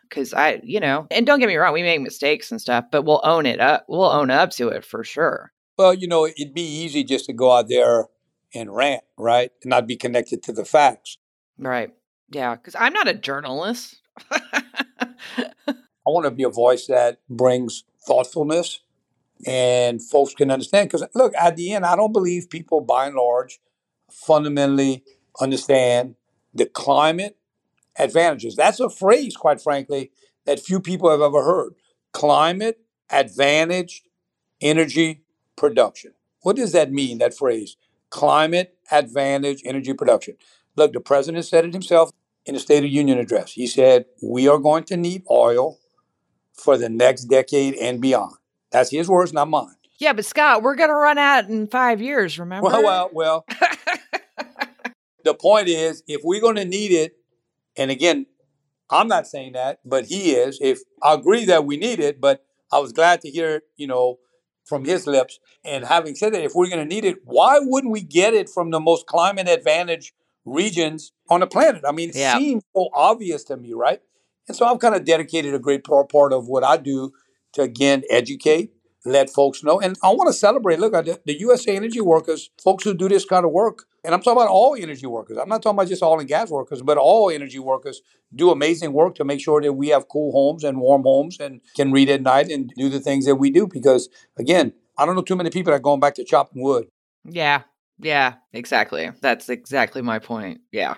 Cause 0.09 0.33
I, 0.33 0.61
you 0.63 0.79
know, 0.79 1.05
and 1.11 1.25
don't 1.25 1.39
get 1.39 1.49
me 1.49 1.57
wrong, 1.57 1.73
we 1.73 1.83
make 1.83 1.99
mistakes 1.99 2.49
and 2.49 2.61
stuff, 2.61 2.85
but 2.89 3.03
we'll 3.03 3.19
own 3.25 3.45
it 3.45 3.59
up. 3.59 3.83
We'll 3.89 4.09
own 4.09 4.31
up 4.31 4.51
to 4.51 4.69
it 4.69 4.85
for 4.85 5.03
sure. 5.03 5.51
Well, 5.77 5.93
you 5.93 6.07
know, 6.07 6.25
it'd 6.25 6.53
be 6.53 6.61
easy 6.61 7.03
just 7.03 7.25
to 7.25 7.33
go 7.33 7.51
out 7.51 7.67
there 7.67 8.05
and 8.55 8.73
rant, 8.73 9.03
right? 9.17 9.51
And 9.63 9.69
not 9.69 9.85
be 9.85 9.97
connected 9.97 10.41
to 10.43 10.53
the 10.53 10.63
facts. 10.63 11.17
Right. 11.57 11.91
Yeah. 12.29 12.55
Cause 12.55 12.75
I'm 12.79 12.93
not 12.93 13.09
a 13.09 13.15
journalist. 13.15 13.99
I 14.31 16.11
want 16.11 16.23
to 16.25 16.31
be 16.31 16.43
a 16.43 16.49
voice 16.49 16.87
that 16.87 17.19
brings 17.29 17.83
thoughtfulness 18.05 18.81
and 19.45 20.01
folks 20.01 20.33
can 20.33 20.51
understand. 20.51 20.89
Because 20.89 21.07
look, 21.15 21.33
at 21.35 21.55
the 21.55 21.73
end, 21.73 21.85
I 21.85 21.95
don't 21.95 22.13
believe 22.13 22.49
people 22.49 22.81
by 22.81 23.07
and 23.07 23.15
large 23.15 23.59
fundamentally 24.11 25.03
understand 25.39 26.15
the 26.53 26.65
climate 26.65 27.37
advantages. 27.97 28.55
That's 28.55 28.79
a 28.79 28.89
phrase, 28.89 29.35
quite 29.35 29.61
frankly, 29.61 30.11
that 30.45 30.59
few 30.59 30.79
people 30.79 31.09
have 31.09 31.21
ever 31.21 31.43
heard. 31.43 31.75
Climate 32.11 32.79
advantaged 33.09 34.07
energy 34.61 35.21
production. 35.55 36.13
What 36.41 36.55
does 36.55 36.71
that 36.71 36.91
mean, 36.91 37.19
that 37.19 37.37
phrase? 37.37 37.77
Climate 38.09 38.75
advantage 38.91 39.61
energy 39.65 39.93
production. 39.93 40.35
Look, 40.75 40.93
the 40.93 40.99
president 40.99 41.45
said 41.45 41.65
it 41.65 41.73
himself 41.73 42.11
in 42.45 42.53
the 42.53 42.59
State 42.59 42.83
of 42.83 42.89
Union 42.89 43.19
address. 43.19 43.53
He 43.53 43.67
said, 43.67 44.05
We 44.21 44.47
are 44.47 44.57
going 44.57 44.85
to 44.85 44.97
need 44.97 45.23
oil 45.29 45.77
for 46.59 46.77
the 46.77 46.89
next 46.89 47.25
decade 47.25 47.75
and 47.75 48.01
beyond. 48.01 48.35
That's 48.71 48.91
his 48.91 49.09
words, 49.09 49.33
not 49.33 49.49
mine. 49.49 49.75
yeah. 49.99 50.13
But 50.13 50.25
Scott, 50.25 50.61
we're 50.61 50.75
going 50.75 50.89
to 50.89 50.95
run 50.95 51.17
out 51.17 51.49
in 51.49 51.67
five 51.67 52.01
years, 52.01 52.37
remember? 52.39 52.67
Well, 52.69 52.83
well, 52.83 53.09
well. 53.13 53.45
the 55.23 55.33
point 55.33 55.67
is, 55.67 56.03
if 56.07 56.21
we're 56.23 56.41
going 56.41 56.55
to 56.55 56.65
need 56.65 56.91
it, 56.91 57.13
and 57.77 57.91
again, 57.91 58.25
I'm 58.89 59.07
not 59.07 59.27
saying 59.27 59.53
that, 59.53 59.79
but 59.85 60.05
he 60.05 60.31
is. 60.31 60.57
If 60.61 60.79
I 61.03 61.13
agree 61.13 61.45
that 61.45 61.65
we 61.65 61.77
need 61.77 61.99
it, 61.99 62.19
but 62.19 62.43
I 62.71 62.79
was 62.79 62.91
glad 62.91 63.21
to 63.21 63.29
hear, 63.29 63.61
you 63.77 63.87
know, 63.87 64.17
from 64.65 64.85
his 64.85 65.05
lips. 65.07 65.39
And 65.63 65.85
having 65.85 66.15
said 66.15 66.33
that, 66.33 66.43
if 66.43 66.53
we're 66.55 66.69
going 66.69 66.79
to 66.79 66.85
need 66.95 67.05
it, 67.05 67.17
why 67.23 67.59
wouldn't 67.59 67.91
we 67.93 68.01
get 68.01 68.33
it 68.33 68.49
from 68.49 68.71
the 68.71 68.79
most 68.79 69.05
climate 69.07 69.47
advantaged 69.47 70.13
regions 70.45 71.11
on 71.29 71.39
the 71.41 71.47
planet? 71.47 71.83
I 71.87 71.91
mean, 71.91 72.09
it 72.09 72.15
Yeah. 72.15 72.37
seems 72.37 72.63
so 72.75 72.89
obvious 72.93 73.43
to 73.45 73.57
me, 73.57 73.73
right? 73.73 74.01
And 74.49 74.57
so 74.57 74.65
I've 74.65 74.79
kind 74.79 74.95
of 74.95 75.05
dedicated 75.05 75.53
a 75.53 75.59
great 75.59 75.83
par- 75.83 76.05
part 76.05 76.33
of 76.33 76.47
what 76.47 76.63
I 76.63 76.75
do 76.75 77.13
to 77.53 77.61
again 77.61 78.03
educate, 78.09 78.71
let 79.05 79.29
folks 79.29 79.63
know. 79.63 79.79
And 79.79 79.95
I 80.03 80.09
want 80.09 80.27
to 80.27 80.33
celebrate. 80.33 80.79
Look, 80.79 80.93
the, 80.93 81.21
the 81.23 81.39
USA 81.39 81.75
Energy 81.75 82.01
workers, 82.01 82.49
folks 82.61 82.83
who 82.83 82.95
do 82.95 83.07
this 83.07 83.25
kind 83.25 83.45
of 83.45 83.51
work, 83.51 83.85
and 84.03 84.13
I'm 84.13 84.21
talking 84.21 84.41
about 84.41 84.49
all 84.49 84.75
energy 84.75 85.05
workers. 85.05 85.37
I'm 85.37 85.49
not 85.49 85.61
talking 85.61 85.77
about 85.77 85.87
just 85.87 86.01
oil 86.01 86.19
and 86.19 86.27
gas 86.27 86.49
workers, 86.49 86.81
but 86.81 86.97
all 86.97 87.29
energy 87.29 87.59
workers 87.59 88.01
do 88.35 88.49
amazing 88.49 88.91
work 88.91 89.15
to 89.15 89.23
make 89.23 89.39
sure 89.39 89.61
that 89.61 89.73
we 89.73 89.89
have 89.89 90.07
cool 90.07 90.31
homes 90.31 90.63
and 90.63 90.79
warm 90.79 91.03
homes 91.03 91.39
and 91.39 91.61
can 91.75 91.91
read 91.91 92.09
at 92.09 92.21
night 92.21 92.49
and 92.49 92.73
do 92.75 92.89
the 92.89 92.99
things 92.99 93.25
that 93.25 93.35
we 93.35 93.51
do. 93.51 93.67
Because 93.67 94.09
again, 94.37 94.73
I 94.97 95.05
don't 95.05 95.15
know 95.15 95.21
too 95.21 95.35
many 95.35 95.51
people 95.51 95.71
that 95.71 95.77
are 95.77 95.81
going 95.81 95.99
back 95.99 96.15
to 96.15 96.23
chopping 96.23 96.63
wood. 96.63 96.87
Yeah. 97.23 97.63
Yeah. 97.99 98.35
Exactly. 98.51 99.11
That's 99.21 99.47
exactly 99.49 100.01
my 100.01 100.17
point. 100.17 100.61
Yeah. 100.71 100.95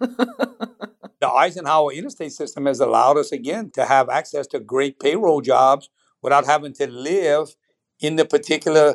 The 1.26 1.32
Eisenhower 1.32 1.92
interstate 1.92 2.32
system 2.32 2.66
has 2.66 2.78
allowed 2.78 3.18
us 3.18 3.32
again 3.32 3.70
to 3.72 3.84
have 3.84 4.08
access 4.08 4.46
to 4.48 4.60
great 4.60 5.00
payroll 5.00 5.40
jobs 5.40 5.90
without 6.22 6.46
having 6.46 6.72
to 6.74 6.86
live 6.86 7.56
in 7.98 8.14
the 8.14 8.24
particular 8.24 8.94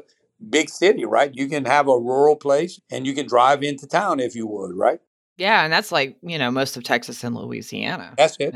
big 0.49 0.69
city, 0.69 1.03
right? 1.03 1.29
You 1.33 1.47
can 1.49 1.65
have 1.65 1.89
a 1.89 1.99
rural 1.99 2.37
place 2.37 2.79
and 2.89 3.05
you 3.05 3.13
can 3.13 3.27
drive 3.27 3.63
into 3.63 3.85
town 3.85 4.21
if 4.21 4.33
you 4.33 4.47
would, 4.47 4.75
right? 4.75 4.99
Yeah. 5.37 5.63
And 5.63 5.73
that's 5.73 5.91
like, 5.91 6.15
you 6.21 6.37
know, 6.37 6.51
most 6.51 6.77
of 6.77 6.83
Texas 6.83 7.21
and 7.23 7.35
Louisiana. 7.35 8.13
That's 8.17 8.37
it. 8.39 8.55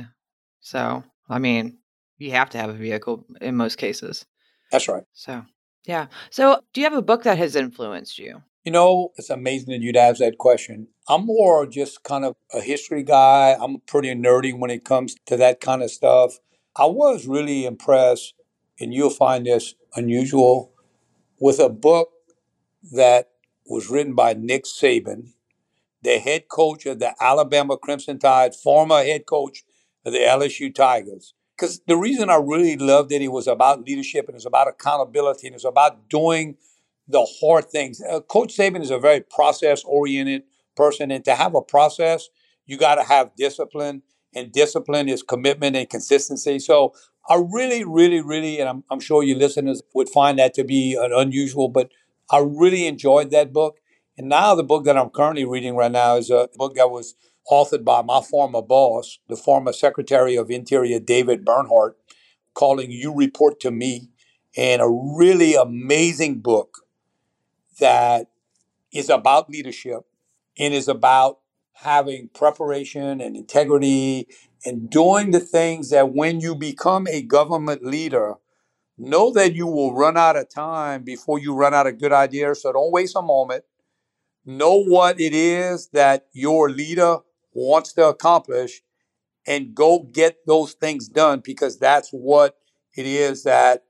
So, 0.61 1.03
I 1.28 1.39
mean, 1.39 1.78
you 2.17 2.32
have 2.32 2.49
to 2.51 2.57
have 2.57 2.69
a 2.69 2.73
vehicle 2.73 3.26
in 3.41 3.57
most 3.57 3.78
cases. 3.78 4.26
That's 4.71 4.88
right. 4.88 5.03
So, 5.11 5.43
yeah. 5.84 6.07
So, 6.30 6.61
do 6.73 6.80
you 6.80 6.86
have 6.86 6.97
a 6.97 7.01
book 7.01 7.23
that 7.23 7.38
has 7.38 7.57
influenced 7.57 8.17
you? 8.19 8.41
You 8.66 8.72
know, 8.72 9.11
it's 9.16 9.30
amazing 9.30 9.70
that 9.74 9.82
you'd 9.82 9.95
ask 9.95 10.18
that 10.18 10.39
question. 10.39 10.88
I'm 11.07 11.28
more 11.28 11.68
just 11.68 12.01
kind 12.01 12.26
of 12.26 12.36
a 12.51 12.61
history 12.61 13.03
guy. 13.03 13.55
I'm 13.61 13.80
pretty 13.82 14.09
nerdy 14.16 14.57
when 14.57 14.72
it 14.72 14.84
comes 14.84 15.16
to 15.28 15.38
that 15.38 15.61
kind 15.61 15.84
of 15.84 15.91
stuff. 15.91 16.39
I 16.76 16.86
was 16.86 17.28
really 17.28 17.68
impressed, 17.68 18.34
and 18.80 18.91
you'll 18.91 19.11
find 19.11 19.45
this 19.45 19.76
unusual, 19.95 20.72
with 21.39 21.59
a 21.59 21.70
book 21.70 22.09
that 22.91 23.30
was 23.68 23.91
written 23.91 24.16
by 24.16 24.34
Nick 24.34 24.63
Saban, 24.63 25.34
the 26.01 26.18
head 26.18 26.47
coach 26.47 26.88
of 26.88 26.97
the 26.97 27.13
Alabama 27.22 27.78
Crimson 27.78 28.18
Tide, 28.18 28.55
former 28.55 29.03
head 29.03 29.28
coach 29.28 29.63
of 30.03 30.13
the 30.13 30.20
LSU 30.20 30.74
Tigers. 30.74 31.36
Because 31.55 31.82
the 31.88 31.97
reason 31.97 32.32
I 32.32 32.38
really 32.38 32.78
loved 32.78 33.11
it, 33.11 33.22
it 33.22 33.32
was 33.32 33.45
about 33.45 33.86
leadership 33.86 34.28
and 34.28 34.36
it's 34.36 34.45
about 34.45 34.68
accountability 34.68 35.45
and 35.45 35.55
it's 35.55 35.66
about 35.66 36.09
doing 36.09 36.57
the 37.08 37.26
hard 37.39 37.70
things. 37.70 38.01
Uh, 38.01 38.22
coach 38.22 38.56
Saban 38.56 38.82
is 38.82 38.91
a 38.91 38.99
very 38.99 39.22
process 39.22 39.84
oriented 39.86 40.43
person, 40.76 41.12
and 41.12 41.24
to 41.26 41.36
have 41.36 41.56
a 41.56 41.62
process, 41.62 42.30
you 42.66 42.78
got 42.78 42.95
to 42.95 43.03
have 43.03 43.36
discipline, 43.38 44.01
and 44.36 44.51
discipline 44.51 45.08
is 45.08 45.24
commitment 45.24 45.76
and 45.76 45.89
consistency. 45.89 46.60
So 46.60 46.93
I 47.30 47.41
really, 47.51 47.84
really, 47.84 48.22
really, 48.22 48.60
and 48.60 48.70
I'm, 48.70 48.84
I'm 48.91 48.99
sure 48.99 49.24
your 49.24 49.38
listeners 49.38 49.82
would 49.93 50.10
find 50.10 50.38
that 50.39 50.53
to 50.56 50.64
be 50.64 50.95
an 50.95 51.12
unusual, 51.14 51.70
but 51.70 51.91
I 52.32 52.39
really 52.39 52.88
enjoyed 52.88 53.32
that 53.32 53.53
book. 53.53 53.80
And 54.18 54.30
now 54.30 54.56
the 54.56 54.64
book 54.64 54.86
that 54.86 54.97
I'm 54.97 55.10
currently 55.10 55.45
reading 55.45 55.76
right 55.76 55.91
now 55.91 56.16
is 56.18 56.30
a 56.30 56.49
book 56.56 56.76
that 56.76 56.89
was 56.89 57.16
authored 57.51 57.84
by 57.84 58.01
my 58.01 58.22
former 58.22 58.62
boss, 58.62 59.20
the 59.28 59.36
former 59.36 59.74
Secretary 59.74 60.36
of 60.36 60.49
Interior, 60.49 60.99
David 60.99 61.45
Bernhardt, 61.45 61.97
calling 62.53 62.91
You 62.91 63.14
Report 63.14 63.60
to 63.62 63.72
Me, 63.72 64.10
and 64.58 64.82
a 64.82 64.89
really 64.89 65.56
amazing 65.56 66.39
book 66.39 66.84
that 67.80 68.28
is 68.91 69.09
about 69.09 69.49
leadership 69.49 70.01
and 70.57 70.73
is 70.73 70.88
about 70.88 71.39
having 71.73 72.30
preparation 72.34 73.19
and 73.19 73.36
integrity 73.36 74.28
and 74.65 74.89
doing 74.89 75.32
the 75.32 75.39
things 75.39 75.89
that 75.89 76.13
when 76.13 76.39
you 76.39 76.55
become 76.55 77.07
a 77.07 77.21
government 77.21 77.86
leader, 77.86 78.36
know 78.97 79.32
that 79.32 79.53
you 79.53 79.67
will 79.67 79.93
run 79.93 80.17
out 80.17 80.38
of 80.38 80.49
time 80.49 81.03
before 81.03 81.38
you 81.38 81.53
run 81.53 81.73
out 81.73 81.88
of 81.88 81.99
good 81.99 82.13
ideas. 82.13 82.61
So 82.61 82.71
don't 82.71 82.91
waste 82.91 83.15
a 83.15 83.21
moment. 83.21 83.65
Know 84.45 84.82
what 84.82 85.19
it 85.19 85.34
is 85.34 85.89
that 85.89 86.28
your 86.32 86.69
leader 86.69 87.17
wants 87.53 87.93
to 87.93 88.07
accomplish 88.07 88.82
and 89.45 89.76
go 89.76 89.99
get 89.99 90.38
those 90.47 90.73
things 90.73 91.07
done 91.07 91.41
because 91.43 91.78
that's 91.78 92.09
what 92.09 92.57
it 92.95 93.05
is 93.05 93.43
that 93.43 93.84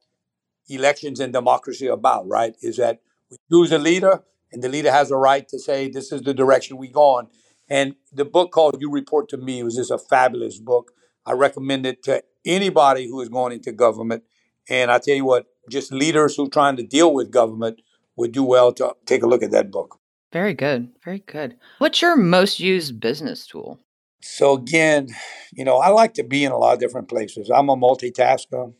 elections 0.67 1.19
and 1.19 1.31
democracy 1.31 1.87
are 1.87 1.93
about, 1.93 2.27
right? 2.27 2.55
Is 2.61 2.77
that 2.77 3.01
we 3.49 3.57
choose 3.57 3.71
a 3.71 3.77
leader 3.77 4.23
and 4.51 4.63
the 4.63 4.69
leader 4.69 4.91
has 4.91 5.11
a 5.11 5.17
right 5.17 5.47
to 5.49 5.59
say, 5.59 5.89
this 5.89 6.11
is 6.11 6.21
the 6.21 6.33
direction 6.33 6.77
we 6.77 6.87
go 6.87 7.01
on. 7.01 7.27
And 7.69 7.95
the 8.13 8.25
book 8.25 8.51
called 8.51 8.77
You 8.79 8.91
Report 8.91 9.27
to 9.29 9.37
Me 9.37 9.63
was 9.63 9.75
just 9.75 9.91
a 9.91 9.97
fabulous 9.97 10.59
book. 10.59 10.91
I 11.25 11.33
recommend 11.33 11.85
it 11.85 12.03
to 12.03 12.23
anybody 12.45 13.07
who 13.07 13.19
is 13.21 13.29
going 13.29 13.53
into 13.53 13.71
government. 13.71 14.23
And 14.69 14.91
I 14.91 14.99
tell 14.99 15.15
you 15.15 15.25
what, 15.25 15.47
just 15.69 15.91
leaders 15.91 16.35
who 16.35 16.45
are 16.45 16.49
trying 16.49 16.77
to 16.77 16.83
deal 16.83 17.13
with 17.13 17.31
government 17.31 17.81
would 18.15 18.31
do 18.31 18.43
well 18.43 18.71
to 18.73 18.95
take 19.05 19.23
a 19.23 19.27
look 19.27 19.43
at 19.43 19.51
that 19.51 19.71
book. 19.71 19.99
Very 20.31 20.53
good. 20.53 20.89
Very 21.03 21.19
good. 21.19 21.55
What's 21.79 22.01
your 22.01 22.15
most 22.15 22.59
used 22.59 22.99
business 22.99 23.47
tool? 23.47 23.79
So 24.21 24.53
again, 24.53 25.09
you 25.53 25.63
know, 25.65 25.77
I 25.77 25.89
like 25.89 26.13
to 26.15 26.23
be 26.23 26.43
in 26.43 26.51
a 26.51 26.57
lot 26.57 26.73
of 26.73 26.79
different 26.79 27.09
places. 27.09 27.49
I'm 27.49 27.69
a 27.69 27.75
multitasker. 27.75 28.73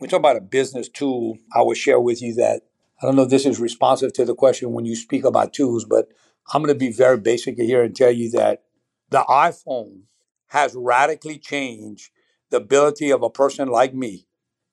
We 0.00 0.08
talk 0.08 0.18
about 0.18 0.36
a 0.36 0.40
business 0.40 0.88
tool. 0.88 1.38
I 1.54 1.62
will 1.62 1.74
share 1.74 2.00
with 2.00 2.22
you 2.22 2.34
that 2.34 2.62
I 3.00 3.06
don't 3.06 3.16
know 3.16 3.22
if 3.22 3.30
this 3.30 3.46
is 3.46 3.58
responsive 3.58 4.12
to 4.14 4.24
the 4.24 4.34
question 4.34 4.72
when 4.72 4.84
you 4.84 4.94
speak 4.94 5.24
about 5.24 5.54
tools, 5.54 5.84
but 5.84 6.08
I'm 6.52 6.62
going 6.62 6.74
to 6.74 6.78
be 6.78 6.92
very 6.92 7.18
basic 7.18 7.56
here 7.56 7.82
and 7.82 7.96
tell 7.96 8.10
you 8.10 8.30
that 8.32 8.62
the 9.08 9.24
iPhone 9.28 10.02
has 10.48 10.74
radically 10.74 11.38
changed 11.38 12.10
the 12.50 12.58
ability 12.58 13.10
of 13.10 13.22
a 13.22 13.30
person 13.30 13.68
like 13.68 13.94
me 13.94 14.26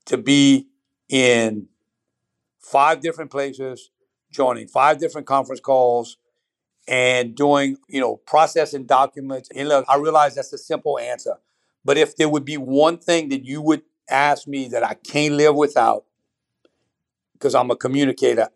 to 0.05 0.17
be 0.17 0.67
in 1.07 1.67
five 2.59 3.01
different 3.01 3.31
places, 3.31 3.91
joining 4.31 4.67
five 4.67 4.97
different 4.99 5.27
conference 5.27 5.61
calls, 5.61 6.17
and 6.87 7.35
doing, 7.35 7.77
you 7.87 8.01
know, 8.01 8.17
processing 8.17 8.85
documents. 8.85 9.49
And 9.55 9.69
look, 9.69 9.85
I 9.87 9.97
realize 9.97 10.35
that's 10.35 10.53
a 10.53 10.57
simple 10.57 10.99
answer. 10.99 11.35
But 11.85 11.97
if 11.97 12.15
there 12.17 12.29
would 12.29 12.45
be 12.45 12.57
one 12.57 12.97
thing 12.97 13.29
that 13.29 13.45
you 13.45 13.61
would 13.61 13.83
ask 14.09 14.47
me 14.47 14.67
that 14.69 14.83
I 14.83 14.95
can't 14.95 15.35
live 15.35 15.55
without, 15.55 16.05
because 17.37 17.55
I'm 17.55 17.71
a 17.71 17.75
communicator, 17.75 18.49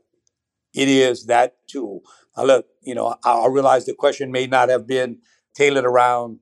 it 0.74 0.88
is 0.88 1.26
that 1.26 1.56
tool. 1.68 2.02
Now, 2.36 2.44
look, 2.44 2.66
you 2.82 2.96
know, 2.96 3.16
I, 3.24 3.32
I 3.32 3.48
realize 3.48 3.86
the 3.86 3.94
question 3.94 4.32
may 4.32 4.48
not 4.48 4.70
have 4.70 4.88
been 4.88 5.20
tailored 5.54 5.86
around 5.86 6.40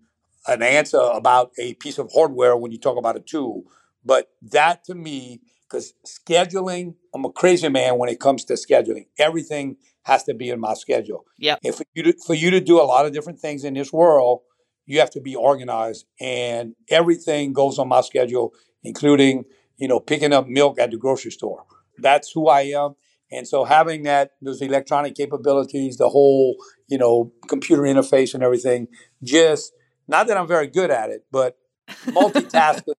an 0.47 0.63
answer 0.63 0.99
about 0.99 1.51
a 1.59 1.73
piece 1.75 1.97
of 1.97 2.09
hardware 2.13 2.55
when 2.55 2.71
you 2.71 2.79
talk 2.79 2.97
about 2.97 3.17
a 3.17 3.19
tool, 3.19 3.63
but 4.05 4.29
that 4.41 4.83
to 4.85 4.95
me, 4.95 5.41
because 5.67 5.93
scheduling, 6.05 6.95
I'm 7.13 7.25
a 7.25 7.31
crazy 7.31 7.69
man 7.69 7.97
when 7.97 8.09
it 8.09 8.19
comes 8.19 8.45
to 8.45 8.53
scheduling. 8.53 9.07
Everything 9.17 9.77
has 10.03 10.23
to 10.23 10.33
be 10.33 10.49
in 10.49 10.59
my 10.59 10.73
schedule. 10.73 11.25
Yeah. 11.37 11.57
And 11.63 11.75
for 11.75 11.83
you 11.93 12.03
to 12.03 12.13
for 12.25 12.33
you 12.33 12.49
to 12.51 12.59
do 12.59 12.79
a 12.79 12.83
lot 12.83 13.05
of 13.05 13.13
different 13.13 13.39
things 13.39 13.63
in 13.63 13.73
this 13.73 13.91
world, 13.93 14.41
you 14.85 14.99
have 14.99 15.11
to 15.11 15.21
be 15.21 15.35
organized, 15.35 16.05
and 16.19 16.73
everything 16.89 17.53
goes 17.53 17.77
on 17.77 17.87
my 17.87 18.01
schedule, 18.01 18.53
including 18.83 19.45
you 19.77 19.87
know 19.87 19.99
picking 19.99 20.33
up 20.33 20.47
milk 20.47 20.79
at 20.79 20.91
the 20.91 20.97
grocery 20.97 21.31
store. 21.31 21.63
That's 22.01 22.31
who 22.31 22.47
I 22.47 22.61
am. 22.61 22.95
And 23.31 23.47
so 23.47 23.63
having 23.63 24.03
that, 24.03 24.31
those 24.41 24.61
electronic 24.61 25.15
capabilities, 25.15 25.97
the 25.97 26.09
whole, 26.09 26.55
you 26.87 26.97
know, 26.97 27.31
computer 27.47 27.83
interface 27.83 28.33
and 28.33 28.43
everything, 28.43 28.87
just 29.23 29.73
not 30.07 30.27
that 30.27 30.37
I'm 30.37 30.47
very 30.47 30.67
good 30.67 30.89
at 30.89 31.09
it, 31.09 31.25
but 31.31 31.57
multitaskers, 32.07 32.95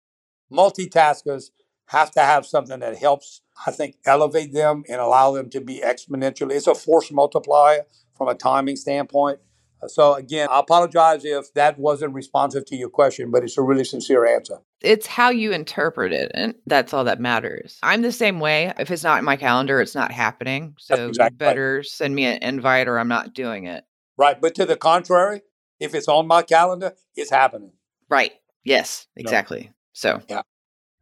multitaskers 0.52 1.50
have 1.86 2.12
to 2.12 2.20
have 2.20 2.46
something 2.46 2.78
that 2.78 2.96
helps, 2.96 3.42
I 3.66 3.72
think, 3.72 3.96
elevate 4.06 4.52
them 4.52 4.84
and 4.88 5.00
allow 5.00 5.32
them 5.32 5.50
to 5.50 5.60
be 5.60 5.80
exponential. 5.84 6.52
It's 6.52 6.68
a 6.68 6.74
force 6.74 7.10
multiplier 7.10 7.86
from 8.16 8.28
a 8.28 8.34
timing 8.34 8.76
standpoint. 8.76 9.40
So 9.88 10.14
again, 10.14 10.46
I 10.50 10.60
apologize 10.60 11.24
if 11.24 11.52
that 11.54 11.78
wasn't 11.78 12.14
responsive 12.14 12.64
to 12.66 12.76
your 12.76 12.90
question, 12.90 13.30
but 13.30 13.42
it's 13.42 13.58
a 13.58 13.62
really 13.62 13.84
sincere 13.84 14.26
answer. 14.26 14.58
It's 14.82 15.06
how 15.06 15.30
you 15.30 15.52
interpret 15.52 16.12
it, 16.12 16.30
and 16.34 16.54
that's 16.66 16.94
all 16.94 17.04
that 17.04 17.20
matters. 17.20 17.78
I'm 17.82 18.02
the 18.02 18.12
same 18.12 18.40
way. 18.40 18.72
If 18.78 18.90
it's 18.90 19.04
not 19.04 19.18
in 19.18 19.24
my 19.24 19.36
calendar, 19.36 19.80
it's 19.80 19.94
not 19.94 20.10
happening. 20.10 20.74
So 20.78 21.08
exactly 21.08 21.36
better 21.36 21.76
right. 21.76 21.86
send 21.86 22.14
me 22.14 22.24
an 22.24 22.42
invite 22.42 22.88
or 22.88 22.98
I'm 22.98 23.08
not 23.08 23.34
doing 23.34 23.66
it. 23.66 23.84
Right. 24.16 24.40
But 24.40 24.54
to 24.56 24.66
the 24.66 24.76
contrary, 24.76 25.42
if 25.78 25.94
it's 25.94 26.08
on 26.08 26.26
my 26.26 26.42
calendar, 26.42 26.94
it's 27.14 27.30
happening. 27.30 27.72
Right. 28.08 28.32
Yes, 28.64 29.06
exactly. 29.16 29.64
No. 29.64 29.72
So 29.92 30.22
yeah. 30.28 30.42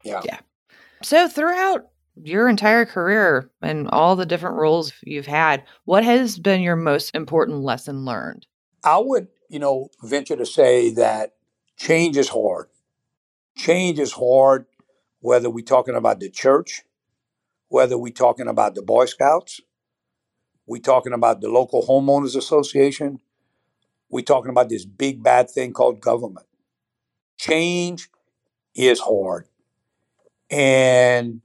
Yeah. 0.05 0.23
Yeah. 0.25 0.39
So 1.03 1.29
throughout 1.29 1.89
your 2.17 2.49
entire 2.49 2.85
career 2.85 3.51
and 3.63 3.89
all 3.89 4.17
the 4.17 4.27
different 4.27 4.57
roles 4.57 4.93
you've 5.03 5.27
had, 5.27 5.65
what 5.85 6.05
has 6.05 6.39
been 6.39 6.61
your 6.61 6.77
most 6.77 7.15
important 7.15 7.63
lesson 7.63 8.05
learned? 8.05 8.47
I 8.85 8.99
would, 8.99 9.29
you 9.49 9.59
know, 9.59 9.89
venture 10.03 10.37
to 10.37 10.47
say 10.47 10.91
that 10.95 11.35
change 11.77 12.17
is 12.17 12.29
hard. 12.29 12.67
Change 13.59 13.99
is 13.99 14.13
hard, 14.13 14.67
whether 15.21 15.51
we're 15.51 15.65
talking 15.65 15.97
about 15.97 16.21
the 16.21 16.31
church, 16.31 16.83
whether 17.69 17.99
we're 17.99 18.13
talking 18.13 18.47
about 18.47 18.77
the 18.77 18.83
Boy 18.83 19.07
Scouts, 19.07 19.61
we're 20.65 20.81
talking 20.81 21.13
about 21.13 21.41
the 21.41 21.49
local 21.49 21.85
homeowners 21.85 22.37
association, 22.37 23.19
we're 24.09 24.25
talking 24.25 24.51
about 24.51 24.69
this 24.69 24.85
big 24.85 25.25
bad 25.25 25.51
thing 25.51 25.73
called 25.73 26.01
government. 26.01 26.47
Change 27.37 28.09
is 28.77 29.01
hard. 29.01 29.49
And 30.51 31.43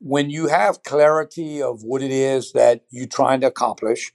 when 0.00 0.28
you 0.28 0.48
have 0.48 0.82
clarity 0.82 1.62
of 1.62 1.82
what 1.82 2.02
it 2.02 2.10
is 2.10 2.52
that 2.52 2.84
you're 2.90 3.06
trying 3.06 3.40
to 3.40 3.46
accomplish 3.46 4.12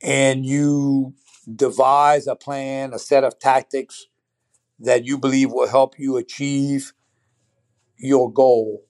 and 0.00 0.46
you 0.46 1.14
devise 1.52 2.28
a 2.28 2.36
plan, 2.36 2.94
a 2.94 3.00
set 3.00 3.24
of 3.24 3.38
tactics 3.40 4.06
that 4.80 5.04
you 5.04 5.18
believe 5.18 5.50
will 5.50 5.68
help 5.68 5.98
you 5.98 6.16
achieve 6.16 6.92
your 7.96 8.32
goal. 8.32 8.84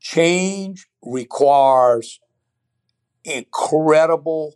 Change 0.00 0.86
requires 1.04 2.20
incredible 3.24 4.54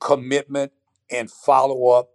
commitment 0.00 0.72
and 1.10 1.30
follow 1.30 1.88
up. 1.88 2.10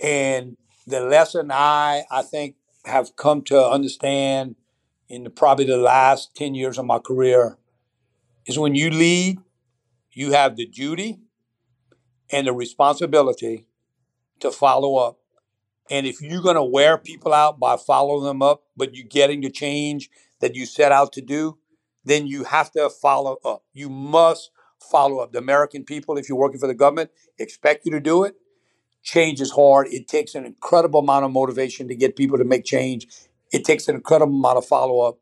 And 0.00 0.56
the 0.86 1.00
lesson 1.00 1.50
I, 1.52 2.04
I 2.10 2.22
think, 2.22 2.56
have 2.84 3.16
come 3.16 3.42
to 3.42 3.68
understand 3.68 4.56
in 5.08 5.24
the, 5.24 5.30
probably 5.30 5.64
the 5.64 5.76
last 5.76 6.34
10 6.36 6.54
years 6.54 6.78
of 6.78 6.86
my 6.86 6.98
career 6.98 7.58
is 8.46 8.58
when 8.58 8.74
you 8.74 8.90
lead, 8.90 9.38
you 10.12 10.32
have 10.32 10.56
the 10.56 10.66
duty 10.66 11.18
and 12.30 12.46
the 12.46 12.52
responsibility 12.52 13.66
to 14.40 14.50
follow 14.50 14.96
up. 14.96 15.18
And 15.90 16.06
if 16.06 16.20
you're 16.20 16.42
going 16.42 16.56
to 16.56 16.62
wear 16.62 16.98
people 16.98 17.32
out 17.32 17.58
by 17.58 17.76
following 17.76 18.24
them 18.24 18.42
up, 18.42 18.64
but 18.76 18.94
you're 18.94 19.06
getting 19.06 19.40
the 19.40 19.50
change 19.50 20.10
that 20.40 20.54
you 20.54 20.66
set 20.66 20.92
out 20.92 21.12
to 21.14 21.22
do, 21.22 21.58
then 22.04 22.26
you 22.26 22.44
have 22.44 22.70
to 22.72 22.90
follow 22.90 23.38
up. 23.44 23.64
You 23.72 23.88
must 23.88 24.50
follow 24.78 25.18
up. 25.18 25.32
The 25.32 25.38
American 25.38 25.84
people, 25.84 26.16
if 26.16 26.28
you're 26.28 26.38
working 26.38 26.60
for 26.60 26.66
the 26.66 26.74
government, 26.74 27.10
expect 27.38 27.84
you 27.84 27.92
to 27.92 28.00
do 28.00 28.24
it. 28.24 28.36
Change 29.02 29.40
is 29.40 29.52
hard. 29.52 29.88
It 29.88 30.08
takes 30.08 30.34
an 30.34 30.44
incredible 30.44 31.00
amount 31.00 31.24
of 31.24 31.32
motivation 31.32 31.88
to 31.88 31.94
get 31.94 32.16
people 32.16 32.38
to 32.38 32.44
make 32.44 32.64
change. 32.64 33.06
It 33.52 33.64
takes 33.64 33.88
an 33.88 33.94
incredible 33.94 34.36
amount 34.36 34.58
of 34.58 34.66
follow 34.66 35.00
up, 35.00 35.18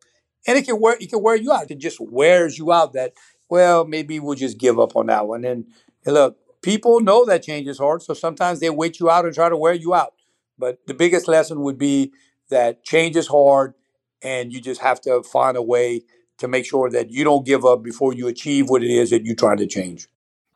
and 0.47 0.59
it 0.59 0.65
can 0.65 0.81
wear 0.81 0.97
it 1.01 1.11
can 1.11 1.23
wear 1.23 1.37
you 1.37 1.53
out. 1.53 1.71
It 1.71 1.79
just 1.79 2.01
wears 2.01 2.59
you 2.59 2.73
out. 2.73 2.95
That 2.95 3.13
well, 3.49 3.85
maybe 3.85 4.19
we'll 4.19 4.35
just 4.35 4.59
give 4.59 4.79
up 4.79 4.97
on 4.97 5.07
that 5.07 5.27
one. 5.27 5.45
And, 5.45 5.67
and 6.05 6.15
look, 6.15 6.37
people 6.63 7.01
know 7.01 7.25
that 7.27 7.43
change 7.43 7.69
is 7.69 7.79
hard, 7.79 8.03
so 8.03 8.15
sometimes 8.15 8.61
they 8.61 8.71
wait 8.71 8.99
you 8.99 9.11
out 9.11 9.25
and 9.25 9.35
try 9.35 9.49
to 9.49 9.57
wear 9.57 9.75
you 9.75 9.95
out. 9.95 10.15
But 10.59 10.87
the 10.87 10.95
biggest 10.95 11.29
lesson 11.29 11.61
would 11.63 11.79
be 11.79 12.13
that 12.51 12.85
change 12.85 13.17
is 13.17 13.29
hard, 13.29 13.75
and 14.23 14.53
you 14.53 14.61
just 14.61 14.81
have 14.81 15.01
to 15.03 15.23
find 15.23 15.57
a 15.57 15.63
way 15.63 16.03
to 16.39 16.49
make 16.49 16.67
sure 16.67 16.91
that 16.91 17.11
you 17.11 17.25
don't 17.25 17.47
give 17.47 17.65
up 17.65 17.83
before 17.83 18.13
you 18.13 18.27
achieve 18.29 18.69
what 18.69 18.83
it 18.83 18.91
is 18.91 19.11
that 19.11 19.25
you're 19.25 19.35
trying 19.35 19.57
to 19.59 19.67
change. 19.67 20.09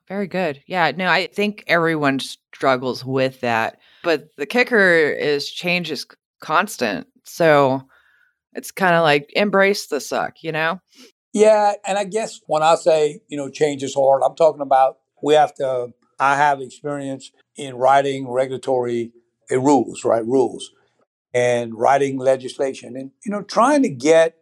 Very 0.08 0.26
good. 0.26 0.62
Yeah, 0.66 0.90
no, 0.90 1.08
I 1.08 1.28
think 1.28 1.64
everyone 1.66 2.18
struggles 2.18 3.04
with 3.04 3.40
that. 3.40 3.78
But 4.02 4.28
the 4.36 4.46
kicker 4.46 5.10
is 5.10 5.50
change 5.50 5.90
is 5.90 6.06
constant. 6.40 7.06
So 7.24 7.82
it's 8.54 8.72
kind 8.72 8.94
of 8.94 9.02
like 9.02 9.30
embrace 9.36 9.86
the 9.86 10.00
suck, 10.00 10.42
you 10.42 10.52
know? 10.52 10.80
Yeah. 11.32 11.74
And 11.86 11.96
I 11.96 12.04
guess 12.04 12.40
when 12.46 12.62
I 12.62 12.74
say, 12.74 13.20
you 13.28 13.36
know, 13.36 13.48
change 13.48 13.82
is 13.82 13.94
hard, 13.94 14.22
I'm 14.24 14.34
talking 14.34 14.62
about 14.62 14.98
we 15.22 15.34
have 15.34 15.54
to, 15.54 15.92
I 16.18 16.36
have 16.36 16.60
experience 16.60 17.30
in 17.56 17.76
writing 17.76 18.28
regulatory 18.28 19.12
uh, 19.52 19.58
rules, 19.60 20.04
right? 20.04 20.24
Rules 20.24 20.70
and 21.34 21.74
writing 21.74 22.18
legislation 22.18 22.96
and, 22.96 23.12
you 23.24 23.30
know, 23.30 23.42
trying 23.42 23.82
to 23.82 23.88
get 23.88 24.36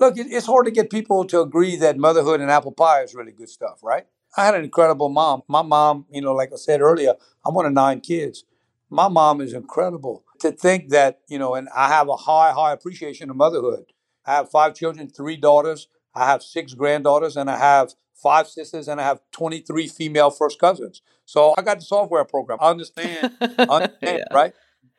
look, 0.00 0.14
it's 0.16 0.46
hard 0.46 0.66
to 0.66 0.72
get 0.72 0.90
people 0.90 1.24
to 1.26 1.40
agree 1.40 1.76
that 1.76 1.96
motherhood 1.98 2.40
and 2.40 2.50
apple 2.50 2.72
pie 2.72 3.02
is 3.02 3.14
really 3.14 3.32
good 3.32 3.48
stuff, 3.48 3.80
right? 3.82 4.06
I 4.36 4.44
had 4.44 4.54
an 4.54 4.64
incredible 4.64 5.08
mom. 5.08 5.42
My 5.48 5.62
mom, 5.62 6.06
you 6.10 6.20
know, 6.20 6.34
like 6.34 6.52
I 6.52 6.56
said 6.56 6.80
earlier, 6.80 7.14
I'm 7.44 7.54
one 7.54 7.66
of 7.66 7.72
nine 7.72 8.00
kids. 8.00 8.44
My 8.90 9.08
mom 9.08 9.40
is 9.40 9.52
incredible. 9.52 10.24
To 10.40 10.50
think 10.50 10.90
that, 10.90 11.20
you 11.28 11.38
know, 11.38 11.54
and 11.54 11.68
I 11.74 11.88
have 11.88 12.08
a 12.08 12.16
high, 12.16 12.52
high 12.52 12.72
appreciation 12.72 13.30
of 13.30 13.36
motherhood. 13.36 13.86
I 14.26 14.34
have 14.34 14.50
five 14.50 14.74
children, 14.74 15.08
three 15.08 15.36
daughters. 15.36 15.88
I 16.14 16.26
have 16.26 16.42
six 16.42 16.74
granddaughters, 16.74 17.36
and 17.36 17.50
I 17.50 17.58
have 17.58 17.94
five 18.14 18.48
sisters, 18.48 18.88
and 18.88 19.00
I 19.00 19.04
have 19.04 19.20
23 19.32 19.88
female 19.88 20.30
first 20.30 20.58
cousins. 20.58 21.02
So 21.24 21.54
I 21.56 21.62
got 21.62 21.78
the 21.78 21.84
software 21.84 22.24
program. 22.24 22.58
I 22.60 22.70
understand, 22.70 23.32
understand 23.40 23.98
yeah. 24.02 24.24
right? 24.32 24.52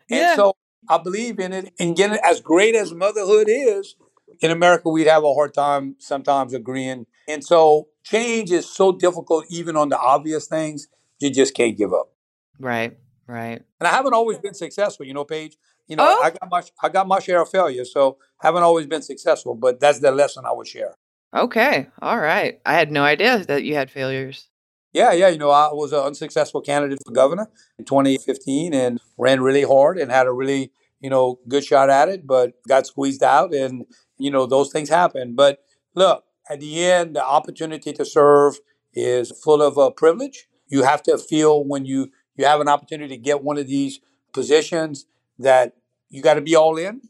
And 0.09 0.19
yeah. 0.19 0.35
so 0.35 0.55
I 0.89 0.97
believe 0.97 1.39
in 1.39 1.53
it. 1.53 1.73
And 1.79 1.95
getting 1.95 2.15
it 2.15 2.21
as 2.23 2.41
great 2.41 2.75
as 2.75 2.93
motherhood 2.93 3.47
is, 3.49 3.95
in 4.41 4.51
America, 4.51 4.89
we'd 4.89 5.07
have 5.07 5.23
a 5.23 5.33
hard 5.33 5.53
time 5.53 5.95
sometimes 5.99 6.53
agreeing. 6.53 7.05
And 7.27 7.43
so 7.43 7.87
change 8.03 8.51
is 8.51 8.67
so 8.67 8.91
difficult, 8.91 9.45
even 9.49 9.75
on 9.75 9.89
the 9.89 9.97
obvious 9.97 10.47
things, 10.47 10.87
you 11.19 11.31
just 11.31 11.53
can't 11.53 11.77
give 11.77 11.93
up. 11.93 12.11
Right, 12.59 12.97
right. 13.27 13.61
And 13.79 13.87
I 13.87 13.91
haven't 13.91 14.13
always 14.13 14.37
been 14.39 14.53
successful, 14.53 15.05
you 15.05 15.13
know, 15.13 15.25
Paige. 15.25 15.57
You 15.87 15.95
know, 15.95 16.05
oh? 16.07 16.23
I 16.23 16.31
got 16.31 16.49
my 16.49 16.63
I 16.81 16.89
got 16.89 17.07
my 17.07 17.19
share 17.19 17.41
of 17.41 17.49
failure, 17.49 17.85
so 17.85 18.17
haven't 18.39 18.63
always 18.63 18.87
been 18.87 19.03
successful, 19.03 19.53
but 19.53 19.79
that's 19.79 19.99
the 19.99 20.11
lesson 20.11 20.43
I 20.45 20.51
would 20.51 20.67
share. 20.67 20.95
Okay, 21.35 21.87
all 22.01 22.17
right. 22.17 22.59
I 22.65 22.73
had 22.73 22.91
no 22.91 23.03
idea 23.03 23.45
that 23.45 23.63
you 23.63 23.75
had 23.75 23.91
failures. 23.91 24.47
Yeah, 24.95 25.11
yeah. 25.11 25.27
You 25.27 25.37
know, 25.37 25.49
I 25.49 25.73
was 25.73 25.91
an 25.91 25.99
unsuccessful 25.99 26.61
candidate 26.61 26.99
for 27.05 27.11
governor 27.11 27.49
in 27.77 27.83
2015 27.83 28.73
and 28.73 29.01
ran 29.17 29.41
really 29.41 29.63
hard 29.63 29.97
and 29.97 30.09
had 30.09 30.25
a 30.25 30.31
really, 30.31 30.71
you 31.01 31.09
know, 31.09 31.37
good 31.49 31.65
shot 31.65 31.89
at 31.89 32.07
it, 32.07 32.25
but 32.25 32.53
got 32.65 32.87
squeezed 32.87 33.21
out. 33.21 33.53
And 33.53 33.85
you 34.17 34.31
know, 34.31 34.45
those 34.45 34.71
things 34.71 34.87
happen. 34.87 35.35
But 35.35 35.59
look, 35.95 36.23
at 36.49 36.61
the 36.61 36.81
end, 36.81 37.13
the 37.13 37.25
opportunity 37.25 37.91
to 37.91 38.05
serve 38.05 38.59
is 38.93 39.31
full 39.43 39.61
of 39.61 39.77
uh, 39.77 39.89
privilege. 39.89 40.47
You 40.69 40.83
have 40.83 41.03
to 41.03 41.17
feel 41.17 41.65
when 41.65 41.85
you 41.85 42.11
you 42.37 42.45
have 42.45 42.61
an 42.61 42.69
opportunity 42.69 43.17
to 43.17 43.21
get 43.21 43.43
one 43.43 43.57
of 43.57 43.67
these 43.67 43.99
positions 44.31 45.07
that 45.37 45.73
you 46.07 46.21
got 46.21 46.35
to 46.35 46.41
be 46.41 46.55
all 46.55 46.77
in. 46.77 47.01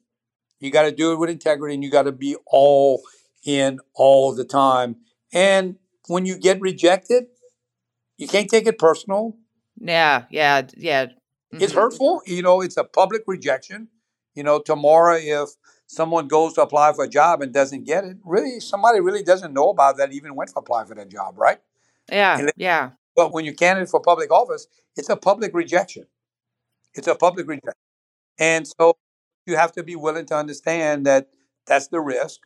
You 0.60 0.72
got 0.72 0.84
to 0.84 0.92
do 0.92 1.14
it 1.14 1.20
with 1.20 1.30
integrity, 1.30 1.76
and 1.76 1.84
you 1.84 1.92
got 1.92 2.04
to 2.04 2.12
be 2.12 2.36
all 2.48 3.04
in 3.44 3.80
all 3.94 4.34
the 4.34 4.44
time. 4.44 4.96
And 5.32 5.76
when 6.08 6.26
you 6.26 6.40
get 6.40 6.60
rejected, 6.62 7.26
you 8.18 8.28
can't 8.28 8.50
take 8.50 8.68
it 8.68 8.78
personal. 8.78 9.36
Yeah, 9.78 10.26
yeah, 10.30 10.64
yeah. 10.78 11.06
Mm-hmm. 11.06 11.62
It's 11.62 11.74
hurtful. 11.74 12.22
You 12.26 12.42
know, 12.42 12.62
it's 12.62 12.78
a 12.78 12.84
public 12.84 13.24
rejection. 13.28 13.90
You 14.34 14.44
know, 14.44 14.60
tomorrow 14.60 15.18
if 15.18 15.50
someone 15.88 16.28
goes 16.28 16.54
to 16.54 16.62
apply 16.62 16.94
for 16.94 17.06
a 17.06 17.10
job 17.10 17.42
and 17.42 17.54
doesn't 17.54 17.86
get 17.86 18.04
it, 18.04 18.18
really 18.24 18.60
somebody 18.60 19.00
really 19.00 19.24
doesn't 19.24 19.54
know 19.54 19.70
about 19.70 19.98
that 19.98 20.12
even 20.12 20.36
went 20.36 20.50
to 20.52 20.60
apply 20.60 20.86
for 20.86 20.96
that 20.96 21.10
job, 21.10 21.36
right? 21.38 21.60
Yeah. 22.12 22.40
And, 22.40 22.52
yeah. 22.58 22.92
But 23.16 23.32
when 23.32 23.46
you're 23.46 23.54
candidate 23.54 23.90
for 23.90 24.02
public 24.02 24.32
office, 24.32 24.68
it's 24.98 25.10
a 25.10 25.16
public 25.16 25.54
rejection. 25.54 26.06
It's 26.94 27.08
a 27.08 27.16
public 27.16 27.48
rejection. 27.48 27.74
And 28.38 28.68
so 28.68 28.98
you 29.46 29.56
have 29.56 29.72
to 29.74 29.84
be 29.84 29.96
willing 29.96 30.26
to 30.28 30.36
understand 30.36 31.06
that 31.06 31.30
that's 31.66 31.88
the 31.88 32.02
risk. 32.02 32.42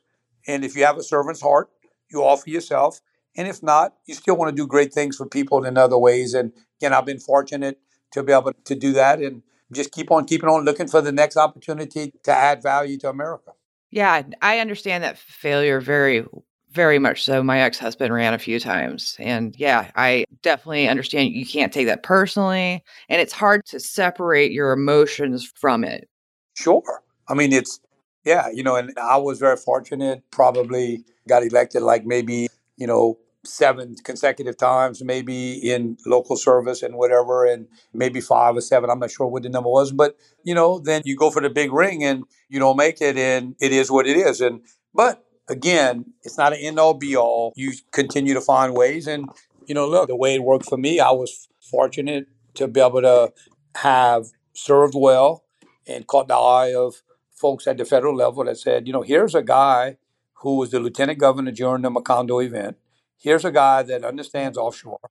And 0.48 0.64
if 0.64 0.76
you 0.76 0.86
have 0.86 0.98
a 0.98 1.04
servant's 1.04 1.42
heart, 1.42 1.70
you 2.12 2.24
offer 2.24 2.50
yourself. 2.50 3.02
And 3.40 3.48
if 3.48 3.64
not, 3.64 3.94
you 4.06 4.16
still 4.16 4.36
want 4.36 4.50
to 4.50 4.56
do 4.56 4.68
great 4.68 4.94
things 4.94 5.16
for 5.16 5.26
people 5.26 5.64
in 5.64 5.78
other 5.78 5.98
ways. 5.98 6.34
And 6.34 6.52
again, 6.78 6.92
I've 6.92 7.06
been 7.06 7.22
fortunate 7.22 7.80
to 8.12 8.22
be 8.22 8.34
able 8.34 8.52
to 8.52 8.76
do 8.76 8.92
that. 8.92 9.22
And 9.22 9.44
just 9.72 9.94
keep 9.94 10.12
on 10.12 10.26
keeping 10.26 10.50
on 10.50 10.66
looking 10.66 10.90
for 10.90 11.00
the 11.00 11.14
next 11.14 11.38
opportunity 11.38 12.12
to 12.24 12.32
add 12.34 12.62
value 12.62 12.98
to 12.98 13.08
America. 13.08 13.52
Yeah, 13.92 14.24
I 14.42 14.60
understand 14.60 15.06
that 15.06 15.18
failure 15.18 15.80
very, 15.80 16.26
very 16.72 17.00
much 17.00 17.24
so. 17.24 17.42
My 17.42 17.62
ex 17.62 17.80
husband 17.80 18.14
ran 18.14 18.34
a 18.34 18.40
few 18.40 18.60
times. 18.60 19.16
And 19.20 19.56
yeah, 19.58 19.90
I 19.96 20.26
definitely 20.42 20.90
understand 20.90 21.34
you 21.34 21.46
can't 21.46 21.72
take 21.72 21.88
that 21.88 22.04
personally. 22.04 22.84
And 23.08 23.22
it's 23.22 23.32
hard 23.32 23.66
to 23.68 23.80
separate 23.80 24.52
your 24.52 24.74
emotions 24.74 25.50
from 25.56 25.86
it. 25.86 26.10
Sure. 26.56 27.04
I 27.30 27.36
mean, 27.36 27.54
it's, 27.54 27.80
yeah, 28.26 28.50
you 28.54 28.64
know, 28.64 28.76
and 28.76 28.92
I 29.02 29.16
was 29.16 29.40
very 29.40 29.56
fortunate, 29.56 30.24
probably 30.30 31.06
got 31.30 31.42
elected 31.44 31.84
like 31.84 32.06
maybe, 32.06 32.50
you 32.76 32.86
know, 32.86 33.18
seven 33.46 33.96
consecutive 34.04 34.58
times, 34.58 35.04
maybe 35.04 35.54
in 35.54 35.98
local 36.06 36.36
service 36.36 36.84
and 36.84 36.96
whatever, 36.96 37.46
and 37.46 37.68
maybe 37.94 38.22
five 38.22 38.56
or 38.56 38.62
seven. 38.62 38.90
I'm 38.90 39.00
not 39.00 39.12
sure 39.12 39.28
what 39.28 39.44
the 39.44 39.50
number 39.50 39.70
was, 39.70 39.92
but 39.92 40.18
you 40.44 40.54
know, 40.54 40.80
then 40.80 41.02
you 41.06 41.16
go 41.16 41.32
for 41.32 41.42
the 41.42 41.50
big 41.50 41.72
ring 41.72 42.04
and 42.04 42.24
you 42.50 42.60
don't 42.60 42.78
make 42.78 43.02
it, 43.02 43.18
and 43.18 43.56
it 43.60 43.72
is 43.72 43.90
what 43.90 44.08
it 44.08 44.18
is. 44.18 44.42
And 44.42 44.62
but 44.94 45.26
again, 45.48 46.14
it's 46.24 46.38
not 46.38 46.54
an 46.54 46.60
end 46.60 46.80
all 46.80 46.94
be 46.94 47.16
all. 47.16 47.54
You 47.56 47.74
continue 47.92 48.34
to 48.34 48.42
find 48.42 48.76
ways, 48.76 49.08
and 49.08 49.30
you 49.66 49.76
know, 49.76 49.88
look, 49.88 50.08
the 50.08 50.16
way 50.16 50.36
it 50.36 50.44
worked 50.44 50.66
for 50.66 50.78
me, 50.78 51.00
I 51.00 51.12
was 51.12 51.48
fortunate 51.62 52.28
to 52.56 52.68
be 52.68 52.82
able 52.82 53.02
to 53.02 53.32
have 53.76 54.28
served 54.54 54.96
well 54.96 55.44
and 55.88 56.08
caught 56.08 56.28
the 56.28 56.36
eye 56.36 56.74
of 56.76 56.96
folks 57.32 57.68
at 57.68 57.78
the 57.78 57.86
federal 57.86 58.16
level 58.16 58.44
that 58.44 58.58
said, 58.58 58.86
you 58.86 58.94
know, 58.94 59.02
here's 59.02 59.34
a 59.34 59.42
guy 59.42 59.98
who 60.42 60.58
was 60.58 60.72
the 60.72 60.80
lieutenant 60.80 61.20
governor 61.20 61.52
during 61.52 61.82
the 61.84 61.90
Macondo 61.90 62.44
event 62.44 62.78
Here's 63.22 63.44
a 63.44 63.52
guy 63.52 63.84
that 63.84 64.06
understands 64.06 64.58
offshore. 64.58 65.02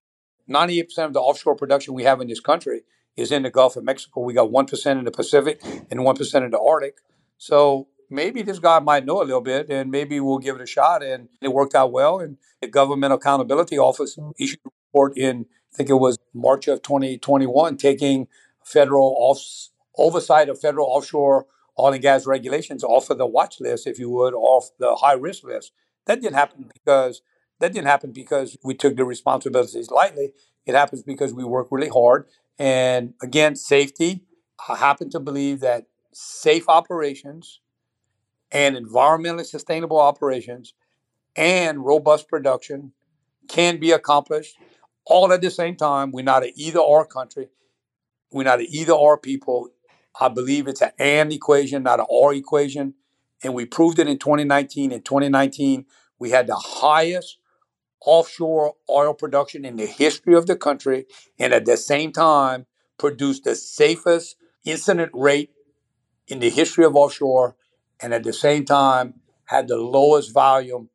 98% 0.48 0.86
of 1.04 1.12
the 1.12 1.20
offshore 1.20 1.54
production 1.54 1.92
we 1.92 2.04
have 2.04 2.22
in 2.22 2.28
this 2.28 2.40
country 2.40 2.80
is 3.18 3.30
in 3.30 3.42
the 3.42 3.50
Gulf 3.50 3.76
of 3.76 3.84
Mexico. 3.84 4.22
We 4.22 4.32
got 4.32 4.50
1% 4.50 4.98
in 4.98 5.04
the 5.04 5.10
Pacific 5.10 5.60
and 5.90 6.00
1% 6.00 6.34
in 6.42 6.50
the 6.50 6.58
Arctic. 6.58 6.96
So 7.36 7.88
maybe 8.08 8.40
this 8.40 8.58
guy 8.58 8.78
might 8.78 9.04
know 9.04 9.20
a 9.20 9.24
little 9.24 9.42
bit 9.42 9.68
and 9.68 9.90
maybe 9.90 10.20
we'll 10.20 10.38
give 10.38 10.56
it 10.56 10.62
a 10.62 10.66
shot. 10.66 11.02
And 11.02 11.28
it 11.42 11.48
worked 11.48 11.74
out 11.74 11.92
well. 11.92 12.18
And 12.18 12.38
the 12.62 12.68
Government 12.68 13.12
Accountability 13.12 13.76
Office 13.76 14.18
issued 14.40 14.60
a 14.64 14.70
report 14.88 15.18
in, 15.18 15.44
I 15.74 15.76
think 15.76 15.90
it 15.90 15.94
was 15.94 16.16
March 16.32 16.66
of 16.66 16.80
2021, 16.80 17.76
taking 17.76 18.26
federal 18.64 19.14
off- 19.18 19.68
oversight 19.98 20.48
of 20.48 20.58
federal 20.58 20.86
offshore 20.86 21.46
oil 21.78 21.92
and 21.92 22.00
gas 22.00 22.26
regulations 22.26 22.82
off 22.82 23.10
of 23.10 23.18
the 23.18 23.26
watch 23.26 23.60
list, 23.60 23.86
if 23.86 23.98
you 23.98 24.08
would, 24.08 24.32
off 24.32 24.70
the 24.78 24.96
high 24.96 25.12
risk 25.12 25.44
list. 25.44 25.72
That 26.06 26.22
didn't 26.22 26.36
happen 26.36 26.70
because 26.72 27.20
that 27.60 27.72
didn't 27.72 27.86
happen 27.86 28.12
because 28.12 28.56
we 28.62 28.74
took 28.74 28.96
the 28.96 29.04
responsibilities 29.04 29.90
lightly. 29.90 30.32
It 30.66 30.74
happens 30.74 31.02
because 31.02 31.32
we 31.32 31.44
work 31.44 31.68
really 31.70 31.88
hard. 31.88 32.26
And 32.58 33.14
again, 33.22 33.56
safety. 33.56 34.24
I 34.68 34.76
happen 34.76 35.10
to 35.10 35.20
believe 35.20 35.60
that 35.60 35.86
safe 36.12 36.68
operations 36.68 37.60
and 38.50 38.76
environmentally 38.76 39.46
sustainable 39.46 40.00
operations 40.00 40.74
and 41.36 41.84
robust 41.84 42.28
production 42.28 42.92
can 43.48 43.78
be 43.78 43.92
accomplished 43.92 44.56
all 45.04 45.32
at 45.32 45.40
the 45.40 45.50
same 45.50 45.76
time. 45.76 46.10
We're 46.10 46.24
not 46.24 46.42
an 46.42 46.52
either 46.56 46.80
or 46.80 47.06
country. 47.06 47.48
We're 48.30 48.44
not 48.44 48.60
an 48.60 48.66
either 48.68 48.92
or 48.92 49.16
people. 49.16 49.70
I 50.20 50.28
believe 50.28 50.66
it's 50.66 50.82
an 50.82 50.90
and 50.98 51.32
equation, 51.32 51.84
not 51.84 52.00
an 52.00 52.06
or 52.08 52.34
equation. 52.34 52.94
And 53.42 53.54
we 53.54 53.64
proved 53.64 53.98
it 53.98 54.08
in 54.08 54.18
2019. 54.18 54.92
In 54.92 55.02
2019, 55.02 55.86
we 56.18 56.30
had 56.30 56.46
the 56.46 56.56
highest 56.56 57.38
offshore 58.00 58.74
oil 58.88 59.14
production 59.14 59.64
in 59.64 59.76
the 59.76 59.86
history 59.86 60.34
of 60.34 60.46
the 60.46 60.56
country, 60.56 61.06
and 61.38 61.52
at 61.52 61.64
the 61.64 61.76
same 61.76 62.12
time, 62.12 62.66
produced 62.98 63.44
the 63.44 63.54
safest 63.54 64.36
incident 64.64 65.10
rate 65.14 65.50
in 66.26 66.40
the 66.40 66.50
history 66.50 66.84
of 66.84 66.96
offshore, 66.96 67.56
and 68.00 68.14
at 68.14 68.22
the 68.22 68.32
same 68.32 68.64
time, 68.64 69.14
had 69.46 69.68
the 69.68 69.78
lowest 69.78 70.32
volume 70.32 70.90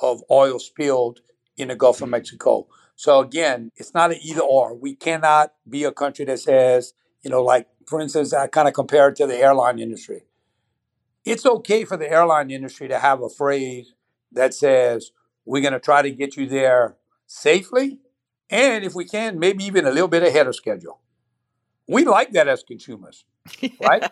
of 0.00 0.22
oil 0.30 0.58
spilled 0.58 1.20
in 1.56 1.68
the 1.68 1.76
Gulf 1.76 2.00
of 2.00 2.08
Mexico. 2.08 2.66
So 2.96 3.20
again, 3.20 3.70
it's 3.76 3.94
not 3.94 4.12
an 4.12 4.18
either 4.22 4.40
or. 4.40 4.74
We 4.74 4.94
cannot 4.94 5.52
be 5.68 5.84
a 5.84 5.92
country 5.92 6.24
that 6.24 6.40
says, 6.40 6.94
you 7.22 7.30
know, 7.30 7.42
like 7.42 7.68
for 7.86 8.00
instance, 8.00 8.32
I 8.32 8.46
kind 8.46 8.68
of 8.68 8.74
compare 8.74 9.08
it 9.08 9.16
to 9.16 9.26
the 9.26 9.36
airline 9.36 9.78
industry. 9.78 10.24
It's 11.24 11.46
okay 11.46 11.84
for 11.84 11.96
the 11.96 12.10
airline 12.10 12.50
industry 12.50 12.88
to 12.88 12.98
have 12.98 13.22
a 13.22 13.28
phrase 13.28 13.94
that 14.32 14.54
says, 14.54 15.12
we're 15.44 15.62
going 15.62 15.72
to 15.72 15.80
try 15.80 16.02
to 16.02 16.10
get 16.10 16.36
you 16.36 16.46
there 16.46 16.96
safely. 17.26 17.98
And 18.50 18.84
if 18.84 18.94
we 18.94 19.04
can, 19.04 19.38
maybe 19.38 19.64
even 19.64 19.86
a 19.86 19.90
little 19.90 20.08
bit 20.08 20.22
ahead 20.22 20.46
of 20.46 20.54
schedule. 20.54 21.00
We 21.88 22.04
like 22.04 22.32
that 22.32 22.48
as 22.48 22.62
consumers, 22.62 23.24
right? 23.82 24.08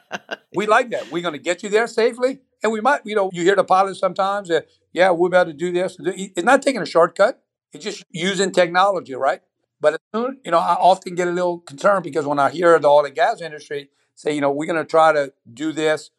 we 0.54 0.66
like 0.66 0.90
that. 0.90 1.10
We're 1.10 1.22
going 1.22 1.34
to 1.34 1.40
get 1.40 1.62
you 1.62 1.68
there 1.68 1.86
safely. 1.86 2.40
And 2.62 2.72
we 2.72 2.80
might, 2.80 3.00
you 3.04 3.14
know, 3.14 3.30
you 3.32 3.42
hear 3.42 3.56
the 3.56 3.64
pilots 3.64 4.00
sometimes 4.00 4.48
that, 4.48 4.66
yeah, 4.92 5.10
we're 5.10 5.28
about 5.28 5.44
to 5.44 5.52
do 5.52 5.72
this. 5.72 5.96
It's 6.00 6.44
not 6.44 6.62
taking 6.62 6.82
a 6.82 6.86
shortcut. 6.86 7.42
It's 7.72 7.84
just 7.84 8.04
using 8.10 8.50
technology, 8.50 9.14
right? 9.14 9.40
But 9.80 10.00
you 10.12 10.40
know, 10.46 10.58
I 10.58 10.74
often 10.74 11.14
get 11.14 11.26
a 11.26 11.30
little 11.30 11.58
concerned 11.58 12.04
because 12.04 12.26
when 12.26 12.38
I 12.38 12.50
hear 12.50 12.78
the 12.78 12.88
oil 12.88 13.06
and 13.06 13.14
gas 13.14 13.40
industry 13.40 13.88
say, 14.14 14.34
you 14.34 14.40
know, 14.40 14.50
we're 14.50 14.66
going 14.66 14.78
to 14.78 14.84
try 14.84 15.12
to 15.12 15.32
do 15.52 15.72
this 15.72 16.10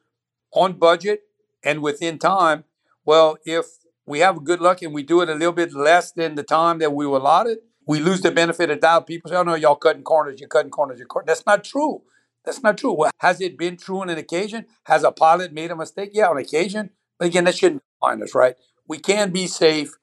on 0.51 0.73
budget 0.73 1.21
and 1.63 1.81
within 1.81 2.17
time. 2.17 2.63
Well, 3.05 3.37
if 3.45 3.65
we 4.11 4.19
have 4.19 4.43
good 4.43 4.59
luck 4.59 4.81
and 4.81 4.93
we 4.93 5.03
do 5.03 5.21
it 5.21 5.29
a 5.29 5.33
little 5.33 5.53
bit 5.53 5.73
less 5.73 6.11
than 6.11 6.35
the 6.35 6.43
time 6.43 6.79
that 6.79 6.93
we 6.93 7.07
were 7.07 7.17
allotted, 7.17 7.59
we 7.87 7.99
lose 7.99 8.19
the 8.19 8.29
benefit 8.29 8.69
of 8.69 8.81
doubt. 8.81 9.07
People 9.07 9.31
say, 9.31 9.37
oh, 9.37 9.43
no, 9.43 9.55
y'all 9.55 9.75
cutting 9.75 10.03
corners, 10.03 10.39
you're 10.39 10.49
cutting 10.49 10.69
corners, 10.69 10.99
you're 10.99 11.07
cutting. 11.07 11.27
That's 11.27 11.45
not 11.45 11.63
true. 11.63 12.01
That's 12.43 12.61
not 12.61 12.77
true. 12.77 12.91
Well, 12.91 13.11
has 13.19 13.39
it 13.39 13.57
been 13.57 13.77
true 13.77 14.01
on 14.01 14.09
an 14.09 14.17
occasion? 14.17 14.65
Has 14.83 15.03
a 15.03 15.11
pilot 15.11 15.53
made 15.53 15.71
a 15.71 15.77
mistake? 15.77 16.09
Yeah, 16.11 16.27
on 16.27 16.37
occasion. 16.37 16.89
But 17.17 17.29
again, 17.29 17.45
that 17.45 17.55
shouldn't 17.55 17.83
define 17.95 18.21
us, 18.21 18.35
right? 18.35 18.55
We 18.85 18.97
can 18.97 19.31
be 19.31 19.47
safe. 19.47 19.93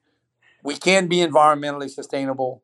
We 0.65 0.77
can 0.77 1.07
be 1.07 1.19
environmentally 1.19 1.91
sustainable 1.91 2.63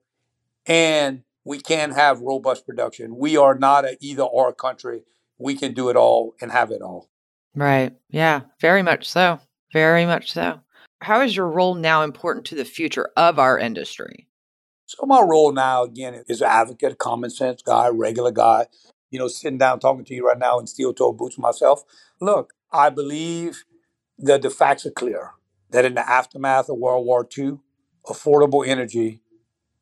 and 0.66 1.24
we 1.44 1.60
can 1.60 1.90
have 1.90 2.20
robust 2.20 2.66
production. 2.66 3.16
We 3.16 3.36
are 3.36 3.54
not 3.54 3.84
an 3.84 3.96
either 4.00 4.22
or 4.22 4.52
country. 4.54 5.02
We 5.36 5.56
can 5.56 5.74
do 5.74 5.90
it 5.90 5.96
all 5.96 6.34
and 6.40 6.50
have 6.50 6.70
it 6.70 6.80
all. 6.80 7.10
Right. 7.54 7.94
Yeah, 8.08 8.42
very 8.60 8.82
much 8.82 9.06
so. 9.06 9.40
Very 9.72 10.06
much 10.06 10.32
so. 10.32 10.60
How 11.04 11.20
is 11.20 11.36
your 11.36 11.48
role 11.48 11.74
now 11.74 12.02
important 12.02 12.46
to 12.46 12.54
the 12.54 12.64
future 12.64 13.10
of 13.14 13.38
our 13.38 13.58
industry? 13.58 14.26
So 14.86 15.04
my 15.04 15.20
role 15.20 15.52
now 15.52 15.84
again 15.84 16.24
is 16.28 16.40
advocate, 16.40 16.96
common 16.96 17.28
sense 17.28 17.60
guy, 17.60 17.88
regular 17.88 18.30
guy. 18.30 18.68
You 19.10 19.18
know, 19.18 19.28
sitting 19.28 19.58
down 19.58 19.80
talking 19.80 20.06
to 20.06 20.14
you 20.14 20.26
right 20.26 20.38
now 20.38 20.58
in 20.58 20.66
steel 20.66 20.94
toe 20.94 21.12
boots 21.12 21.36
myself. 21.36 21.82
Look, 22.22 22.54
I 22.72 22.88
believe 22.88 23.64
that 24.18 24.40
the 24.40 24.48
facts 24.48 24.86
are 24.86 24.90
clear 24.90 25.32
that 25.70 25.84
in 25.84 25.94
the 25.94 26.08
aftermath 26.08 26.70
of 26.70 26.78
World 26.78 27.04
War 27.04 27.28
II, 27.36 27.58
affordable 28.06 28.66
energy 28.66 29.20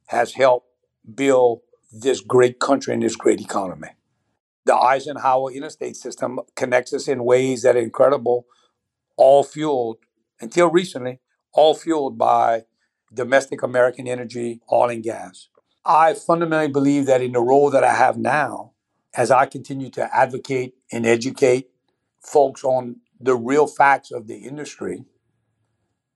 has 0.07 0.33
helped 0.33 0.67
build 1.15 1.61
this 1.93 2.21
great 2.21 2.59
country 2.59 2.95
and 2.95 3.03
this 3.03 3.15
great 3.15 3.41
economy. 3.41 3.91
The 4.65 4.75
Eisenhower 4.75 5.53
interstate 5.53 5.97
system 5.97 6.41
connects 6.57 6.93
us 6.93 7.07
in 7.07 7.23
ways 7.23 7.63
that 7.63 7.77
are 7.77 7.81
incredible, 7.81 8.47
all 9.17 9.45
fueled, 9.45 9.99
until 10.43 10.71
recently, 10.71 11.21
all 11.53 11.75
fueled 11.75 12.19
by 12.19 12.65
domestic 13.13 13.63
American 13.63 14.07
energy, 14.07 14.61
oil 14.71 14.91
and 14.91 15.03
gas. 15.03 15.49
I 15.85 16.15
fundamentally 16.15 16.73
believe 16.73 17.07
that 17.07 17.23
in 17.23 17.33
the 17.33 17.41
role 17.41 17.71
that 17.71 17.85
I 17.85 17.95
have 17.95 18.17
now, 18.17 18.73
as 19.15 19.31
I 19.31 19.47
continue 19.47 19.91
to 19.91 20.15
advocate 20.15 20.75
and 20.91 21.07
educate 21.07 21.71
folks 22.21 22.65
on 22.65 22.97
the 23.21 23.37
real 23.37 23.67
facts 23.67 24.11
of 24.11 24.27
the 24.27 24.37
industry, 24.37 25.05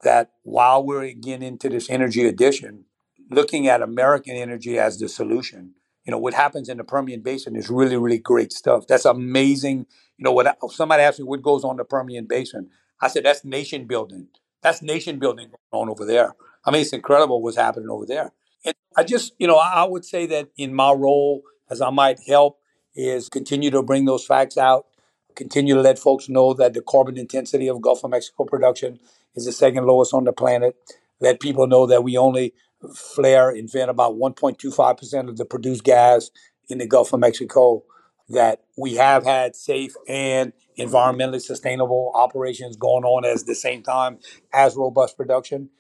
that 0.03 0.33
while 0.43 0.85
we're 0.85 1.13
getting 1.13 1.47
into 1.47 1.69
this 1.69 1.91
energy 1.91 2.27
addition, 2.27 2.85
looking 3.31 3.69
at 3.69 3.83
American 3.83 4.37
energy 4.37 4.79
as 4.79 4.99
the 4.99 5.09
solution. 5.09 5.75
You 6.05 6.13
know, 6.13 6.19
what 6.19 6.35
happens 6.35 6.69
in 6.69 6.77
the 6.79 6.85
Permian 6.85 7.21
Basin 7.21 7.57
is 7.57 7.69
really, 7.69 7.97
really 7.97 8.19
great 8.19 8.53
stuff. 8.53 8.87
That's 8.87 9.05
amazing. 9.05 9.87
You 10.17 10.25
know, 10.25 10.33
what 10.33 10.57
somebody 10.71 11.03
asked 11.03 11.19
me 11.19 11.25
what 11.25 11.43
goes 11.43 11.65
on 11.65 11.77
the 11.77 11.85
Permian 11.85 12.27
Basin. 12.27 12.71
I 13.01 13.09
said, 13.09 13.25
that's 13.25 13.45
nation 13.45 13.87
building. 13.87 14.29
That's 14.63 14.83
nation 14.83 15.19
building 15.19 15.49
going 15.49 15.83
on 15.83 15.89
over 15.91 16.05
there. 16.05 16.35
I 16.65 16.71
mean, 16.71 16.81
it's 16.81 16.93
incredible 16.93 17.43
what's 17.43 17.57
happening 17.57 17.89
over 17.89 18.07
there. 18.07 18.33
And 18.65 18.75
I 18.97 19.05
just, 19.05 19.35
you 19.39 19.47
know, 19.47 19.57
I 19.57 19.85
would 19.85 20.05
say 20.05 20.27
that 20.27 20.49
in 20.57 20.75
my 20.75 20.93
role, 20.93 21.43
as 21.71 21.81
I 21.81 21.91
might 21.91 22.21
help, 22.27 22.59
is 22.95 23.29
continue 23.29 23.71
to 23.71 23.83
bring 23.83 24.07
those 24.07 24.25
facts 24.25 24.57
out, 24.57 24.87
continue 25.35 25.75
to 25.75 25.83
let 25.83 25.99
folks 25.99 26.29
know 26.29 26.55
that 26.55 26.73
the 26.73 26.81
carbon 26.81 27.19
intensity 27.19 27.69
of 27.69 27.81
Gulf 27.83 28.03
of 28.03 28.11
Mexico 28.11 28.45
production 28.45 28.99
is 29.35 29.45
the 29.45 29.53
second 29.53 29.85
lowest 29.87 30.15
on 30.15 30.25
the 30.25 30.33
planet. 30.33 30.75
Let 31.21 31.41
people 31.41 31.67
know 31.67 31.87
that 31.87 32.03
we 32.03 32.17
only 32.17 32.55
flare 32.95 33.51
invent 33.51 33.91
about 33.91 34.15
1.25% 34.17 35.29
of 35.29 35.37
the 35.37 35.45
produced 35.45 35.85
gas 35.85 36.31
in 36.69 36.79
the 36.79 36.87
Gulf 36.87 37.13
of 37.13 37.21
Mexico, 37.21 37.85
that 38.29 38.63
we 38.77 38.95
have 38.95 39.25
had 39.25 39.55
safe 39.55 39.95
and 40.09 40.53
environmentally 40.79 41.41
sustainable 41.41 42.11
operations 42.15 42.77
going 42.77 43.05
on 43.05 43.25
at 43.25 43.47
the 43.47 43.55
same 43.55 43.83
time 43.83 44.19
as 44.53 44.77
robust 44.77 45.17
production. 45.17 45.71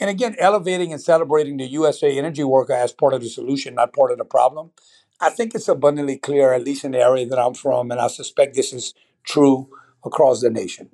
And 0.00 0.10
again, 0.10 0.34
elevating 0.38 0.92
and 0.92 1.00
celebrating 1.00 1.58
the 1.58 1.66
USA 1.66 2.18
energy 2.18 2.42
worker 2.42 2.72
as 2.72 2.92
part 2.92 3.14
of 3.14 3.20
the 3.20 3.28
solution, 3.28 3.74
not 3.76 3.92
part 3.92 4.10
of 4.10 4.18
the 4.18 4.24
problem. 4.24 4.72
I 5.20 5.30
think 5.30 5.54
it's 5.54 5.68
abundantly 5.68 6.18
clear, 6.18 6.52
at 6.52 6.64
least 6.64 6.84
in 6.84 6.90
the 6.90 6.98
area 6.98 7.26
that 7.26 7.38
I'm 7.38 7.54
from, 7.54 7.92
and 7.92 8.00
I 8.00 8.08
suspect 8.08 8.56
this 8.56 8.72
is 8.72 8.94
true 9.22 9.68
across 10.04 10.40
the 10.40 10.50
nation, 10.50 10.90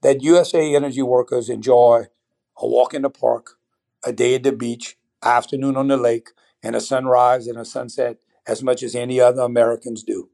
that 0.00 0.22
USA 0.22 0.74
energy 0.74 1.02
workers 1.02 1.50
enjoy 1.50 2.04
a 2.56 2.66
walk 2.66 2.94
in 2.94 3.02
the 3.02 3.10
park, 3.10 3.58
a 4.02 4.12
day 4.12 4.36
at 4.36 4.44
the 4.44 4.52
beach, 4.52 4.96
afternoon 5.22 5.76
on 5.76 5.88
the 5.88 5.98
lake, 5.98 6.30
and 6.62 6.74
a 6.74 6.80
sunrise 6.80 7.46
and 7.46 7.58
a 7.58 7.64
sunset 7.66 8.16
as 8.46 8.62
much 8.62 8.82
as 8.82 8.94
any 8.94 9.20
other 9.20 9.42
Americans 9.42 10.02
do. 10.02 10.30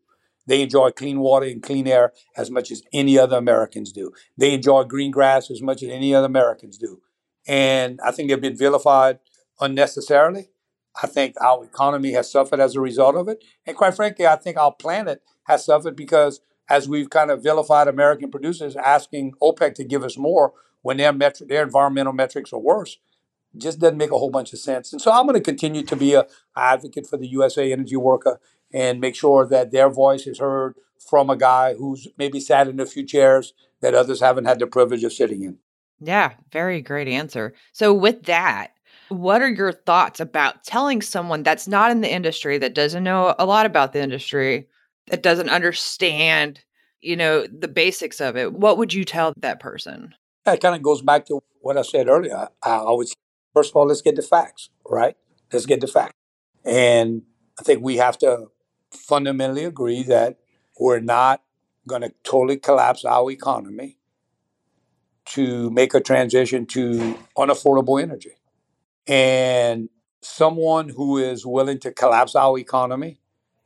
They 0.46 0.62
enjoy 0.62 0.90
clean 0.90 1.20
water 1.20 1.46
and 1.46 1.62
clean 1.62 1.86
air 1.86 2.12
as 2.36 2.50
much 2.50 2.70
as 2.70 2.82
any 2.92 3.18
other 3.18 3.36
Americans 3.36 3.92
do. 3.92 4.12
They 4.36 4.54
enjoy 4.54 4.84
green 4.84 5.10
grass 5.10 5.50
as 5.50 5.62
much 5.62 5.82
as 5.82 5.90
any 5.90 6.14
other 6.14 6.26
Americans 6.26 6.78
do. 6.78 7.00
And 7.46 8.00
I 8.04 8.10
think 8.10 8.28
they've 8.28 8.40
been 8.40 8.56
vilified 8.56 9.18
unnecessarily. 9.60 10.48
I 11.02 11.06
think 11.06 11.36
our 11.40 11.64
economy 11.64 12.12
has 12.12 12.30
suffered 12.30 12.60
as 12.60 12.76
a 12.76 12.80
result 12.80 13.16
of 13.16 13.28
it. 13.28 13.42
And 13.66 13.76
quite 13.76 13.94
frankly, 13.94 14.26
I 14.26 14.36
think 14.36 14.56
our 14.56 14.72
planet 14.72 15.22
has 15.44 15.64
suffered 15.64 15.96
because 15.96 16.40
as 16.68 16.88
we've 16.88 17.10
kind 17.10 17.30
of 17.30 17.42
vilified 17.42 17.88
American 17.88 18.30
producers, 18.30 18.76
asking 18.76 19.32
OPEC 19.42 19.74
to 19.74 19.84
give 19.84 20.04
us 20.04 20.16
more 20.16 20.52
when 20.82 20.96
their 20.96 21.12
metri- 21.12 21.48
their 21.48 21.62
environmental 21.62 22.12
metrics 22.12 22.52
are 22.52 22.58
worse, 22.58 22.98
just 23.56 23.78
doesn't 23.78 23.98
make 23.98 24.10
a 24.10 24.18
whole 24.18 24.30
bunch 24.30 24.52
of 24.52 24.58
sense. 24.58 24.92
And 24.92 25.00
so 25.00 25.12
I'm 25.12 25.26
going 25.26 25.34
to 25.34 25.44
continue 25.44 25.82
to 25.82 25.96
be 25.96 26.14
a 26.14 26.26
advocate 26.56 27.06
for 27.06 27.16
the 27.16 27.26
USA 27.28 27.72
energy 27.72 27.96
worker 27.96 28.40
and 28.72 29.00
make 29.00 29.14
sure 29.14 29.46
that 29.46 29.72
their 29.72 29.88
voice 29.88 30.26
is 30.26 30.38
heard 30.38 30.74
from 30.98 31.30
a 31.30 31.36
guy 31.36 31.74
who's 31.74 32.08
maybe 32.16 32.40
sat 32.40 32.68
in 32.68 32.80
a 32.80 32.86
few 32.86 33.04
chairs 33.04 33.54
that 33.80 33.94
others 33.94 34.20
haven't 34.20 34.44
had 34.44 34.58
the 34.58 34.66
privilege 34.66 35.04
of 35.04 35.12
sitting 35.12 35.42
in. 35.42 35.58
Yeah, 36.00 36.32
very 36.52 36.80
great 36.80 37.08
answer. 37.08 37.54
So 37.72 37.92
with 37.92 38.24
that, 38.24 38.72
what 39.08 39.42
are 39.42 39.50
your 39.50 39.72
thoughts 39.72 40.20
about 40.20 40.64
telling 40.64 41.02
someone 41.02 41.42
that's 41.42 41.68
not 41.68 41.90
in 41.90 42.00
the 42.00 42.12
industry 42.12 42.58
that 42.58 42.74
doesn't 42.74 43.04
know 43.04 43.34
a 43.38 43.46
lot 43.46 43.66
about 43.66 43.92
the 43.92 44.02
industry, 44.02 44.68
that 45.08 45.22
doesn't 45.22 45.50
understand, 45.50 46.60
you 47.00 47.16
know, 47.16 47.46
the 47.46 47.68
basics 47.68 48.20
of 48.20 48.36
it? 48.36 48.52
What 48.52 48.78
would 48.78 48.94
you 48.94 49.04
tell 49.04 49.32
that 49.38 49.60
person? 49.60 50.14
That 50.44 50.60
kind 50.60 50.74
of 50.74 50.82
goes 50.82 51.02
back 51.02 51.26
to 51.26 51.40
what 51.60 51.76
I 51.76 51.82
said 51.82 52.08
earlier. 52.08 52.48
I 52.62 52.70
always 52.76 53.14
First 53.54 53.70
of 53.70 53.76
all, 53.76 53.86
let's 53.86 54.02
get 54.02 54.16
the 54.16 54.22
facts, 54.22 54.70
right? 54.88 55.16
Let's 55.52 55.66
get 55.66 55.80
the 55.80 55.86
facts. 55.86 56.14
And 56.64 57.22
I 57.58 57.62
think 57.62 57.82
we 57.82 57.96
have 57.98 58.16
to 58.18 58.46
fundamentally 58.92 59.64
agree 59.64 60.02
that 60.04 60.38
we're 60.78 61.00
not 61.00 61.42
going 61.86 62.02
to 62.02 62.12
totally 62.22 62.56
collapse 62.56 63.04
our 63.04 63.30
economy 63.30 63.98
to 65.24 65.70
make 65.70 65.94
a 65.94 66.00
transition 66.00 66.66
to 66.66 67.18
unaffordable 67.36 68.02
energy. 68.02 68.32
And 69.06 69.88
someone 70.20 70.90
who 70.90 71.18
is 71.18 71.44
willing 71.44 71.78
to 71.80 71.92
collapse 71.92 72.34
our 72.34 72.58
economy 72.58 73.18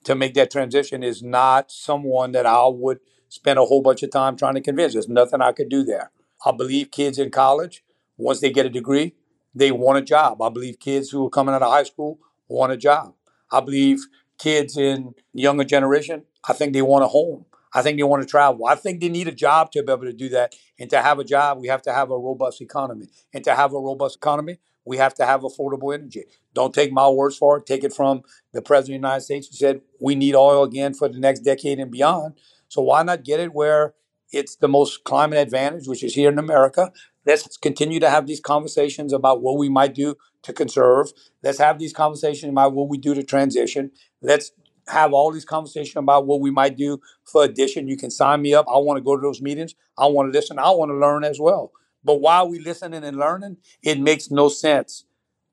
to 0.04 0.14
make 0.14 0.34
that 0.34 0.50
transition 0.50 1.02
is 1.02 1.22
not 1.22 1.70
someone 1.70 2.32
that 2.32 2.46
I 2.46 2.66
would 2.68 3.00
spend 3.28 3.58
a 3.58 3.64
whole 3.64 3.82
bunch 3.82 4.02
of 4.02 4.10
time 4.10 4.36
trying 4.36 4.54
to 4.54 4.60
convince. 4.60 4.92
There's 4.92 5.08
nothing 5.08 5.40
I 5.40 5.52
could 5.52 5.68
do 5.68 5.84
there. 5.84 6.10
I 6.44 6.52
believe 6.52 6.90
kids 6.90 7.18
in 7.18 7.30
college, 7.30 7.82
once 8.16 8.40
they 8.40 8.50
get 8.50 8.66
a 8.66 8.70
degree, 8.70 9.14
they 9.54 9.72
want 9.72 9.98
a 9.98 10.02
job. 10.02 10.40
I 10.40 10.48
believe 10.48 10.78
kids 10.78 11.10
who 11.10 11.26
are 11.26 11.30
coming 11.30 11.54
out 11.54 11.62
of 11.62 11.72
high 11.72 11.82
school 11.82 12.18
want 12.48 12.72
a 12.72 12.76
job. 12.76 13.14
I 13.50 13.60
believe 13.60 14.06
kids 14.38 14.76
in 14.76 15.14
younger 15.32 15.64
generation, 15.64 16.24
I 16.48 16.52
think 16.52 16.72
they 16.72 16.82
want 16.82 17.04
a 17.04 17.08
home. 17.08 17.46
I 17.74 17.82
think 17.82 17.98
they 17.98 18.04
want 18.04 18.22
to 18.22 18.28
travel. 18.28 18.66
I 18.66 18.74
think 18.74 19.00
they 19.00 19.08
need 19.08 19.28
a 19.28 19.32
job 19.32 19.70
to 19.72 19.82
be 19.82 19.92
able 19.92 20.04
to 20.04 20.12
do 20.12 20.28
that. 20.30 20.54
And 20.78 20.88
to 20.90 21.02
have 21.02 21.18
a 21.18 21.24
job, 21.24 21.58
we 21.60 21.68
have 21.68 21.82
to 21.82 21.92
have 21.92 22.10
a 22.10 22.18
robust 22.18 22.62
economy. 22.62 23.08
And 23.34 23.44
to 23.44 23.54
have 23.54 23.72
a 23.74 23.78
robust 23.78 24.16
economy, 24.16 24.58
we 24.84 24.96
have 24.96 25.14
to 25.14 25.26
have 25.26 25.42
affordable 25.42 25.92
energy. 25.92 26.24
Don't 26.54 26.72
take 26.72 26.92
my 26.92 27.08
words 27.08 27.36
for 27.36 27.58
it. 27.58 27.66
Take 27.66 27.84
it 27.84 27.92
from 27.92 28.22
the 28.52 28.62
President 28.62 28.96
of 28.96 29.02
the 29.02 29.08
United 29.08 29.24
States 29.24 29.48
who 29.48 29.56
said 29.56 29.80
we 30.00 30.14
need 30.14 30.34
oil 30.34 30.62
again 30.62 30.94
for 30.94 31.08
the 31.08 31.18
next 31.18 31.40
decade 31.40 31.78
and 31.78 31.90
beyond. 31.90 32.34
So 32.68 32.82
why 32.82 33.02
not 33.02 33.24
get 33.24 33.40
it 33.40 33.52
where 33.52 33.94
it's 34.30 34.56
the 34.56 34.68
most 34.68 35.04
climate 35.04 35.38
advantage, 35.38 35.86
which 35.86 36.02
is 36.02 36.14
here 36.14 36.30
in 36.30 36.38
America, 36.38 36.92
Let's 37.26 37.56
continue 37.56 37.98
to 37.98 38.08
have 38.08 38.28
these 38.28 38.38
conversations 38.38 39.12
about 39.12 39.42
what 39.42 39.58
we 39.58 39.68
might 39.68 39.94
do 39.94 40.14
to 40.46 40.52
conserve. 40.52 41.12
Let's 41.42 41.58
have 41.58 41.78
these 41.78 41.92
conversations 41.92 42.50
about 42.50 42.72
what 42.72 42.88
we 42.88 42.98
do 42.98 43.14
to 43.14 43.22
transition. 43.22 43.90
Let's 44.22 44.52
have 44.88 45.12
all 45.12 45.32
these 45.32 45.44
conversations 45.44 45.96
about 45.96 46.26
what 46.26 46.40
we 46.40 46.50
might 46.50 46.76
do 46.76 47.00
for 47.24 47.44
addition. 47.44 47.88
You 47.88 47.96
can 47.96 48.10
sign 48.10 48.42
me 48.42 48.54
up. 48.54 48.66
I 48.68 48.78
want 48.78 48.96
to 48.98 49.02
go 49.02 49.16
to 49.16 49.22
those 49.22 49.42
meetings. 49.42 49.74
I 49.98 50.06
want 50.06 50.32
to 50.32 50.38
listen. 50.38 50.58
I 50.58 50.70
want 50.70 50.90
to 50.90 50.96
learn 50.96 51.24
as 51.24 51.38
well. 51.40 51.72
But 52.04 52.20
while 52.20 52.48
we 52.48 52.60
listening 52.60 53.02
and 53.02 53.16
learning, 53.16 53.58
it 53.82 53.98
makes 53.98 54.30
no 54.30 54.48
sense 54.48 55.04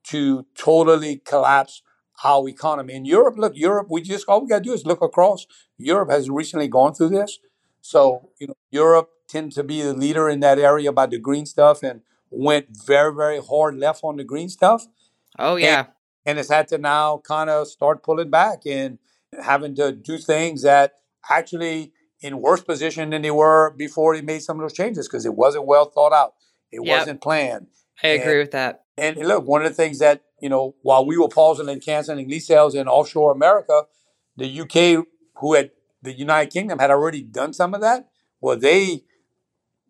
to 0.04 0.46
totally 0.56 1.16
collapse 1.16 1.82
our 2.22 2.48
economy. 2.48 2.94
In 2.94 3.04
Europe, 3.04 3.34
look, 3.36 3.54
Europe, 3.56 3.88
we 3.90 4.02
just 4.02 4.28
all 4.28 4.40
we 4.40 4.48
gotta 4.48 4.62
do 4.62 4.72
is 4.72 4.86
look 4.86 5.02
across. 5.02 5.46
Europe 5.78 6.10
has 6.10 6.30
recently 6.30 6.68
gone 6.68 6.94
through 6.94 7.08
this. 7.08 7.40
So, 7.80 8.30
you 8.38 8.46
know, 8.46 8.56
Europe 8.70 9.10
tends 9.26 9.56
to 9.56 9.64
be 9.64 9.82
the 9.82 9.92
leader 9.92 10.28
in 10.28 10.40
that 10.40 10.58
area 10.58 10.90
about 10.90 11.10
the 11.10 11.18
green 11.18 11.44
stuff 11.44 11.82
and 11.82 12.02
went 12.36 12.66
very, 12.86 13.14
very 13.14 13.40
hard 13.40 13.76
left 13.76 14.00
on 14.02 14.16
the 14.16 14.24
green 14.24 14.48
stuff. 14.48 14.86
Oh 15.38 15.56
yeah. 15.56 15.78
And, 15.78 15.88
and 16.26 16.38
it's 16.38 16.50
had 16.50 16.68
to 16.68 16.78
now 16.78 17.18
kind 17.18 17.50
of 17.50 17.68
start 17.68 18.02
pulling 18.02 18.30
back 18.30 18.60
and 18.66 18.98
having 19.42 19.74
to 19.76 19.92
do 19.92 20.18
things 20.18 20.62
that 20.62 20.94
actually 21.30 21.92
in 22.20 22.40
worse 22.40 22.62
position 22.62 23.10
than 23.10 23.22
they 23.22 23.30
were 23.30 23.74
before 23.76 24.14
they 24.16 24.22
made 24.22 24.42
some 24.42 24.58
of 24.58 24.62
those 24.62 24.72
changes 24.72 25.06
because 25.08 25.26
it 25.26 25.34
wasn't 25.34 25.66
well 25.66 25.86
thought 25.86 26.12
out. 26.12 26.34
It 26.72 26.80
Yep. 26.84 26.98
wasn't 26.98 27.20
planned. 27.20 27.66
I 28.02 28.08
agree 28.08 28.38
with 28.38 28.50
that. 28.52 28.84
and 28.96 29.16
look, 29.16 29.46
one 29.46 29.62
of 29.64 29.68
the 29.68 29.74
things 29.74 29.98
that, 29.98 30.22
you 30.40 30.48
know, 30.48 30.74
while 30.82 31.04
we 31.04 31.16
were 31.18 31.28
pausing 31.28 31.68
and 31.68 31.82
canceling 31.82 32.28
lease 32.28 32.46
sales 32.46 32.74
in 32.74 32.86
offshore 32.88 33.32
America, 33.32 33.82
the 34.36 34.46
UK, 34.60 35.04
who 35.36 35.54
had 35.54 35.70
the 36.02 36.12
United 36.12 36.52
Kingdom 36.52 36.78
had 36.78 36.90
already 36.90 37.22
done 37.22 37.52
some 37.52 37.74
of 37.74 37.80
that. 37.80 38.08
Well, 38.40 38.56
they 38.58 39.02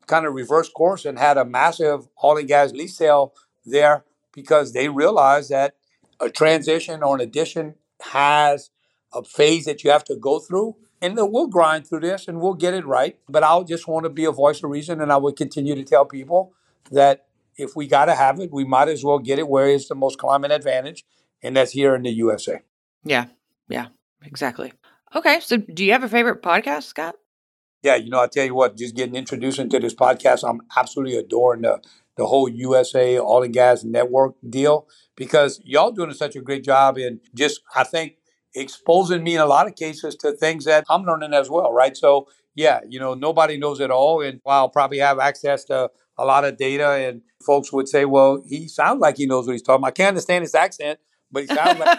kind 0.06 0.26
of 0.26 0.34
reversed 0.34 0.74
course 0.74 1.04
and 1.04 1.18
had 1.18 1.36
a 1.36 1.44
massive 1.44 2.08
oil 2.22 2.38
and 2.38 2.48
gas 2.48 2.72
lease 2.72 2.96
sale 2.96 3.34
there 3.64 4.04
because 4.32 4.72
they 4.72 4.88
realized 4.88 5.50
that 5.50 5.74
a 6.20 6.30
transition 6.30 7.02
or 7.02 7.14
an 7.14 7.20
addition 7.20 7.74
has 8.00 8.70
a 9.12 9.22
phase 9.22 9.64
that 9.64 9.84
you 9.84 9.90
have 9.90 10.04
to 10.04 10.16
go 10.16 10.38
through. 10.38 10.76
And 11.00 11.16
we'll 11.16 11.48
grind 11.48 11.86
through 11.86 12.00
this 12.00 12.28
and 12.28 12.40
we'll 12.40 12.54
get 12.54 12.72
it 12.72 12.86
right. 12.86 13.18
But 13.28 13.44
I'll 13.44 13.64
just 13.64 13.86
want 13.86 14.04
to 14.04 14.10
be 14.10 14.24
a 14.24 14.32
voice 14.32 14.62
of 14.62 14.70
reason 14.70 15.00
and 15.00 15.12
I 15.12 15.18
would 15.18 15.36
continue 15.36 15.74
to 15.74 15.84
tell 15.84 16.06
people 16.06 16.54
that 16.90 17.26
if 17.56 17.76
we 17.76 17.86
got 17.86 18.06
to 18.06 18.14
have 18.14 18.40
it, 18.40 18.52
we 18.52 18.64
might 18.64 18.88
as 18.88 19.04
well 19.04 19.18
get 19.18 19.38
it 19.38 19.48
where 19.48 19.68
it's 19.68 19.88
the 19.88 19.94
most 19.94 20.18
climate 20.18 20.50
advantage, 20.50 21.04
and 21.42 21.56
that's 21.56 21.70
here 21.72 21.94
in 21.94 22.02
the 22.02 22.10
USA. 22.10 22.62
Yeah. 23.04 23.26
Yeah. 23.68 23.88
Exactly. 24.24 24.72
Okay. 25.14 25.40
So 25.40 25.58
do 25.58 25.84
you 25.84 25.92
have 25.92 26.02
a 26.02 26.08
favorite 26.08 26.42
podcast, 26.42 26.84
Scott? 26.84 27.16
Yeah, 27.84 27.96
you 27.96 28.10
know, 28.10 28.20
I 28.22 28.28
tell 28.28 28.46
you 28.46 28.54
what, 28.54 28.78
just 28.78 28.96
getting 28.96 29.14
introduced 29.14 29.58
into 29.58 29.78
this 29.78 29.94
podcast, 29.94 30.48
I'm 30.48 30.62
absolutely 30.76 31.18
adoring 31.18 31.62
the 31.62 31.82
the 32.16 32.26
whole 32.26 32.48
USA 32.48 33.18
oil 33.18 33.42
and 33.42 33.52
gas 33.52 33.84
network 33.84 34.36
deal 34.48 34.88
because 35.16 35.60
y'all 35.64 35.90
doing 35.92 36.12
such 36.12 36.36
a 36.36 36.40
great 36.40 36.64
job 36.64 36.96
in 36.96 37.20
just 37.36 37.60
I 37.74 37.84
think 37.84 38.14
exposing 38.54 39.24
me 39.24 39.34
in 39.34 39.40
a 39.42 39.46
lot 39.46 39.66
of 39.66 39.76
cases 39.76 40.16
to 40.16 40.32
things 40.32 40.64
that 40.66 40.84
I'm 40.88 41.04
learning 41.04 41.34
as 41.34 41.50
well, 41.50 41.72
right? 41.72 41.96
So 41.96 42.28
yeah, 42.54 42.80
you 42.88 43.00
know, 43.00 43.14
nobody 43.14 43.58
knows 43.58 43.80
it 43.80 43.90
all, 43.90 44.22
and 44.22 44.40
I'll 44.46 44.70
probably 44.70 44.98
have 44.98 45.18
access 45.18 45.64
to 45.66 45.90
a 46.16 46.24
lot 46.24 46.44
of 46.44 46.56
data, 46.56 46.88
and 46.90 47.22
folks 47.46 47.72
would 47.72 47.88
say, 47.88 48.06
well, 48.06 48.42
he 48.48 48.68
sounds 48.68 49.00
like 49.00 49.18
he 49.18 49.26
knows 49.26 49.46
what 49.46 49.52
he's 49.54 49.62
talking 49.62 49.82
about. 49.82 49.88
I 49.88 49.90
can't 49.90 50.08
understand 50.08 50.42
his 50.42 50.54
accent, 50.54 51.00
but 51.34 51.42
he 51.42 51.54
sounds 51.54 51.78
like 51.78 51.98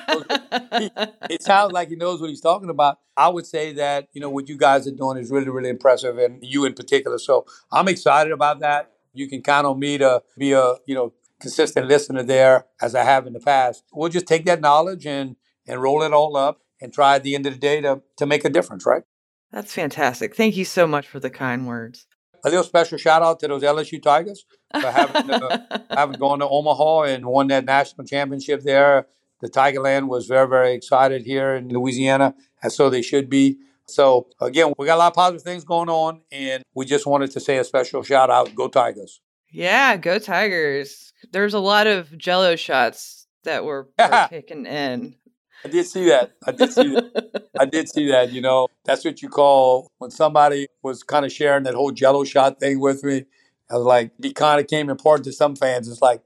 it 1.30 1.42
sounds 1.44 1.72
like 1.74 1.90
he 1.90 1.96
knows 1.96 2.22
what 2.22 2.30
he's 2.30 2.42
talking 2.42 2.70
about. 2.70 3.00
I 3.16 3.28
would 3.28 3.46
say 3.46 3.74
that, 3.74 4.08
you 4.14 4.22
know, 4.22 4.30
what 4.30 4.50
you 4.50 4.58
guys 4.58 4.88
are 4.88 4.92
doing 4.92 5.18
is 5.18 5.30
really, 5.30 5.50
really 5.50 5.70
impressive 5.70 6.18
and 6.18 6.44
you 6.44 6.66
in 6.66 6.74
particular. 6.74 7.20
So 7.20 7.46
I'm 7.72 7.88
excited 7.88 8.32
about 8.32 8.62
that. 8.62 8.94
You 9.14 9.28
can 9.28 9.42
count 9.42 9.68
on 9.68 9.80
me 9.80 9.98
to 10.00 10.24
be 10.38 10.54
a, 10.54 10.76
you 10.88 10.96
know, 10.96 11.14
consistent 11.40 11.88
listener 11.88 12.24
there 12.24 12.66
as 12.82 12.96
I 12.96 13.04
have 13.04 13.28
in 13.28 13.34
the 13.34 13.40
past. 13.40 13.84
We'll 13.94 14.10
just 14.10 14.26
take 14.26 14.46
that 14.46 14.62
knowledge 14.62 15.06
and 15.06 15.36
and 15.68 15.82
roll 15.82 16.02
it 16.04 16.14
all 16.14 16.38
up 16.38 16.62
and 16.82 16.94
try 16.94 17.16
at 17.16 17.24
the 17.24 17.36
end 17.36 17.46
of 17.46 17.54
the 17.54 17.60
day 17.60 17.82
to 17.82 18.02
to 18.18 18.26
make 18.26 18.46
a 18.46 18.50
difference, 18.50 18.86
right? 18.86 19.04
That's 19.52 19.74
fantastic. 19.74 20.36
Thank 20.36 20.58
you 20.58 20.66
so 20.66 20.88
much 20.88 21.08
for 21.08 21.20
the 21.20 21.30
kind 21.30 21.68
words. 21.68 22.08
A 22.44 22.50
little 22.50 22.64
special 22.64 22.98
shout 22.98 23.24
out 23.24 23.40
to 23.40 23.48
those 23.48 23.64
LSU 23.64 24.02
Tigers 24.02 24.46
for 24.72 24.92
having 24.92 25.32
uh, 25.32 25.80
having 25.90 26.20
gone 26.20 26.40
to 26.40 26.48
Omaha 26.48 27.04
and 27.04 27.26
won 27.26 27.48
that 27.48 27.66
national 27.66 28.06
championship 28.06 28.62
there. 28.62 29.08
The 29.42 29.50
Tigerland 29.50 30.08
was 30.08 30.28
very, 30.28 30.48
very 30.48 30.74
excited 30.74 31.24
here 31.24 31.56
in 31.56 31.70
Louisiana, 31.70 32.36
and 32.64 32.72
so 32.72 32.90
they 32.90 33.02
should 33.02 33.30
be. 33.30 33.58
So 33.88 34.28
again, 34.42 34.74
we 34.78 34.86
got 34.88 34.96
a 34.96 34.98
lot 34.98 35.08
of 35.08 35.14
positive 35.14 35.44
things 35.44 35.64
going 35.64 35.90
on, 35.90 36.22
and 36.32 36.64
we 36.74 36.86
just 36.86 37.06
wanted 37.06 37.32
to 37.32 37.40
say 37.40 37.58
a 37.58 37.64
special 37.64 38.02
shout 38.04 38.30
out, 38.30 38.56
go 38.56 38.68
Tigers! 38.68 39.22
yeah, 39.56 39.96
go 39.96 40.20
Tigers. 40.20 41.14
There's 41.32 41.54
a 41.54 41.60
lot 41.60 41.88
of 41.88 42.16
jello 42.18 42.56
shots 42.58 43.26
that 43.44 43.64
were 43.64 43.88
taken 44.30 44.66
in. 44.66 45.16
I 45.64 45.70
did 45.70 45.86
see 45.88 46.10
that. 46.10 46.34
I 46.46 46.52
did 46.52 46.74
see 46.74 46.90
that. 46.90 47.50
I 47.60 47.66
did 47.66 47.90
see 47.90 48.10
that. 48.12 48.32
You 48.32 48.42
know, 48.42 48.68
that's 48.84 49.06
what 49.06 49.22
you 49.22 49.30
call 49.30 49.90
when 49.98 50.12
somebody 50.12 50.68
was 50.84 51.04
kind 51.04 51.26
of 51.26 51.32
sharing 51.32 51.64
that 51.64 51.74
whole 51.74 51.92
Jello 51.92 52.24
shot 52.26 52.60
thing 52.60 52.80
with 52.80 53.04
me. 53.04 53.26
I 53.70 53.78
was 53.78 53.86
like, 53.86 54.12
it 54.22 54.36
kind 54.36 54.60
of 54.60 54.68
came 54.68 54.90
important 54.90 55.26
to 55.26 55.32
some 55.32 55.56
fans. 55.56 55.88
It's 55.88 56.02
like, 56.02 56.22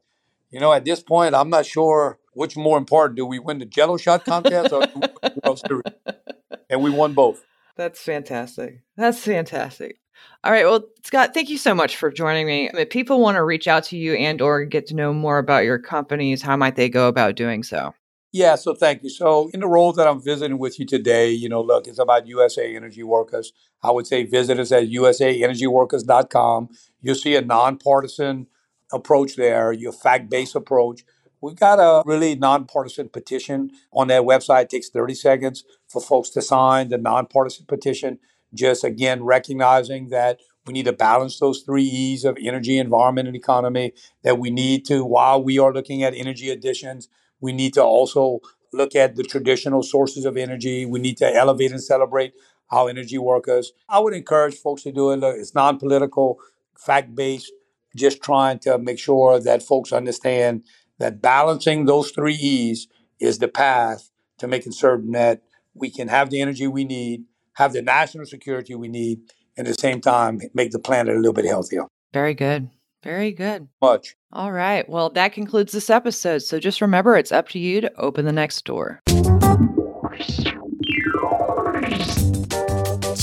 you 0.49 0.59
know, 0.59 0.73
at 0.73 0.83
this 0.83 1.01
point, 1.01 1.35
I'm 1.35 1.49
not 1.49 1.65
sure 1.65 2.17
which 2.39 2.55
more 2.55 2.77
important. 2.77 3.17
Do 3.17 3.25
we 3.25 3.37
win 3.37 3.59
the 3.59 3.65
Jello 3.65 3.97
shot 3.97 4.23
contest 4.23 4.71
or 4.71 4.85
do 4.85 4.91
we 4.95 5.01
win 5.01 5.33
the 5.35 5.41
World 5.43 5.59
Series? 5.59 5.83
And 6.71 6.83
we 6.83 6.91
won 6.91 7.13
both. 7.13 7.43
That's 7.77 7.99
fantastic. 7.99 8.83
That's 8.95 9.19
fantastic. 9.19 9.99
All 10.43 10.51
right. 10.51 10.65
Well, 10.65 10.83
Scott, 11.03 11.33
thank 11.33 11.49
you 11.49 11.57
so 11.57 11.73
much 11.73 11.97
for 11.97 12.11
joining 12.11 12.45
me. 12.45 12.69
If 12.71 12.91
people 12.91 13.19
want 13.19 13.37
to 13.37 13.43
reach 13.43 13.67
out 13.67 13.85
to 13.85 13.97
you 13.97 14.13
and 14.13 14.39
or 14.39 14.65
get 14.65 14.85
to 14.87 14.95
know 14.95 15.11
more 15.11 15.39
about 15.39 15.63
your 15.63 15.79
companies, 15.79 16.43
how 16.43 16.55
might 16.55 16.75
they 16.75 16.87
go 16.87 17.07
about 17.07 17.35
doing 17.35 17.63
so? 17.63 17.95
Yeah, 18.31 18.53
so 18.53 18.75
thank 18.75 19.01
you. 19.01 19.09
So, 19.09 19.49
in 19.51 19.61
the 19.61 19.67
role 19.67 19.91
that 19.93 20.07
I'm 20.07 20.21
visiting 20.21 20.59
with 20.59 20.79
you 20.79 20.85
today, 20.85 21.31
you 21.31 21.49
know, 21.49 21.61
look, 21.61 21.87
it's 21.87 21.97
about 21.97 22.27
USA 22.27 22.75
Energy 22.75 23.01
Workers. 23.01 23.51
I 23.81 23.89
would 23.89 24.05
say 24.05 24.23
visit 24.23 24.59
us 24.59 24.71
at 24.71 24.83
usaenergyworkers.com. 24.83 26.69
You'll 27.01 27.15
see 27.15 27.35
a 27.35 27.41
nonpartisan 27.41 28.45
approach 28.93 29.35
there, 29.35 29.71
your 29.71 29.91
fact 29.91 30.29
based 30.29 30.55
approach. 30.55 31.03
We've 31.41 31.55
got 31.55 31.79
a 31.79 32.03
really 32.05 32.35
nonpartisan 32.35 33.09
petition 33.09 33.71
on 33.93 34.07
that 34.07 34.23
website. 34.23 34.63
It 34.63 34.69
takes 34.69 34.89
30 34.89 35.13
seconds 35.15 35.63
for 35.87 36.01
folks 36.01 36.29
to 36.31 36.41
sign 36.41 36.89
the 36.89 36.97
nonpartisan 36.97 37.65
petition. 37.65 38.19
Just 38.53 38.83
again, 38.83 39.23
recognizing 39.23 40.09
that 40.09 40.39
we 40.65 40.73
need 40.73 40.85
to 40.85 40.93
balance 40.93 41.39
those 41.39 41.61
three 41.61 41.83
E's 41.83 42.25
of 42.25 42.37
energy, 42.41 42.77
environment, 42.77 43.27
and 43.27 43.37
economy. 43.37 43.93
That 44.23 44.37
we 44.37 44.49
need 44.49 44.85
to, 44.85 45.05
while 45.05 45.41
we 45.41 45.59
are 45.59 45.73
looking 45.73 46.03
at 46.03 46.13
energy 46.13 46.49
additions, 46.49 47.07
we 47.39 47.53
need 47.53 47.73
to 47.75 47.83
also 47.83 48.39
look 48.73 48.95
at 48.95 49.15
the 49.15 49.23
traditional 49.23 49.81
sources 49.81 50.25
of 50.25 50.37
energy. 50.37 50.85
We 50.85 50.99
need 50.99 51.17
to 51.17 51.33
elevate 51.33 51.71
and 51.71 51.81
celebrate 51.81 52.33
our 52.71 52.89
energy 52.89 53.17
workers. 53.17 53.71
I 53.87 53.99
would 53.99 54.13
encourage 54.13 54.55
folks 54.55 54.83
to 54.83 54.91
do 54.91 55.11
it. 55.11 55.23
It's 55.23 55.55
non 55.55 55.79
political, 55.79 56.39
fact 56.77 57.15
based, 57.15 57.51
just 57.95 58.21
trying 58.21 58.59
to 58.59 58.77
make 58.77 58.99
sure 58.99 59.39
that 59.39 59.63
folks 59.63 59.91
understand 59.91 60.63
that 60.99 61.21
balancing 61.21 61.85
those 61.85 62.11
three 62.11 62.35
E's 62.35 62.87
is 63.19 63.39
the 63.39 63.47
path 63.47 64.11
to 64.37 64.47
making 64.47 64.71
certain 64.71 65.11
that 65.11 65.41
we 65.73 65.89
can 65.89 66.07
have 66.07 66.29
the 66.29 66.41
energy 66.41 66.67
we 66.67 66.85
need, 66.85 67.23
have 67.53 67.73
the 67.73 67.81
national 67.81 68.25
security 68.25 68.75
we 68.75 68.87
need, 68.87 69.19
and 69.57 69.67
at 69.67 69.75
the 69.75 69.81
same 69.81 70.01
time 70.01 70.39
make 70.53 70.71
the 70.71 70.79
planet 70.79 71.15
a 71.15 71.17
little 71.17 71.33
bit 71.33 71.45
healthier. 71.45 71.83
Very 72.13 72.33
good. 72.33 72.69
Very 73.03 73.31
good. 73.31 73.67
Much. 73.81 74.15
All 74.33 74.51
right. 74.51 74.87
Well, 74.89 75.09
that 75.11 75.31
concludes 75.31 75.71
this 75.71 75.89
episode. 75.89 76.39
So 76.39 76.59
just 76.59 76.81
remember 76.81 77.15
it's 77.15 77.31
up 77.31 77.49
to 77.49 77.59
you 77.59 77.81
to 77.81 77.93
open 77.99 78.25
the 78.25 78.33
next 78.33 78.65
door. 78.65 79.01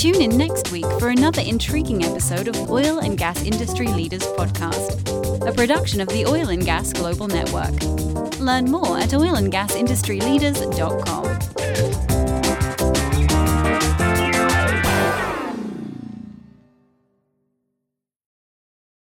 Tune 0.07 0.23
in 0.23 0.37
next 0.37 0.71
week 0.71 0.87
for 1.01 1.09
another 1.09 1.43
intriguing 1.43 2.05
episode 2.05 2.47
of 2.47 2.71
Oil 2.71 3.01
and 3.01 3.19
Gas 3.19 3.43
Industry 3.43 3.89
Leaders 3.89 4.23
Podcast, 4.23 5.45
a 5.45 5.53
production 5.53 6.01
of 6.01 6.07
the 6.11 6.25
Oil 6.25 6.51
and 6.51 6.65
Gas 6.65 6.93
Global 6.93 7.27
Network. 7.27 7.75
Learn 8.39 8.71
more 8.71 9.01
at 9.01 9.09
oilandgasindustryleaders.com. 9.09 11.56